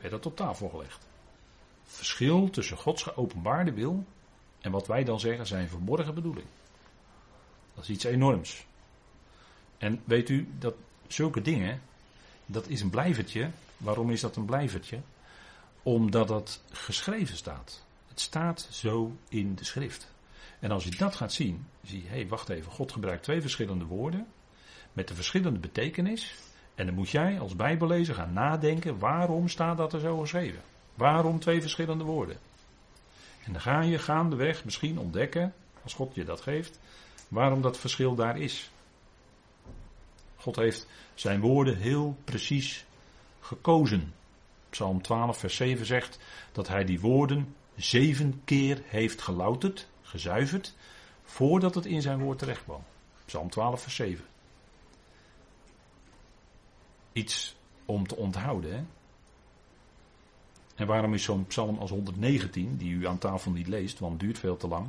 Werd 0.02 0.14
dat 0.14 0.26
op 0.26 0.36
tafel 0.36 0.68
gelegd. 0.68 1.06
Verschil 1.84 2.50
tussen 2.50 2.76
Gods 2.76 3.02
geopenbaarde 3.02 3.72
wil 3.72 4.04
en 4.60 4.70
wat 4.70 4.86
wij 4.86 5.04
dan 5.04 5.20
zeggen 5.20 5.46
zijn 5.46 5.68
verborgen 5.68 6.14
bedoeling. 6.14 6.46
Dat 7.74 7.84
is 7.84 7.90
iets 7.90 8.04
enorms. 8.04 8.66
En 9.78 10.02
weet 10.04 10.28
u 10.28 10.48
dat 10.58 10.74
zulke 11.06 11.42
dingen, 11.42 11.82
dat 12.46 12.68
is 12.68 12.80
een 12.80 12.90
blijvertje. 12.90 13.50
Waarom 13.76 14.10
is 14.10 14.20
dat 14.20 14.36
een 14.36 14.44
blijvertje? 14.44 15.00
Omdat 15.82 16.28
dat 16.28 16.62
geschreven 16.70 17.36
staat. 17.36 17.84
Het 18.08 18.20
staat 18.20 18.68
zo 18.70 19.16
in 19.28 19.54
de 19.54 19.64
schrift. 19.64 20.12
En 20.58 20.70
als 20.70 20.84
je 20.84 20.90
dat 20.90 21.16
gaat 21.16 21.32
zien, 21.32 21.66
zie 21.84 22.02
je, 22.02 22.08
hé, 22.08 22.14
hey, 22.14 22.28
wacht 22.28 22.48
even, 22.48 22.72
God 22.72 22.92
gebruikt 22.92 23.22
twee 23.22 23.40
verschillende 23.40 23.84
woorden 23.84 24.26
met 24.92 25.10
een 25.10 25.16
verschillende 25.16 25.58
betekenis. 25.58 26.34
En 26.74 26.86
dan 26.86 26.94
moet 26.94 27.10
jij 27.10 27.40
als 27.40 27.56
Bijbellezer 27.56 28.14
gaan 28.14 28.32
nadenken, 28.32 28.98
waarom 28.98 29.48
staat 29.48 29.76
dat 29.76 29.92
er 29.92 30.00
zo 30.00 30.18
geschreven? 30.18 30.60
Waarom 30.94 31.38
twee 31.38 31.60
verschillende 31.60 32.04
woorden? 32.04 32.36
En 33.44 33.52
dan 33.52 33.60
ga 33.60 33.80
je 33.80 33.98
gaandeweg 33.98 34.64
misschien 34.64 34.98
ontdekken, 34.98 35.54
als 35.82 35.94
God 35.94 36.14
je 36.14 36.24
dat 36.24 36.40
geeft, 36.40 36.78
waarom 37.28 37.62
dat 37.62 37.78
verschil 37.78 38.14
daar 38.14 38.38
is. 38.38 38.70
God 40.36 40.56
heeft 40.56 40.86
zijn 41.14 41.40
woorden 41.40 41.76
heel 41.76 42.16
precies 42.24 42.84
gekozen. 43.40 44.12
Psalm 44.70 45.02
12, 45.02 45.38
vers 45.38 45.56
7 45.56 45.86
zegt 45.86 46.18
dat 46.52 46.68
hij 46.68 46.84
die 46.84 47.00
woorden 47.00 47.54
zeven 47.76 48.40
keer 48.44 48.82
heeft 48.84 49.22
gelouterd, 49.22 49.88
gezuiverd, 50.02 50.74
voordat 51.24 51.74
het 51.74 51.86
in 51.86 52.02
zijn 52.02 52.18
woord 52.18 52.38
terecht 52.38 52.62
kwam. 52.64 52.84
Psalm 53.24 53.50
12, 53.50 53.82
vers 53.82 53.94
7. 53.94 54.24
Iets 57.12 57.56
om 57.86 58.06
te 58.06 58.16
onthouden. 58.16 58.88
En 60.74 60.86
waarom 60.86 61.14
is 61.14 61.22
zo'n 61.22 61.46
psalm 61.46 61.78
als 61.78 61.90
119, 61.90 62.76
die 62.76 62.92
u 62.92 63.06
aan 63.06 63.18
tafel 63.18 63.50
niet 63.50 63.68
leest, 63.68 63.98
want 63.98 64.12
het 64.12 64.20
duurt 64.20 64.38
veel 64.38 64.56
te 64.56 64.68
lang. 64.68 64.86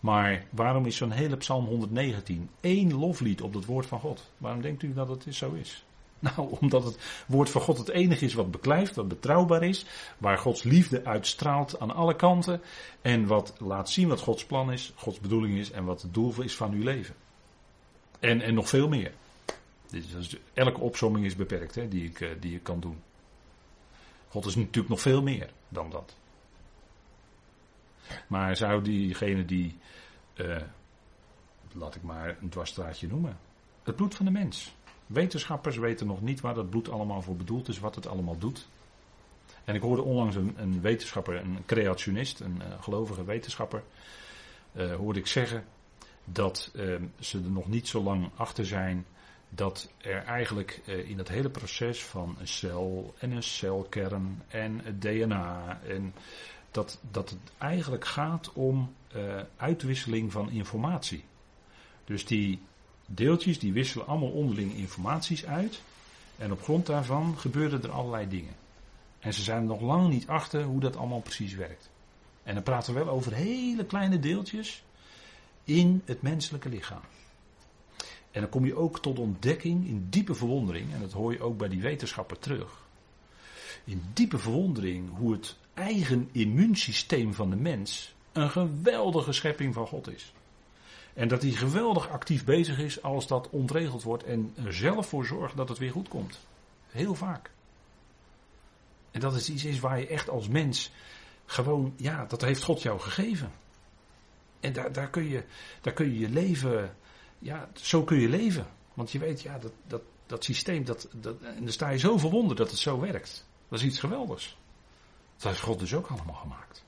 Maar 0.00 0.44
waarom 0.50 0.86
is 0.86 0.96
zo'n 0.96 1.10
hele 1.10 1.36
psalm 1.36 1.64
119 1.64 2.50
één 2.60 2.94
loflied 2.94 3.42
op 3.42 3.54
het 3.54 3.64
woord 3.64 3.86
van 3.86 4.00
God? 4.00 4.30
Waarom 4.38 4.62
denkt 4.62 4.82
u 4.82 4.92
dat 4.92 5.08
het 5.08 5.26
zo 5.34 5.52
is? 5.52 5.84
Nou, 6.36 6.56
omdat 6.60 6.84
het 6.84 7.24
woord 7.26 7.50
van 7.50 7.60
God 7.60 7.78
het 7.78 7.88
enige 7.88 8.24
is 8.24 8.34
wat 8.34 8.50
beklijft, 8.50 8.94
wat 8.94 9.08
betrouwbaar 9.08 9.62
is, 9.62 9.86
waar 10.18 10.38
Gods 10.38 10.62
liefde 10.62 11.04
uitstraalt 11.04 11.80
aan 11.80 11.94
alle 11.94 12.16
kanten 12.16 12.60
en 13.02 13.26
wat 13.26 13.54
laat 13.58 13.90
zien 13.90 14.08
wat 14.08 14.20
Gods 14.20 14.44
plan 14.44 14.72
is, 14.72 14.92
Gods 14.94 15.20
bedoeling 15.20 15.58
is 15.58 15.70
en 15.70 15.84
wat 15.84 16.02
het 16.02 16.14
doel 16.14 16.42
is 16.42 16.56
van 16.56 16.72
uw 16.72 16.82
leven. 16.82 17.14
En, 18.20 18.40
en 18.40 18.54
nog 18.54 18.68
veel 18.68 18.88
meer. 18.88 19.12
Elke 20.52 20.80
opzomming 20.80 21.24
is 21.24 21.36
beperkt 21.36 21.74
hè, 21.74 21.88
die, 21.88 22.04
ik, 22.04 22.20
eh, 22.20 22.30
die 22.40 22.54
ik 22.54 22.62
kan 22.62 22.80
doen. 22.80 23.02
God 24.28 24.46
is 24.46 24.54
natuurlijk 24.54 24.88
nog 24.88 25.00
veel 25.00 25.22
meer 25.22 25.50
dan 25.68 25.90
dat. 25.90 26.16
Maar 28.26 28.56
zou 28.56 28.82
diegene 28.82 29.44
die, 29.44 29.78
uh, 30.34 30.56
laat 31.72 31.94
ik 31.94 32.02
maar 32.02 32.36
een 32.40 32.48
dwarsstraatje 32.48 33.06
noemen, 33.06 33.38
het 33.82 33.96
bloed 33.96 34.14
van 34.14 34.24
de 34.24 34.30
mens. 34.30 34.74
Wetenschappers 35.06 35.76
weten 35.76 36.06
nog 36.06 36.20
niet 36.20 36.40
waar 36.40 36.54
dat 36.54 36.70
bloed 36.70 36.88
allemaal 36.88 37.22
voor 37.22 37.36
bedoeld 37.36 37.68
is, 37.68 37.78
wat 37.78 37.94
het 37.94 38.06
allemaal 38.06 38.38
doet. 38.38 38.68
En 39.64 39.74
ik 39.74 39.80
hoorde 39.80 40.02
onlangs 40.02 40.36
een, 40.36 40.54
een 40.56 40.80
wetenschapper, 40.80 41.36
een 41.36 41.58
creationist, 41.66 42.40
een 42.40 42.56
uh, 42.62 42.82
gelovige 42.82 43.24
wetenschapper, 43.24 43.82
hoorde 44.72 45.18
ik 45.18 45.26
zeggen 45.26 45.64
dat 46.24 46.72
ze 47.20 47.38
er 47.38 47.50
nog 47.50 47.68
niet 47.68 47.88
zo 47.88 48.02
lang 48.02 48.30
achter 48.34 48.66
zijn 48.66 49.06
dat 49.56 49.88
er 49.96 50.24
eigenlijk 50.24 50.80
in 50.86 51.16
dat 51.16 51.28
hele 51.28 51.50
proces 51.50 52.04
van 52.04 52.36
een 52.40 52.48
cel 52.48 53.14
en 53.18 53.30
een 53.30 53.42
celkern 53.42 54.42
en 54.48 54.80
het 54.84 55.00
DNA 55.00 55.80
en 55.88 56.14
dat, 56.70 56.98
dat 57.10 57.30
het 57.30 57.38
eigenlijk 57.58 58.04
gaat 58.04 58.52
om 58.52 58.94
uh, 59.16 59.40
uitwisseling 59.56 60.32
van 60.32 60.50
informatie. 60.50 61.24
Dus 62.04 62.26
die 62.26 62.60
deeltjes 63.06 63.58
die 63.58 63.72
wisselen 63.72 64.06
allemaal 64.06 64.30
onderling 64.30 64.74
informaties 64.74 65.46
uit. 65.46 65.80
En 66.38 66.52
op 66.52 66.62
grond 66.62 66.86
daarvan 66.86 67.38
gebeuren 67.38 67.82
er 67.82 67.90
allerlei 67.90 68.28
dingen. 68.28 68.54
En 69.18 69.34
ze 69.34 69.42
zijn 69.42 69.66
nog 69.66 69.80
lang 69.80 70.08
niet 70.08 70.26
achter 70.26 70.62
hoe 70.62 70.80
dat 70.80 70.96
allemaal 70.96 71.20
precies 71.20 71.54
werkt. 71.54 71.90
En 72.42 72.54
dan 72.54 72.62
praten 72.62 72.94
we 72.94 73.04
wel 73.04 73.14
over 73.14 73.32
hele 73.32 73.84
kleine 73.84 74.18
deeltjes 74.18 74.84
in 75.64 76.02
het 76.04 76.22
menselijke 76.22 76.68
lichaam. 76.68 77.00
En 78.36 78.42
dan 78.42 78.50
kom 78.50 78.64
je 78.64 78.76
ook 78.76 79.00
tot 79.00 79.18
ontdekking 79.18 79.86
in 79.86 80.06
diepe 80.10 80.34
verwondering, 80.34 80.92
en 80.92 81.00
dat 81.00 81.12
hoor 81.12 81.32
je 81.32 81.40
ook 81.40 81.58
bij 81.58 81.68
die 81.68 81.80
wetenschapper 81.80 82.38
terug. 82.38 82.84
In 83.84 84.02
diepe 84.12 84.38
verwondering 84.38 85.16
hoe 85.16 85.32
het 85.32 85.56
eigen 85.74 86.28
immuunsysteem 86.32 87.34
van 87.34 87.50
de 87.50 87.56
mens 87.56 88.14
een 88.32 88.50
geweldige 88.50 89.32
schepping 89.32 89.74
van 89.74 89.86
God 89.86 90.12
is. 90.14 90.32
En 91.14 91.28
dat 91.28 91.42
hij 91.42 91.50
geweldig 91.50 92.08
actief 92.08 92.44
bezig 92.44 92.78
is 92.78 93.02
als 93.02 93.26
dat 93.26 93.50
ontregeld 93.50 94.02
wordt 94.02 94.24
en 94.24 94.52
er 94.64 94.74
zelf 94.74 95.08
voor 95.08 95.26
zorgt 95.26 95.56
dat 95.56 95.68
het 95.68 95.78
weer 95.78 95.92
goed 95.92 96.08
komt. 96.08 96.38
Heel 96.90 97.14
vaak. 97.14 97.50
En 99.10 99.20
dat 99.20 99.34
is 99.34 99.50
iets 99.50 99.64
is 99.64 99.80
waar 99.80 99.98
je 99.98 100.06
echt 100.06 100.28
als 100.28 100.48
mens 100.48 100.90
gewoon, 101.46 101.92
ja, 101.96 102.24
dat 102.24 102.42
heeft 102.42 102.62
God 102.62 102.82
jou 102.82 103.00
gegeven. 103.00 103.52
En 104.60 104.72
daar, 104.72 104.92
daar, 104.92 105.10
kun, 105.10 105.28
je, 105.28 105.44
daar 105.80 105.92
kun 105.92 106.06
je 106.12 106.18
je 106.18 106.28
leven, 106.28 106.96
ja, 107.38 107.68
zo 107.74 108.02
kun 108.02 108.20
je 108.20 108.28
leven. 108.28 108.66
Want 108.94 109.12
je 109.12 109.18
weet, 109.18 109.42
ja, 109.42 109.58
dat, 109.58 109.72
dat, 109.86 110.02
dat 110.26 110.44
systeem, 110.44 110.84
dat, 110.84 111.08
dat, 111.12 111.40
en 111.40 111.62
daar 111.64 111.72
sta 111.72 111.88
je 111.88 111.98
zo 111.98 112.18
verwonderd 112.18 112.58
dat 112.58 112.70
het 112.70 112.78
zo 112.78 113.00
werkt. 113.00 113.46
Dat 113.68 113.78
is 113.78 113.84
iets 113.84 113.98
geweldigs. 113.98 114.56
Dat 115.36 115.42
heeft 115.42 115.60
God 115.60 115.78
dus 115.78 115.94
ook 115.94 116.06
allemaal 116.06 116.34
gemaakt. 116.34 116.84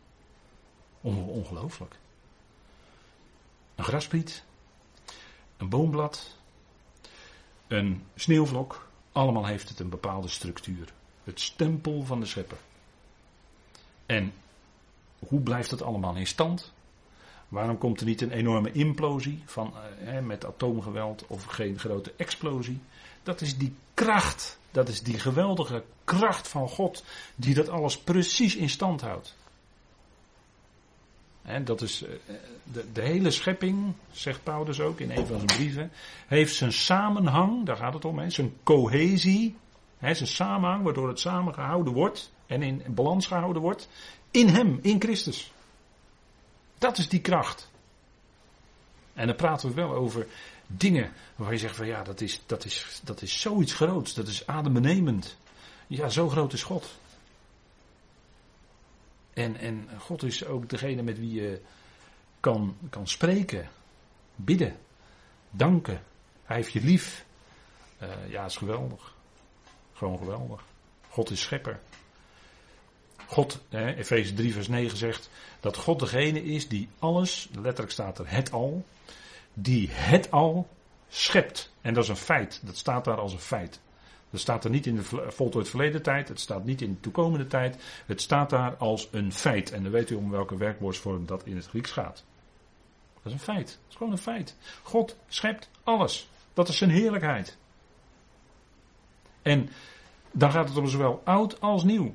Ongelooflijk. 1.01 1.95
Een 3.75 3.85
graspriet, 3.85 4.45
een 5.57 5.69
boomblad, 5.69 6.37
een 7.67 8.07
sneeuwvlok, 8.15 8.89
allemaal 9.13 9.47
heeft 9.47 9.69
het 9.69 9.81
een 9.81 9.89
bepaalde 9.89 10.29
structuur. 10.29 10.93
Het 11.25 11.41
stempel 11.41 12.05
van 12.05 12.21
de 12.21 12.27
schepper. 12.27 12.59
En 14.07 14.33
hoe 15.19 15.41
blijft 15.41 15.71
het 15.71 15.83
allemaal 15.83 16.17
in 16.17 16.27
stand? 16.27 16.73
Waarom 17.49 17.79
komt 17.79 18.01
er 18.01 18.07
niet 18.07 18.21
een 18.21 18.31
enorme 18.31 18.73
implosie 18.73 19.43
van, 19.45 19.73
eh, 20.05 20.19
met 20.19 20.45
atoomgeweld 20.45 21.25
of 21.27 21.45
geen 21.45 21.79
grote 21.79 22.13
explosie? 22.17 22.81
Dat 23.23 23.41
is 23.41 23.57
die 23.57 23.75
kracht, 23.95 24.59
dat 24.71 24.89
is 24.89 25.03
die 25.03 25.19
geweldige 25.19 25.85
kracht 26.05 26.49
van 26.49 26.69
God 26.69 27.05
die 27.35 27.55
dat 27.55 27.69
alles 27.69 27.99
precies 27.99 28.57
in 28.57 28.69
stand 28.69 29.01
houdt. 29.01 29.37
Dat 31.65 31.81
is 31.81 32.03
eh, 32.03 32.35
de, 32.63 32.93
de, 32.93 33.03
hele 33.03 33.31
schepping, 33.31 33.93
zegt 34.11 34.43
Paulus 34.43 34.81
ook 34.81 35.01
in 35.01 35.11
een 35.11 35.27
van 35.27 35.37
zijn 35.37 35.47
brieven, 35.47 35.91
heeft 36.27 36.55
zijn 36.55 36.73
samenhang, 36.73 37.67
daar 37.67 37.77
gaat 37.77 37.95
het 37.95 38.05
om, 38.05 38.31
zijn 38.31 38.53
cohesie, 38.63 39.57
hè, 39.99 40.15
zijn 40.15 40.29
samenhang 40.29 40.85
waardoor 40.85 41.09
het 41.09 41.21
samengehouden 41.21 41.93
wordt 41.93 42.33
en 42.47 42.63
in 42.63 42.83
balans 42.89 43.27
gehouden 43.27 43.63
wordt, 43.63 43.89
in 44.31 44.49
hem, 44.49 44.79
in 44.83 45.01
Christus. 45.01 45.53
Dat 46.79 46.99
is 46.99 47.09
die 47.09 47.21
kracht. 47.21 47.71
En 49.15 49.27
dan 49.27 49.37
praten 49.37 49.69
we 49.69 49.75
wel 49.75 49.95
over 49.95 50.27
dingen 50.67 51.13
waar 51.37 51.53
je 51.53 51.59
zegt 51.59 51.77
van 51.77 51.87
ja, 51.87 52.03
dat 52.03 52.21
is, 52.21 52.43
dat 52.47 52.65
is, 52.65 53.01
dat 53.05 53.23
is 53.23 53.41
zoiets 53.41 53.73
groots, 53.73 54.15
dat 54.15 54.29
is 54.29 54.47
adembenemend. 54.47 55.37
Ja, 55.87 56.09
zo 56.09 56.29
groot 56.29 56.53
is 56.53 56.63
God. 56.63 56.99
En, 59.33 59.57
en 59.57 59.89
God 59.99 60.23
is 60.23 60.45
ook 60.45 60.69
degene 60.69 61.03
met 61.03 61.19
wie 61.19 61.33
je 61.33 61.61
kan, 62.41 62.77
kan 62.91 63.07
spreken, 63.07 63.69
bidden, 64.37 64.77
danken. 65.51 66.03
Hij 66.45 66.57
heeft 66.57 66.73
je 66.73 66.81
lief. 66.81 67.27
Uh, 68.03 68.09
ja, 68.31 68.45
is 68.45 68.57
geweldig. 68.57 69.15
Gewoon 69.93 70.19
geweldig. 70.19 70.65
God 71.09 71.31
is 71.31 71.41
schepper. 71.41 71.81
God, 73.29 73.61
Efeze 73.71 74.35
3 74.35 74.53
vers 74.53 74.69
9 74.69 74.97
zegt 74.97 75.31
dat 75.61 75.77
God 75.77 75.99
degene 75.99 76.45
is 76.45 76.69
die 76.69 76.89
alles, 76.99 77.49
letterlijk 77.55 77.93
staat 77.93 78.19
er 78.19 78.31
het 78.31 78.53
al, 78.53 78.85
die 79.55 79.89
het 79.91 80.31
al 80.31 80.69
schept. 81.09 81.73
En 81.81 81.95
dat 81.95 82.03
is 82.03 82.09
een 82.09 82.17
feit, 82.17 82.61
dat 82.65 82.77
staat 82.77 83.05
daar 83.05 83.19
als 83.19 83.33
een 83.33 83.39
feit. 83.39 83.81
Dat 84.31 84.41
staat 84.41 84.65
er 84.65 84.71
niet 84.71 84.87
in 84.87 84.97
de 84.97 85.03
voltooid 85.29 85.69
verleden 85.69 86.03
tijd, 86.03 86.29
het 86.29 86.41
staat 86.41 86.65
niet 86.65 86.83
in 86.83 86.93
de 86.93 87.01
toekomende 87.01 87.47
tijd, 87.47 87.77
het 88.07 88.21
staat 88.21 88.51
daar 88.51 88.77
als 88.77 89.09
een 89.11 89.33
feit. 89.33 89.73
En 89.73 89.83
dan 89.83 89.93
weet 89.93 90.11
u 90.11 90.15
om 90.15 90.31
welke 90.31 90.57
werkwoordsvorm 90.57 91.27
dat 91.27 91.47
in 91.47 91.57
het 91.57 91.67
Grieks 91.67 91.91
gaat. 91.91 92.25
Dat 93.15 93.25
is 93.25 93.33
een 93.33 93.55
feit, 93.55 93.67
dat 93.67 93.89
is 93.89 93.97
gewoon 93.97 94.13
een 94.13 94.19
feit. 94.19 94.57
God 94.83 95.17
schept 95.29 95.71
alles. 95.83 96.29
Dat 96.55 96.69
is 96.69 96.77
zijn 96.77 96.91
heerlijkheid. 96.91 97.57
En 99.43 99.69
dan 100.31 100.53
gaat 100.53 100.69
het 100.69 100.79
om 100.79 100.89
zowel 100.89 101.21
oud 101.25 101.61
als 101.61 101.85
nieuw. 101.85 102.15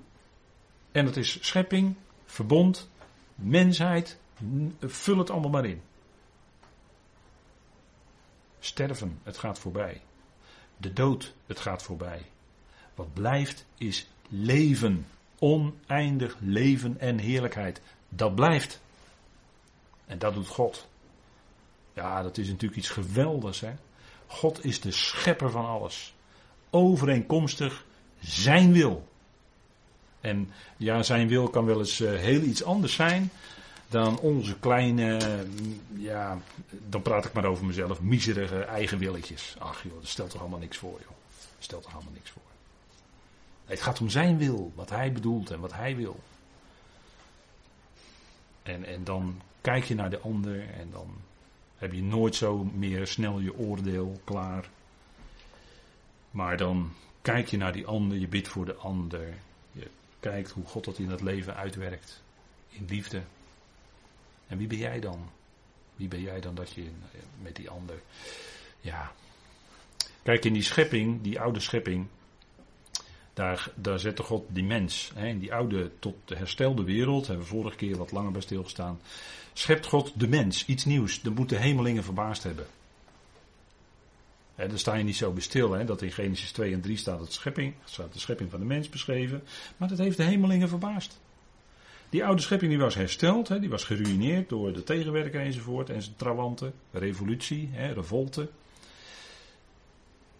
En 0.93 1.05
dat 1.05 1.15
is 1.15 1.37
schepping, 1.41 1.95
verbond, 2.25 2.89
mensheid, 3.35 4.17
vul 4.79 5.17
het 5.17 5.29
allemaal 5.29 5.49
maar 5.49 5.65
in. 5.65 5.81
Sterven, 8.59 9.19
het 9.23 9.37
gaat 9.37 9.59
voorbij. 9.59 10.01
De 10.77 10.93
dood, 10.93 11.33
het 11.45 11.59
gaat 11.59 11.83
voorbij. 11.83 12.25
Wat 12.95 13.13
blijft 13.13 13.65
is 13.77 14.07
leven. 14.29 15.05
Oneindig 15.39 16.37
leven 16.39 16.99
en 16.99 17.17
heerlijkheid. 17.17 17.81
Dat 18.09 18.35
blijft. 18.35 18.81
En 20.05 20.19
dat 20.19 20.33
doet 20.33 20.47
God. 20.47 20.87
Ja, 21.93 22.21
dat 22.21 22.37
is 22.37 22.47
natuurlijk 22.47 22.79
iets 22.79 22.89
geweldigs. 22.89 23.59
Hè? 23.59 23.73
God 24.27 24.65
is 24.65 24.81
de 24.81 24.91
schepper 24.91 25.51
van 25.51 25.65
alles. 25.65 26.13
Overeenkomstig 26.69 27.85
zijn 28.19 28.71
wil. 28.71 29.07
En 30.23 30.51
ja, 30.77 31.03
zijn 31.03 31.27
wil 31.27 31.47
kan 31.49 31.65
wel 31.65 31.79
eens 31.79 31.99
eh, 31.99 32.13
heel 32.13 32.41
iets 32.41 32.63
anders 32.63 32.93
zijn 32.93 33.31
dan 33.93 34.19
onze 34.19 34.59
kleine, 34.59 35.19
ja, 35.95 36.37
dan 36.89 37.01
praat 37.01 37.25
ik 37.25 37.33
maar 37.33 37.45
over 37.45 37.65
mezelf, 37.65 38.01
miserige 38.01 38.63
eigen 38.63 38.97
willetjes. 38.97 39.55
Ach 39.59 39.83
joh, 39.83 39.93
dat 39.99 40.07
stelt 40.07 40.29
toch 40.29 40.41
allemaal 40.41 40.59
niks 40.59 40.77
voor 40.77 40.99
joh. 41.01 41.17
Stelt 41.59 41.83
toch 41.83 41.93
allemaal 41.93 42.13
niks 42.13 42.29
voor. 42.29 42.41
het 43.65 43.81
gaat 43.81 44.01
om 44.01 44.09
zijn 44.09 44.37
wil, 44.37 44.71
wat 44.75 44.89
hij 44.89 45.11
bedoelt 45.11 45.51
en 45.51 45.59
wat 45.59 45.73
hij 45.73 45.95
wil. 45.95 46.19
En, 48.63 48.85
en 48.85 49.03
dan 49.03 49.41
kijk 49.61 49.83
je 49.83 49.95
naar 49.95 50.09
de 50.09 50.19
ander 50.19 50.69
en 50.69 50.89
dan 50.91 51.07
heb 51.77 51.93
je 51.93 52.03
nooit 52.03 52.35
zo 52.35 52.63
meer 52.63 53.07
snel 53.07 53.39
je 53.39 53.57
oordeel 53.57 54.21
klaar. 54.23 54.69
Maar 56.31 56.57
dan 56.57 56.93
kijk 57.21 57.47
je 57.47 57.57
naar 57.57 57.73
die 57.73 57.85
ander, 57.85 58.17
je 58.17 58.27
bidt 58.27 58.47
voor 58.47 58.65
de 58.65 58.75
ander. 58.75 59.33
Kijkt 60.23 60.51
hoe 60.51 60.65
God 60.65 60.85
dat 60.85 60.97
in 60.97 61.09
het 61.09 61.21
leven 61.21 61.55
uitwerkt. 61.55 62.21
In 62.69 62.85
liefde. 62.89 63.21
En 64.47 64.57
wie 64.57 64.67
ben 64.67 64.77
jij 64.77 64.99
dan? 64.99 65.29
Wie 65.95 66.07
ben 66.07 66.21
jij 66.21 66.39
dan 66.39 66.55
dat 66.55 66.73
je 66.73 66.87
met 67.41 67.55
die 67.55 67.69
ander. 67.69 68.01
Ja. 68.81 69.11
Kijk, 70.21 70.45
in 70.45 70.53
die 70.53 70.63
schepping, 70.63 71.21
die 71.21 71.39
oude 71.39 71.59
schepping. 71.59 72.07
Daar, 73.33 73.71
daar 73.75 73.99
zette 73.99 74.23
God 74.23 74.45
die 74.47 74.63
mens. 74.63 75.11
Hè, 75.15 75.27
in 75.27 75.39
die 75.39 75.53
oude 75.53 75.91
tot 75.99 76.15
de 76.25 76.35
herstelde 76.35 76.83
wereld. 76.83 77.27
Hebben 77.27 77.45
we 77.45 77.51
vorige 77.51 77.77
keer 77.77 77.97
wat 77.97 78.11
langer 78.11 78.31
bij 78.31 78.41
stilgestaan. 78.41 78.99
Schept 79.53 79.85
God 79.85 80.11
de 80.15 80.27
mens. 80.27 80.65
Iets 80.65 80.85
nieuws. 80.85 81.21
Dat 81.21 81.35
moeten 81.35 81.59
hemelingen 81.59 82.03
verbaasd 82.03 82.43
hebben. 82.43 82.67
Daar 84.55 84.79
sta 84.79 84.93
je 84.93 85.03
niet 85.03 85.15
zo 85.15 85.31
bij 85.31 85.41
stil, 85.41 85.71
hè, 85.71 85.85
dat 85.85 86.01
in 86.01 86.11
Genesis 86.11 86.51
2 86.51 86.73
en 86.73 86.81
3 86.81 86.97
staat, 86.97 87.19
het 87.19 87.33
schepping, 87.33 87.73
staat 87.83 88.13
de 88.13 88.19
schepping 88.19 88.49
van 88.49 88.59
de 88.59 88.65
mens 88.65 88.89
beschreven. 88.89 89.43
Maar 89.77 89.87
dat 89.87 89.97
heeft 89.97 90.17
de 90.17 90.23
hemelingen 90.23 90.69
verbaasd. 90.69 91.19
Die 92.09 92.25
oude 92.25 92.41
schepping 92.41 92.71
die 92.71 92.81
was 92.81 92.95
hersteld, 92.95 93.59
die 93.59 93.69
was 93.69 93.83
geruineerd 93.83 94.49
door 94.49 94.73
de 94.73 94.83
tegenwerker 94.83 95.41
enzovoort 95.41 95.89
en 95.89 96.01
zijn 96.01 96.15
trawanten, 96.15 96.73
revolutie, 96.91 97.69
hè, 97.71 97.91
revolte. 97.93 98.49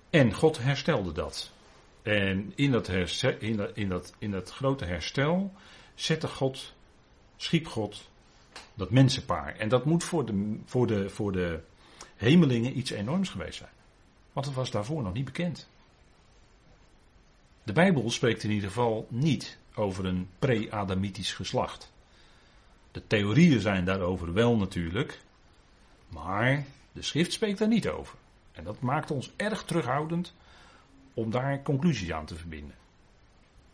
En 0.10 0.34
God 0.34 0.58
herstelde 0.58 1.12
dat. 1.12 1.52
En 2.02 2.52
in 2.56 2.72
dat, 2.72 2.88
in, 3.40 3.56
dat, 3.56 3.72
in, 3.74 3.90
dat, 3.90 4.14
in 4.18 4.32
dat 4.32 4.52
grote 4.52 4.86
herstel 4.86 5.54
zette 5.96 6.28
God, 6.28 6.74
schiep 7.36 7.68
God 7.68 8.10
dat 8.74 8.90
mensenpaar. 8.90 9.56
En 9.56 9.70
dat 9.70 9.86
moet 9.86 10.04
voor 10.04 10.26
de, 10.26 10.58
voor 10.66 10.88
de, 10.88 11.10
voor 11.10 11.32
de 11.32 11.60
hemelingen 12.16 12.78
iets 12.78 12.92
enorms 12.92 13.30
geweest 13.30 13.58
zijn. 13.58 13.72
Want 14.34 14.46
het 14.46 14.56
was 14.56 14.72
daarvoor 14.72 15.04
nog 15.04 15.14
niet 15.14 15.26
bekend. 15.26 15.70
De 17.64 17.74
Bijbel 17.74 18.12
spreekt 18.12 18.44
in 18.44 18.52
ieder 18.52 18.70
geval 18.70 19.08
niet 19.10 19.58
over 19.76 20.06
een 20.06 20.30
pre-Adamitisch 20.40 21.34
geslacht. 21.34 21.92
De 22.92 23.08
theorieën 23.08 23.60
zijn 23.60 23.86
daarover 23.86 24.34
wel 24.34 24.56
natuurlijk, 24.56 25.20
maar 26.08 26.66
de 26.92 27.02
schrift 27.02 27.32
spreekt 27.32 27.60
daar 27.60 27.68
niet 27.68 27.88
over. 27.88 28.16
En 28.52 28.64
dat 28.64 28.80
maakt 28.80 29.12
ons 29.12 29.32
erg 29.36 29.64
terughoudend 29.64 30.34
om 31.14 31.32
daar 31.32 31.62
conclusies 31.62 32.12
aan 32.12 32.26
te 32.26 32.36
verbinden. 32.36 32.76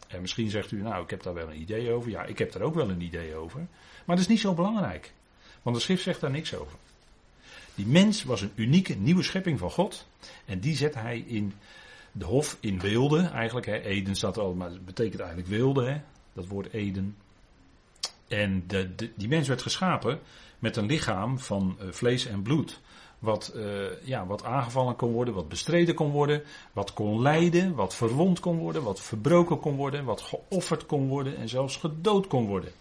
En 0.08 0.22
misschien 0.22 0.50
zegt 0.50 0.72
u, 0.72 0.82
nou, 0.82 1.04
ik 1.04 1.10
heb 1.10 1.24
daar 1.24 1.34
wel 1.34 1.50
een 1.50 1.62
idee 1.62 1.92
over. 1.92 2.10
Ja, 2.10 2.24
ik 2.24 2.38
heb 2.38 2.52
daar 2.52 2.62
ook 2.62 2.76
wel 2.76 2.90
een 2.90 3.02
idee 3.02 3.36
over. 3.36 3.60
Maar 4.06 4.16
dat 4.16 4.20
is 4.20 4.28
niet 4.28 4.40
zo 4.40 4.54
belangrijk. 4.54 5.14
Want 5.62 5.76
de 5.76 5.82
schrift 5.82 6.04
zegt 6.04 6.22
daar 6.22 6.32
niks 6.32 6.56
over. 6.56 6.78
Die 7.80 7.88
mens 7.88 8.24
was 8.24 8.42
een 8.42 8.52
unieke 8.56 8.96
nieuwe 8.96 9.24
schepping 9.24 9.60
van 9.60 9.72
God. 9.72 10.08
En 10.46 10.60
die 10.60 10.76
zet 10.76 10.96
hij 10.96 11.20
in 11.28 11.54
de 12.12 12.26
hof 12.26 12.58
in 12.60 12.80
Weelde. 12.80 13.22
Eigenlijk, 13.22 13.66
hè. 13.66 13.82
Eden 13.82 14.16
staat 14.16 14.38
al, 14.38 14.54
maar 14.54 14.70
het 14.70 14.86
betekent 14.86 15.20
eigenlijk 15.20 15.50
Weelde, 15.50 15.86
hè. 15.86 16.02
dat 16.34 16.48
woord 16.48 16.74
Eden. 16.74 17.16
En 18.28 18.64
de, 18.68 18.96
die 19.16 19.28
mens 19.28 19.48
werd 19.48 19.62
geschapen 19.62 20.20
met 20.60 20.76
een 20.76 20.86
lichaam 20.86 21.40
van 21.40 21.78
uh, 21.82 21.92
vlees 21.92 22.26
en 22.26 22.42
bloed. 22.42 22.80
Wat, 23.20 23.54
uh, 23.56 24.04
ja, 24.04 24.26
wat 24.26 24.44
aangevallen 24.44 24.96
kon 24.96 25.12
worden, 25.12 25.34
wat 25.34 25.50
bestreden 25.50 25.96
kon 25.96 26.12
worden, 26.12 26.44
wat 26.74 26.94
kon 26.94 27.22
lijden, 27.22 27.76
wat 27.76 27.96
verwond 27.96 28.40
kon 28.40 28.58
worden, 28.58 28.84
wat 28.84 29.02
verbroken 29.02 29.60
kon 29.60 29.76
worden, 29.76 30.06
wat 30.06 30.22
geofferd 30.22 30.86
kon 30.86 31.08
worden 31.08 31.38
en 31.38 31.50
zelfs 31.50 31.78
gedood 31.78 32.28
kon 32.28 32.46
worden. 32.46 32.72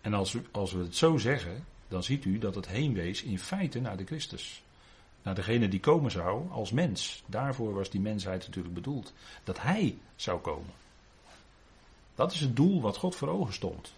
En 0.00 0.14
als, 0.14 0.36
als 0.50 0.72
we 0.72 0.82
het 0.82 0.96
zo 0.96 1.16
zeggen, 1.16 1.64
dan 1.92 2.02
ziet 2.02 2.24
u 2.24 2.38
dat 2.38 2.54
het 2.54 2.68
heenwees 2.68 3.22
in 3.22 3.38
feite 3.38 3.80
naar 3.80 3.96
de 3.96 4.04
Christus. 4.04 4.62
Naar 5.22 5.34
degene 5.34 5.68
die 5.68 5.80
komen 5.80 6.10
zou 6.10 6.50
als 6.50 6.70
mens. 6.70 7.22
Daarvoor 7.26 7.74
was 7.74 7.90
die 7.90 8.00
mensheid 8.00 8.46
natuurlijk 8.46 8.74
bedoeld. 8.74 9.12
Dat 9.44 9.60
hij 9.60 9.98
zou 10.16 10.40
komen. 10.40 10.70
Dat 12.14 12.32
is 12.32 12.40
het 12.40 12.56
doel 12.56 12.80
wat 12.80 12.96
God 12.96 13.16
voor 13.16 13.28
ogen 13.28 13.54
stond. 13.54 13.92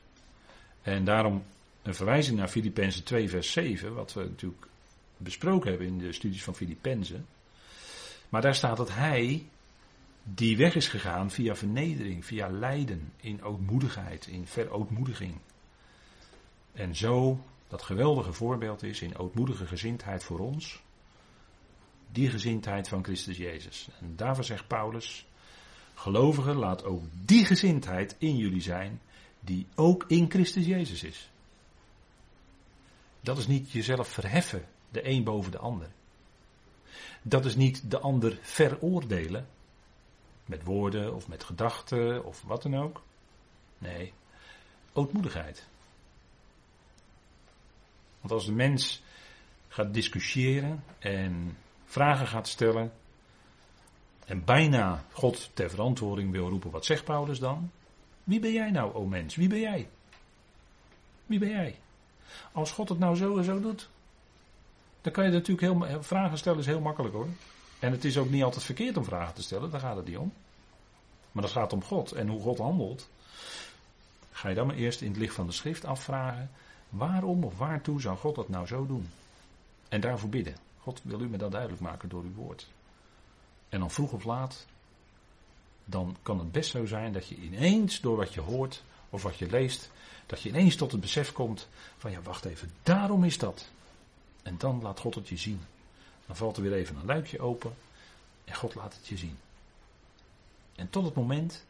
En 0.83 1.05
daarom 1.05 1.43
een 1.83 1.95
verwijzing 1.95 2.39
naar 2.39 2.49
Filippenzen 2.49 3.05
2 3.05 3.29
vers 3.29 3.53
7, 3.53 3.95
wat 3.95 4.13
we 4.13 4.21
natuurlijk 4.21 4.67
besproken 5.17 5.71
hebben 5.71 5.87
in 5.87 5.99
de 5.99 6.13
studies 6.13 6.45
van 6.45 6.55
Filippenzen. 6.55 7.27
Maar 8.29 8.43
daar 8.43 8.55
staat 8.55 8.77
dat 8.77 8.95
hij 8.95 9.47
die 10.23 10.57
weg 10.57 10.75
is 10.75 10.89
gegaan 10.89 11.31
via 11.31 11.55
vernedering, 11.55 12.25
via 12.25 12.49
lijden, 12.49 13.13
in 13.21 13.43
ootmoedigheid, 13.43 14.27
in 14.27 14.47
verootmoediging. 14.47 15.35
En 16.73 16.97
zo 16.97 17.39
dat 17.75 17.83
geweldige 17.83 18.33
voorbeeld 18.33 18.83
is 18.83 19.01
in 19.01 19.19
ootmoedige 19.19 19.67
gezindheid 19.67 20.25
voor 20.25 20.39
ons. 20.39 20.83
Die 22.13 22.31
gezindheid 22.31 22.89
van 22.89 23.05
Christus 23.05 23.37
Jezus. 23.37 23.89
En 24.01 24.17
daarvoor 24.17 24.45
zegt 24.45 24.67
Paulus, 24.67 25.27
gelovigen, 25.95 26.57
laat 26.57 26.85
ook 26.85 27.03
die 27.25 27.45
gezindheid 27.45 28.17
in 28.19 28.37
jullie 28.37 28.61
zijn, 28.61 29.01
die 29.41 29.67
ook 29.75 30.05
in 30.09 30.31
Christus 30.31 30.67
Jezus 30.67 31.03
is. 31.03 31.31
Dat 33.21 33.39
is 33.39 33.47
niet 33.47 33.71
jezelf 33.71 34.09
verheffen, 34.09 34.65
de 34.91 35.09
een 35.09 35.25
boven 35.25 35.51
de 35.51 35.59
ander. 35.59 35.89
Dat 37.23 37.45
is 37.45 37.57
niet 37.57 37.91
de 37.91 37.99
ander 37.99 38.39
veroordelen, 38.41 39.49
met 40.45 40.65
woorden 40.65 41.15
of 41.15 41.29
met 41.29 41.45
gedachten 41.45 42.25
of 42.25 42.43
wat 42.43 42.63
dan 42.63 42.77
ook. 42.77 43.03
Nee, 43.79 44.13
ootmoedigheid. 44.93 45.73
Want 48.25 48.37
als 48.37 48.47
de 48.47 48.53
mens 48.53 49.03
gaat 49.69 49.95
discussiëren 49.95 50.85
en 50.99 51.57
vragen 51.85 52.27
gaat 52.27 52.49
stellen 52.49 52.93
en 54.27 54.45
bijna 54.45 55.05
God 55.13 55.51
ter 55.55 55.71
verantwoording 55.71 56.31
wil 56.31 56.49
roepen, 56.49 56.71
wat 56.71 56.85
zegt 56.85 57.05
Paulus 57.05 57.39
dan? 57.39 57.71
Wie 58.25 58.41
ben 58.41 58.53
jij 58.53 58.71
nou, 58.71 58.95
o 58.95 59.05
mens? 59.05 59.35
Wie 59.35 59.49
ben 59.49 59.61
jij? 59.61 59.89
Wie 61.27 61.39
ben 61.39 61.49
jij? 61.49 61.79
Als 62.53 62.73
God 62.73 62.89
het 62.89 62.99
nou 62.99 63.17
zo 63.17 63.37
en 63.39 63.45
zo 63.45 63.61
doet, 63.61 63.89
dan 65.01 65.13
kan 65.13 65.25
je 65.25 65.31
natuurlijk 65.31 65.61
heel, 65.61 66.03
vragen 66.03 66.39
stellen 66.39 66.59
is 66.59 66.67
heel 66.67 66.81
makkelijk 66.81 67.15
hoor. 67.15 67.29
En 67.79 67.93
het 67.93 68.05
is 68.05 68.19
ook 68.19 68.31
niet 68.31 68.43
altijd 68.43 68.65
verkeerd 68.65 68.97
om 68.97 69.05
vragen 69.05 69.35
te 69.35 69.43
stellen, 69.43 69.71
daar 69.71 69.81
gaat 69.81 69.97
het 69.97 70.07
niet 70.07 70.19
om. 70.19 70.33
Maar 71.33 71.43
dat 71.43 71.53
gaat 71.53 71.73
om 71.73 71.85
God 71.85 72.13
en 72.13 72.29
hoe 72.29 72.41
God 72.41 72.59
handelt. 72.59 73.09
Ga 74.31 74.49
je 74.49 74.55
dan 74.55 74.67
maar 74.67 74.77
eerst 74.77 75.01
in 75.01 75.09
het 75.09 75.17
licht 75.17 75.35
van 75.35 75.47
de 75.47 75.53
schrift 75.53 75.85
afvragen. 75.85 76.51
Waarom 76.89 77.45
of 77.45 77.59
waartoe 77.59 78.01
zou 78.01 78.17
God 78.17 78.35
dat 78.35 78.49
nou 78.49 78.67
zo 78.67 78.87
doen? 78.87 79.09
En 79.89 80.01
daarvoor 80.01 80.29
bidden. 80.29 80.57
God 80.81 81.01
wil 81.03 81.21
u 81.21 81.29
me 81.29 81.37
dat 81.37 81.51
duidelijk 81.51 81.83
maken 81.83 82.09
door 82.09 82.23
uw 82.23 82.35
woord. 82.35 82.69
En 83.69 83.81
dan 83.81 83.91
vroeg 83.91 84.13
of 84.13 84.25
laat 84.25 84.67
dan 85.85 86.17
kan 86.23 86.39
het 86.39 86.53
best 86.53 86.71
zo 86.71 86.87
zijn 86.87 87.13
dat 87.13 87.27
je 87.27 87.37
ineens 87.37 88.01
door 88.01 88.17
wat 88.17 88.35
je 88.35 88.41
hoort 88.41 88.83
of 89.11 89.23
wat 89.23 89.39
je 89.39 89.51
leest, 89.51 89.91
dat 90.27 90.43
je 90.43 90.49
ineens 90.49 90.77
tot 90.77 90.93
het 90.93 91.01
besef 91.01 91.33
komt 91.33 91.69
van 91.97 92.11
ja, 92.11 92.23
wacht 92.23 92.45
even, 92.45 92.71
daarom 92.83 93.25
is 93.25 93.39
dat. 93.39 93.69
En 94.43 94.55
dan 94.59 94.83
laat 94.83 95.01
God 95.01 95.15
het 95.15 95.29
je 95.29 95.37
zien. 95.37 95.61
Dan 96.27 96.37
valt 96.37 96.57
er 96.57 96.63
weer 96.63 96.73
even 96.73 96.97
een 96.97 97.05
luikje 97.05 97.41
open 97.41 97.75
en 98.45 98.55
God 98.55 98.75
laat 98.75 98.95
het 98.95 99.07
je 99.07 99.17
zien. 99.17 99.39
En 100.75 100.91
tot 100.91 101.05
het 101.05 101.15
moment 101.15 101.65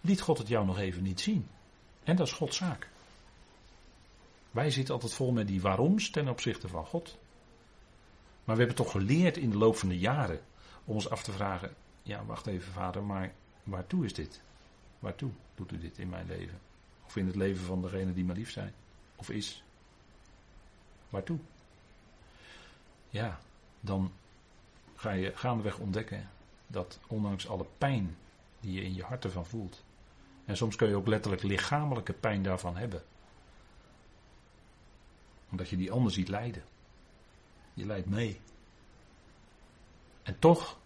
liet 0.00 0.20
God 0.20 0.38
het 0.38 0.48
jou 0.48 0.66
nog 0.66 0.78
even 0.78 1.02
niet 1.02 1.20
zien. 1.20 1.48
En 2.04 2.16
dat 2.16 2.26
is 2.26 2.32
Gods 2.32 2.56
zaak. 2.56 2.88
Wij 4.50 4.70
zitten 4.70 4.94
altijd 4.94 5.14
vol 5.14 5.32
met 5.32 5.46
die 5.46 5.60
waaroms 5.60 6.10
ten 6.10 6.28
opzichte 6.28 6.68
van 6.68 6.86
God. 6.86 7.18
Maar 8.44 8.56
we 8.56 8.62
hebben 8.64 8.84
toch 8.84 8.90
geleerd 8.90 9.36
in 9.36 9.50
de 9.50 9.58
loop 9.58 9.76
van 9.76 9.88
de 9.88 9.98
jaren 9.98 10.40
om 10.84 10.94
ons 10.94 11.10
af 11.10 11.22
te 11.22 11.32
vragen: 11.32 11.74
ja, 12.02 12.24
wacht 12.24 12.46
even, 12.46 12.72
vader, 12.72 13.02
maar 13.02 13.32
waartoe 13.62 14.04
is 14.04 14.14
dit? 14.14 14.42
Waartoe 14.98 15.30
doet 15.54 15.72
u 15.72 15.78
dit 15.78 15.98
in 15.98 16.08
mijn 16.08 16.26
leven? 16.26 16.58
Of 17.06 17.16
in 17.16 17.26
het 17.26 17.36
leven 17.36 17.64
van 17.64 17.82
degene 17.82 18.12
die 18.12 18.24
me 18.24 18.32
lief 18.32 18.50
zijn? 18.50 18.74
Of 19.16 19.30
is? 19.30 19.64
Waartoe? 21.08 21.38
Ja, 23.08 23.40
dan 23.80 24.12
ga 24.94 25.10
je 25.10 25.36
gaandeweg 25.36 25.78
ontdekken 25.78 26.28
dat 26.66 26.98
ondanks 27.06 27.48
alle 27.48 27.66
pijn 27.78 28.16
die 28.60 28.72
je 28.72 28.82
in 28.82 28.94
je 28.94 29.02
hart 29.02 29.24
ervan 29.24 29.46
voelt, 29.46 29.84
en 30.44 30.56
soms 30.56 30.76
kun 30.76 30.88
je 30.88 30.96
ook 30.96 31.06
letterlijk 31.06 31.42
lichamelijke 31.42 32.12
pijn 32.12 32.42
daarvan 32.42 32.76
hebben, 32.76 33.02
omdat 35.50 35.68
je 35.68 35.76
die 35.76 35.90
ander 35.90 36.12
ziet 36.12 36.28
lijden. 36.28 36.62
Je 37.74 37.86
lijdt 37.86 38.06
mee. 38.06 38.40
En 40.22 40.38
toch, 40.38 40.78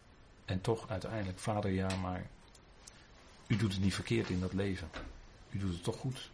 en 0.45 0.61
toch 0.61 0.89
uiteindelijk, 0.89 1.39
vader 1.39 1.71
ja, 1.71 1.97
maar 1.97 2.27
u 3.47 3.57
doet 3.57 3.73
het 3.73 3.83
niet 3.83 3.95
verkeerd 3.95 4.29
in 4.29 4.41
dat 4.41 4.53
leven. 4.53 4.89
U 5.51 5.59
doet 5.59 5.73
het 5.73 5.83
toch 5.83 5.97
goed. 5.97 6.31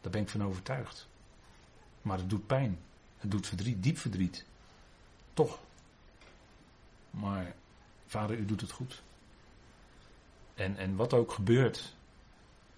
Daar 0.00 0.12
ben 0.12 0.22
ik 0.22 0.28
van 0.28 0.44
overtuigd. 0.44 1.08
Maar 2.02 2.18
het 2.18 2.30
doet 2.30 2.46
pijn. 2.46 2.78
Het 3.16 3.30
doet 3.30 3.46
verdriet, 3.46 3.82
diep 3.82 3.98
verdriet. 3.98 4.44
Toch. 5.34 5.58
Maar 7.10 7.54
vader, 8.06 8.36
u 8.36 8.44
doet 8.44 8.60
het 8.60 8.70
goed. 8.70 9.02
En, 10.54 10.76
en 10.76 10.96
wat 10.96 11.12
ook 11.12 11.32
gebeurt, 11.32 11.94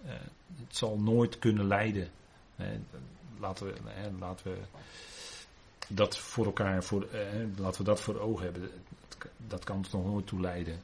eh, 0.05 0.13
het 0.55 0.77
zal 0.77 0.97
nooit 0.97 1.39
kunnen 1.39 1.67
leiden. 1.67 2.11
Eh, 2.55 2.67
laten, 3.39 3.65
we, 3.65 3.73
eh, 3.73 4.19
laten 4.19 4.51
we 4.51 4.57
dat 5.87 6.17
voor 6.17 6.45
elkaar, 6.45 6.83
voor, 6.83 7.03
eh, 7.03 7.27
laten 7.57 7.79
we 7.79 7.83
dat 7.83 8.01
voor 8.01 8.19
ogen 8.19 8.43
hebben. 8.43 8.69
Dat 9.37 9.63
kan 9.63 9.77
ons 9.77 9.91
nog 9.91 10.05
nooit 10.05 10.27
toe 10.27 10.41
leiden. 10.41 10.81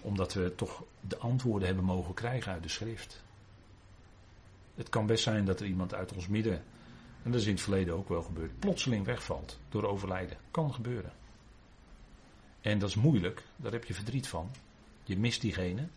Omdat 0.00 0.32
we 0.32 0.54
toch 0.54 0.82
de 1.00 1.16
antwoorden 1.16 1.66
hebben 1.66 1.84
mogen 1.84 2.14
krijgen 2.14 2.52
uit 2.52 2.62
de 2.62 2.68
schrift. 2.68 3.22
Het 4.74 4.88
kan 4.88 5.06
best 5.06 5.22
zijn 5.22 5.44
dat 5.44 5.60
er 5.60 5.66
iemand 5.66 5.94
uit 5.94 6.12
ons 6.12 6.28
midden, 6.28 6.62
en 7.22 7.30
dat 7.30 7.40
is 7.40 7.46
in 7.46 7.52
het 7.52 7.62
verleden 7.62 7.94
ook 7.94 8.08
wel 8.08 8.22
gebeurd, 8.22 8.58
plotseling 8.58 9.04
wegvalt 9.04 9.58
door 9.68 9.84
overlijden. 9.84 10.36
Kan 10.50 10.74
gebeuren. 10.74 11.12
En 12.60 12.78
dat 12.78 12.88
is 12.88 12.94
moeilijk, 12.94 13.42
daar 13.56 13.72
heb 13.72 13.84
je 13.84 13.94
verdriet 13.94 14.28
van. 14.28 14.50
Je 15.04 15.18
mist 15.18 15.40
diegene. 15.40 15.88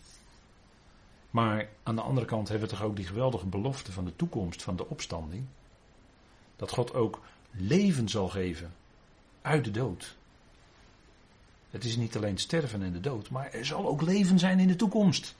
Maar 1.30 1.70
aan 1.84 1.96
de 1.96 2.02
andere 2.02 2.26
kant 2.26 2.50
hebben 2.50 2.70
we 2.70 2.76
toch 2.76 2.84
ook 2.84 2.96
die 2.96 3.06
geweldige 3.06 3.46
belofte 3.46 3.92
van 3.92 4.06
de 4.06 4.16
toekomst, 4.16 4.64
van 4.64 4.76
de 4.76 4.88
opstanding. 4.88 5.46
Dat 6.62 6.72
God 6.72 6.94
ook 6.94 7.22
leven 7.52 8.10
zal 8.10 8.28
geven 8.28 8.74
uit 9.42 9.64
de 9.64 9.72
dood. 9.72 10.16
Het 11.72 11.84
is 11.84 11.96
niet 11.96 12.16
alleen 12.16 12.38
sterven 12.38 12.84
en 12.84 12.92
de 12.92 13.00
dood, 13.00 13.30
maar 13.30 13.52
er 13.52 13.66
zal 13.66 13.88
ook 13.88 14.02
leven 14.02 14.40
zijn 14.40 14.60
in 14.60 14.68
de 14.68 14.76
toekomst. 14.76 15.36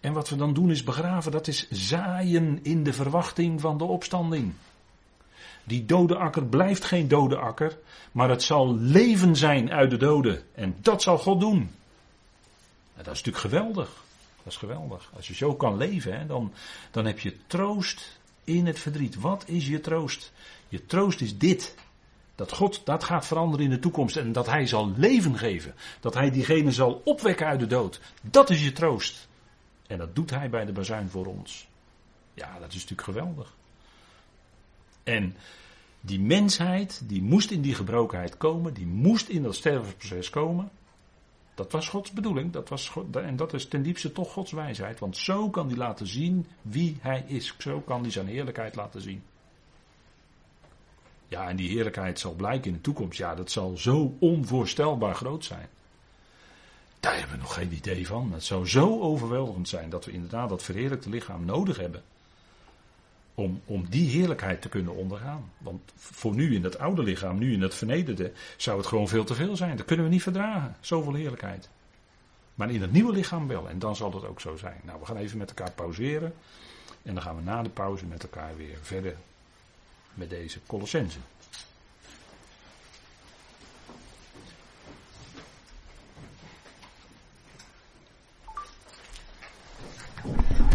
En 0.00 0.12
wat 0.12 0.28
we 0.28 0.36
dan 0.36 0.54
doen 0.54 0.70
is 0.70 0.84
begraven, 0.84 1.32
dat 1.32 1.46
is 1.46 1.70
zaaien 1.70 2.58
in 2.62 2.84
de 2.84 2.92
verwachting 2.92 3.60
van 3.60 3.78
de 3.78 3.84
opstanding. 3.84 4.52
Die 5.64 5.84
dode 5.84 6.16
akker 6.16 6.44
blijft 6.44 6.84
geen 6.84 7.08
dode 7.08 7.36
akker, 7.36 7.78
maar 8.12 8.28
het 8.28 8.42
zal 8.42 8.74
leven 8.74 9.36
zijn 9.36 9.70
uit 9.70 9.90
de 9.90 9.96
doden. 9.96 10.42
En 10.54 10.76
dat 10.80 11.02
zal 11.02 11.18
God 11.18 11.40
doen. 11.40 11.60
En 12.94 13.04
dat 13.04 13.14
is 13.14 13.22
natuurlijk 13.22 13.44
geweldig. 13.54 14.04
Dat 14.36 14.52
is 14.52 14.56
geweldig. 14.58 15.10
Als 15.16 15.28
je 15.28 15.34
zo 15.34 15.54
kan 15.54 15.76
leven, 15.76 16.18
hè, 16.18 16.26
dan, 16.26 16.52
dan 16.90 17.04
heb 17.04 17.18
je 17.18 17.36
troost 17.46 18.19
in 18.56 18.66
het 18.66 18.78
verdriet. 18.78 19.20
Wat 19.20 19.44
is 19.46 19.66
je 19.66 19.80
troost? 19.80 20.32
Je 20.68 20.86
troost 20.86 21.20
is 21.20 21.38
dit. 21.38 21.74
Dat 22.34 22.52
God 22.52 22.80
dat 22.84 23.04
gaat 23.04 23.26
veranderen 23.26 23.64
in 23.64 23.70
de 23.70 23.78
toekomst 23.78 24.16
en 24.16 24.32
dat 24.32 24.46
Hij 24.46 24.66
zal 24.66 24.92
leven 24.96 25.38
geven. 25.38 25.74
Dat 26.00 26.14
Hij 26.14 26.30
diegene 26.30 26.72
zal 26.72 27.00
opwekken 27.04 27.46
uit 27.46 27.60
de 27.60 27.66
dood. 27.66 28.00
Dat 28.22 28.50
is 28.50 28.64
je 28.64 28.72
troost. 28.72 29.28
En 29.86 29.98
dat 29.98 30.14
doet 30.14 30.30
Hij 30.30 30.50
bij 30.50 30.64
de 30.64 30.72
bazuin 30.72 31.08
voor 31.08 31.26
ons. 31.26 31.68
Ja, 32.34 32.58
dat 32.58 32.68
is 32.68 32.74
natuurlijk 32.74 33.02
geweldig. 33.02 33.54
En 35.02 35.36
die 36.00 36.20
mensheid, 36.20 37.02
die 37.04 37.22
moest 37.22 37.50
in 37.50 37.60
die 37.60 37.74
gebrokenheid 37.74 38.36
komen, 38.36 38.74
die 38.74 38.86
moest 38.86 39.28
in 39.28 39.42
dat 39.42 39.54
stervensproces 39.54 40.30
komen. 40.30 40.70
Dat 41.60 41.72
was 41.72 41.88
Gods 41.88 42.10
bedoeling, 42.10 42.52
dat 42.52 42.68
was 42.68 42.92
en 43.12 43.36
dat 43.36 43.52
is 43.52 43.68
ten 43.68 43.82
diepste 43.82 44.12
toch 44.12 44.32
Gods 44.32 44.52
wijsheid, 44.52 44.98
want 44.98 45.16
zo 45.16 45.50
kan 45.50 45.68
hij 45.68 45.76
laten 45.76 46.06
zien 46.06 46.46
wie 46.62 46.96
hij 47.00 47.24
is. 47.26 47.54
Zo 47.58 47.80
kan 47.80 48.00
hij 48.00 48.10
zijn 48.10 48.26
heerlijkheid 48.26 48.74
laten 48.74 49.00
zien. 49.00 49.22
Ja, 51.28 51.48
en 51.48 51.56
die 51.56 51.68
heerlijkheid 51.68 52.18
zal 52.18 52.32
blijken 52.32 52.70
in 52.70 52.72
de 52.72 52.80
toekomst. 52.80 53.18
Ja, 53.18 53.34
dat 53.34 53.50
zal 53.50 53.76
zo 53.76 54.16
onvoorstelbaar 54.18 55.14
groot 55.14 55.44
zijn. 55.44 55.68
Daar 57.00 57.18
hebben 57.18 57.36
we 57.36 57.42
nog 57.42 57.54
geen 57.54 57.72
idee 57.72 58.06
van. 58.06 58.32
Het 58.32 58.44
zou 58.44 58.66
zo 58.66 59.00
overweldigend 59.00 59.68
zijn 59.68 59.90
dat 59.90 60.04
we 60.04 60.12
inderdaad 60.12 60.48
dat 60.48 60.62
verheerlijkte 60.62 61.08
lichaam 61.08 61.44
nodig 61.44 61.76
hebben. 61.76 62.02
Om, 63.40 63.60
om 63.64 63.86
die 63.88 64.08
heerlijkheid 64.08 64.62
te 64.62 64.68
kunnen 64.68 64.94
ondergaan. 64.94 65.50
Want 65.58 65.92
voor 65.96 66.34
nu 66.34 66.54
in 66.54 66.62
dat 66.62 66.78
oude 66.78 67.02
lichaam, 67.02 67.38
nu 67.38 67.52
in 67.52 67.60
dat 67.60 67.74
vernederde, 67.74 68.32
zou 68.56 68.78
het 68.78 68.86
gewoon 68.86 69.08
veel 69.08 69.24
te 69.24 69.34
veel 69.34 69.56
zijn. 69.56 69.76
Dat 69.76 69.86
kunnen 69.86 70.06
we 70.06 70.12
niet 70.12 70.22
verdragen. 70.22 70.76
Zoveel 70.80 71.14
heerlijkheid. 71.14 71.68
Maar 72.54 72.70
in 72.70 72.82
het 72.82 72.92
nieuwe 72.92 73.12
lichaam 73.12 73.48
wel. 73.48 73.68
En 73.68 73.78
dan 73.78 73.96
zal 73.96 74.12
het 74.12 74.24
ook 74.24 74.40
zo 74.40 74.56
zijn. 74.56 74.80
Nou, 74.84 75.00
we 75.00 75.06
gaan 75.06 75.16
even 75.16 75.38
met 75.38 75.48
elkaar 75.48 75.70
pauzeren. 75.70 76.34
En 77.02 77.14
dan 77.14 77.22
gaan 77.22 77.36
we 77.36 77.42
na 77.42 77.62
de 77.62 77.68
pauze 77.68 78.04
met 78.04 78.22
elkaar 78.22 78.56
weer 78.56 78.78
verder 78.82 79.16
met 80.14 80.30
deze 80.30 80.58
Colossensen. 80.66 81.22